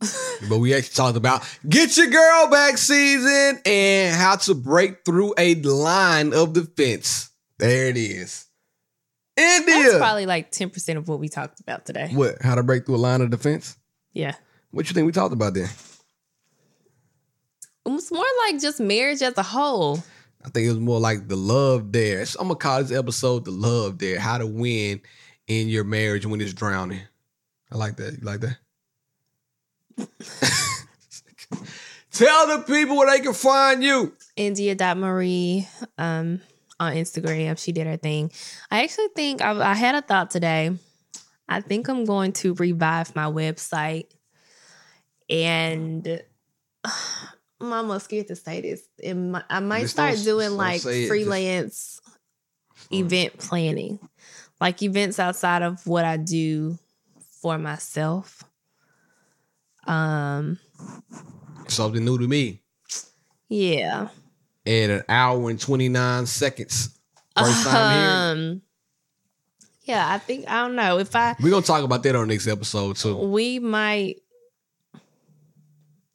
But 0.48 0.58
we 0.58 0.74
actually 0.74 0.94
talked 0.94 1.16
about 1.16 1.42
get 1.68 1.96
your 1.96 2.06
girl 2.06 2.48
back 2.48 2.78
season 2.78 3.60
and 3.66 4.14
how 4.14 4.36
to 4.36 4.54
break 4.54 5.04
through 5.04 5.34
a 5.36 5.56
line 5.56 6.32
of 6.32 6.52
defense. 6.52 7.30
There 7.58 7.88
it 7.88 7.96
is. 7.96 8.46
that's 9.36 9.68
India. 9.68 9.98
probably 9.98 10.26
like 10.26 10.50
ten 10.50 10.70
percent 10.70 10.98
of 10.98 11.08
what 11.08 11.18
we 11.18 11.28
talked 11.28 11.60
about 11.60 11.84
today. 11.86 12.10
what? 12.12 12.40
How 12.40 12.54
to 12.54 12.62
break 12.62 12.86
through 12.86 12.96
a 12.96 12.98
line 12.98 13.20
of 13.20 13.30
defense? 13.30 13.76
Yeah. 14.12 14.34
What 14.70 14.88
you 14.88 14.94
think 14.94 15.06
we 15.06 15.12
talked 15.12 15.34
about 15.34 15.54
then? 15.54 15.68
It 17.84 17.88
was 17.88 18.10
more 18.12 18.24
like 18.46 18.60
just 18.60 18.78
marriage 18.80 19.22
as 19.22 19.36
a 19.36 19.42
whole. 19.42 20.02
I 20.42 20.48
think 20.48 20.66
it 20.66 20.70
was 20.70 20.78
more 20.78 21.00
like 21.00 21.28
the 21.28 21.36
Love 21.36 21.92
Dare. 21.92 22.24
So 22.24 22.40
I'm 22.40 22.48
gonna 22.48 22.58
call 22.58 22.82
this 22.82 22.96
episode 22.96 23.44
the 23.44 23.50
Love 23.50 23.98
Dare. 23.98 24.18
How 24.18 24.38
to 24.38 24.46
win 24.46 25.00
in 25.46 25.68
your 25.68 25.84
marriage 25.84 26.24
when 26.26 26.40
it's 26.40 26.54
drowning. 26.54 27.02
I 27.72 27.76
like 27.76 27.96
that. 27.96 28.18
You 28.18 28.24
like 28.24 28.40
that? 28.40 28.56
Tell 32.10 32.58
the 32.58 32.64
people 32.64 32.96
where 32.96 33.10
they 33.10 33.22
can 33.22 33.34
find 33.34 33.82
you. 33.82 34.14
India.Marie 34.36 35.68
um, 35.98 36.40
on 36.78 36.94
Instagram. 36.94 37.58
She 37.58 37.72
did 37.72 37.86
her 37.86 37.96
thing. 37.96 38.32
I 38.70 38.82
actually 38.82 39.08
think 39.14 39.42
I, 39.42 39.70
I 39.70 39.74
had 39.74 39.94
a 39.94 40.02
thought 40.02 40.30
today. 40.30 40.76
I 41.48 41.60
think 41.60 41.88
I'm 41.88 42.04
going 42.04 42.32
to 42.34 42.54
revive 42.54 43.14
my 43.14 43.26
website. 43.26 44.06
And 45.28 46.22
I'm 47.60 47.72
almost 47.72 48.06
scared 48.06 48.28
to 48.28 48.36
say 48.36 48.60
this. 48.62 48.82
Mi- 49.14 49.38
I 49.50 49.60
might 49.60 49.82
Just 49.82 49.94
start 49.94 50.14
don't- 50.14 50.24
doing 50.24 50.48
don't 50.50 50.56
like 50.56 50.80
say 50.80 51.04
it. 51.04 51.08
Just- 51.08 51.08
freelance 51.10 52.00
event 52.90 53.36
planning, 53.38 53.98
like 54.60 54.82
events 54.82 55.18
outside 55.18 55.62
of 55.62 55.86
what 55.86 56.04
I 56.04 56.16
do 56.16 56.78
for 57.42 57.58
myself. 57.58 58.42
Um, 59.86 60.58
Something 61.68 62.04
new 62.04 62.18
to 62.18 62.26
me. 62.28 62.62
yeah. 63.48 64.08
At 64.66 64.90
an 64.90 65.02
hour 65.08 65.48
and 65.50 65.58
29 65.60 66.26
seconds. 66.26 66.90
First 67.36 67.66
time 67.66 67.98
here. 67.98 68.10
Um, 68.52 68.62
yeah, 69.84 70.12
I 70.12 70.18
think 70.18 70.46
I 70.48 70.62
don't 70.66 70.76
know 70.76 70.98
if 70.98 71.16
I 71.16 71.34
We're 71.40 71.50
gonna 71.50 71.64
talk 71.64 71.82
about 71.82 72.02
that 72.02 72.14
on 72.14 72.28
the 72.28 72.34
next 72.34 72.46
episode 72.46 72.96
too. 72.96 73.16
we 73.16 73.58
might. 73.58 74.16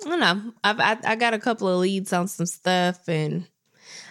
I 0.05 0.09
don't 0.09 0.19
know. 0.19 0.53
I've, 0.63 0.79
I 0.79 0.97
I 1.11 1.15
got 1.15 1.33
a 1.33 1.39
couple 1.39 1.67
of 1.67 1.79
leads 1.79 2.13
on 2.13 2.27
some 2.27 2.45
stuff, 2.45 3.07
and 3.07 3.47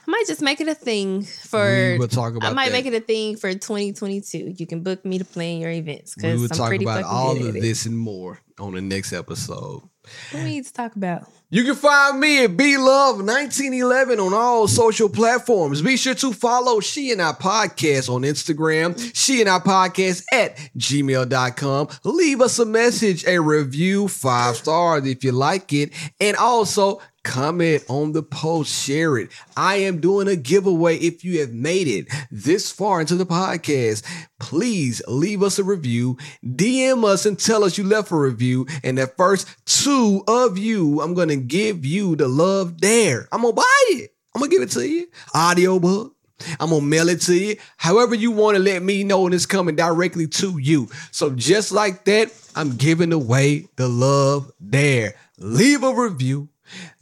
I 0.07 0.11
might 0.11 0.25
just 0.27 0.43
make 0.43 0.61
it 0.61 0.69
a 0.69 0.75
thing 0.75 1.23
for. 1.23 1.93
we 1.93 1.99
will 1.99 2.09
talk 2.09 2.35
about 2.35 2.51
I 2.51 2.55
might 2.55 2.67
that. 2.67 2.73
make 2.73 2.87
it 2.87 2.95
a 2.95 3.01
thing 3.01 3.37
for 3.37 3.53
2022. 3.53 4.55
You 4.57 4.67
can 4.67 4.83
book 4.83 5.05
me 5.05 5.19
to 5.19 5.25
plan 5.25 5.61
your 5.61 5.71
events 5.71 6.17
we 6.17 6.23
because 6.23 6.41
will 6.41 6.49
I'm 6.51 6.59
talk 6.59 6.69
pretty 6.69 6.85
about 6.85 7.05
all 7.05 7.37
of 7.37 7.53
this 7.55 7.87
and 7.87 7.97
more 7.97 8.41
on 8.59 8.75
the 8.75 8.81
next 8.83 9.13
episode. 9.13 9.83
What 10.31 10.45
we 10.45 10.51
need 10.51 10.67
to 10.67 10.73
talk 10.73 10.97
about? 10.97 11.31
You 11.51 11.63
can 11.63 11.77
find 11.77 12.19
me 12.19 12.45
at 12.45 12.57
B 12.57 12.77
Love 12.77 13.19
1911 13.19 14.19
on 14.19 14.35
all 14.35 14.67
social 14.67 15.09
platforms. 15.09 15.83
Be 15.83 15.97
sure 15.97 16.15
to 16.15 16.33
follow 16.33 16.81
She 16.81 17.13
and 17.13 17.23
I 17.23 17.33
Podcast 17.33 18.13
on 18.13 18.23
Instagram, 18.23 19.13
She 19.15 19.41
and 19.41 19.49
I 19.49 19.61
Podcast 19.61 20.25
at 20.33 20.57
gmail.com. 20.77 21.89
Leave 22.03 22.41
us 22.41 22.59
a 22.59 22.67
message, 22.67 23.25
a 23.27 23.39
review, 23.41 24.09
five 24.09 24.57
stars 24.57 25.07
if 25.07 25.23
you 25.23 25.33
like 25.33 25.73
it, 25.73 25.93
and 26.21 26.37
also 26.37 27.01
comment 27.25 27.83
on 27.89 28.13
the 28.13 28.23
post, 28.23 28.71
share 28.73 29.19
it. 29.19 29.31
I 29.57 29.77
am 29.77 30.01
doing 30.01 30.29
a 30.29 30.37
giveaway 30.37 30.97
if 30.99 31.25
you 31.25 31.41
have 31.41 31.53
made 31.53 31.89
it 31.89 32.07
this 32.31 32.71
far 32.71 33.01
into 33.01 33.17
the 33.17 33.27
podcast. 33.27 34.05
Please 34.39 35.03
leave 35.09 35.43
us 35.43 35.59
a 35.59 35.65
review, 35.65 36.17
DM 36.45 37.05
us 37.05 37.27
and 37.27 37.39
tell 37.39 37.65
us 37.65 37.77
you 37.77 37.85
left 37.85 38.13
a 38.13 38.17
review. 38.17 38.67
And 38.85 38.99
the 38.99 39.09
first 39.09 39.49
two 39.67 40.23
of 40.29 40.57
you, 40.57 41.01
I'm 41.01 41.15
going 41.15 41.31
to 41.31 41.37
give 41.37 41.85
you 41.85 42.15
the 42.15 42.29
Love 42.29 42.77
Dare. 42.77 43.27
I'm 43.33 43.43
going 43.43 43.55
to 43.55 43.61
buy 43.61 43.85
it. 43.89 44.15
I'm 44.35 44.41
going 44.41 44.51
to 44.51 44.57
give 44.57 44.63
it 44.63 44.71
to 44.73 44.87
you. 44.87 45.09
Audiobook. 45.35 46.15
I'm 46.61 46.71
gonna 46.71 46.85
mail 46.85 47.09
it 47.09 47.21
to 47.23 47.35
you. 47.35 47.57
However, 47.77 48.15
you 48.15 48.33
want 48.33 48.57
to 48.57 48.63
let 48.63 48.83
me 48.83 49.05
know, 49.05 49.25
and 49.25 49.35
it's 49.35 49.47
coming 49.47 49.77
directly 49.77 50.27
to 50.27 50.59
you. 50.59 50.89
So, 51.13 51.31
just 51.31 51.73
like 51.73 52.05
that, 52.05 52.33
I'm 52.57 52.77
giving 52.77 53.13
away 53.13 53.69
the 53.77 53.89
Love 53.89 54.53
Dare. 54.69 55.15
Leave 55.39 55.83
a 55.83 55.95
review, 55.95 56.49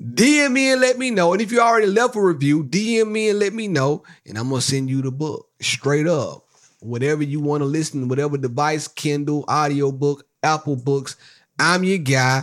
DM 0.01 0.53
me 0.53 0.73
and 0.73 0.81
let 0.81 0.99
me 0.99 1.11
know. 1.11 1.33
And 1.33 1.41
if 1.43 1.53
you 1.53 1.61
already 1.61 1.87
left 1.87 2.17
a 2.17 2.21
review, 2.21 2.65
DM 2.65 3.11
me 3.11 3.29
and 3.31 3.39
let 3.39 3.53
me 3.53 3.69
know, 3.69 4.03
and 4.27 4.37
I'm 4.39 4.49
gonna 4.49 4.61
send 4.61 4.91
you 4.91 5.03
the 5.03 5.11
book 5.13 5.49
straight 5.61 6.07
up. 6.07 6.45
Whatever 6.81 7.23
you 7.23 7.41
want 7.41 7.61
to 7.61 7.65
listen, 7.67 8.09
whatever 8.09 8.37
device, 8.37 8.89
Kindle, 8.89 9.45
audiobook, 9.49 10.27
Apple 10.43 10.77
Books, 10.77 11.17
I'm 11.59 11.85
your 11.85 11.99
guy. 11.99 12.43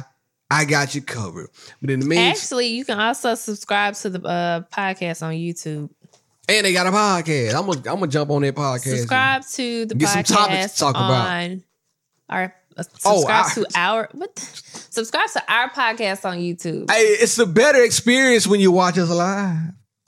I 0.51 0.65
got 0.65 0.95
you 0.95 1.01
covered. 1.01 1.49
But 1.81 1.91
in 1.91 1.99
the 1.99 2.05
meantime, 2.07 2.31
Actually, 2.31 2.67
you 2.69 2.83
can 2.85 2.99
also 2.99 3.35
subscribe 3.35 3.93
to 3.95 4.09
the 4.09 4.21
uh, 4.27 4.61
podcast 4.73 5.21
on 5.21 5.33
YouTube. 5.33 5.89
and 6.47 6.65
they 6.65 6.73
got 6.73 6.87
a 6.87 6.91
podcast. 6.91 7.53
I'm 7.53 7.65
gonna 7.67 7.77
I'm 7.79 7.99
gonna 7.99 8.07
jump 8.07 8.31
on 8.31 8.41
that 8.43 8.55
podcast. 8.55 8.97
Subscribe 8.97 9.45
to 9.45 9.85
the 9.85 9.95
Get 9.95 10.09
some 10.09 10.23
topics 10.23 10.73
to 10.73 10.79
talk 10.79 10.95
about. 10.95 11.27
on 11.27 11.63
our 12.29 12.55
uh, 12.79 12.83
Oh, 13.05 13.15
subscribe 13.17 13.45
I- 13.45 13.53
to 13.53 13.65
our 13.79 14.09
what? 14.13 14.39
Subscribe 14.39 15.29
to 15.33 15.43
our 15.51 15.69
podcast 15.69 16.25
on 16.25 16.37
YouTube. 16.37 16.89
Hey, 16.91 17.01
it's 17.03 17.37
a 17.39 17.45
better 17.45 17.83
experience 17.83 18.47
when 18.47 18.59
you 18.59 18.71
watch 18.71 18.97
us 18.97 19.09
live. 19.09 19.57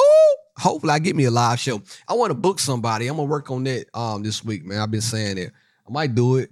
Ooh, 0.02 0.36
hopefully 0.58 0.94
I 0.94 1.00
get 1.00 1.16
me 1.16 1.26
a 1.26 1.32
live 1.32 1.60
show. 1.60 1.82
I 2.08 2.14
want 2.14 2.32
to 2.32 2.36
book 2.36 2.60
somebody. 2.60 3.08
I'm 3.08 3.16
gonna 3.18 3.30
work 3.30 3.52
on 3.52 3.64
that 3.66 3.86
um 3.94 4.24
this 4.24 4.44
week, 4.44 4.66
man. 4.66 4.80
I've 4.80 4.92
been 4.92 5.02
saying 5.02 5.38
it. 5.38 5.52
I 5.88 5.92
might 5.92 6.16
do 6.16 6.38
it 6.38 6.50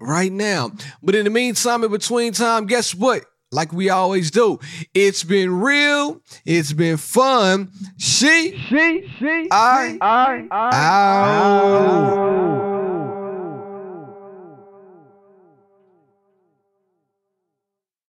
right 0.00 0.32
now. 0.32 0.72
But 1.02 1.14
in 1.14 1.24
the 1.24 1.30
meantime, 1.30 1.84
in 1.84 1.90
between 1.90 2.32
time, 2.32 2.66
guess 2.66 2.94
what? 2.94 3.24
Like 3.52 3.72
we 3.72 3.90
always 3.90 4.32
do, 4.32 4.58
it's 4.92 5.22
been 5.22 5.60
real. 5.60 6.20
It's 6.44 6.72
been 6.72 6.96
fun. 6.96 7.70
She, 7.96 8.58
she, 8.68 9.08
she, 9.18 9.46
I, 9.52 9.96
I, 10.00 10.46
I, 10.50 12.75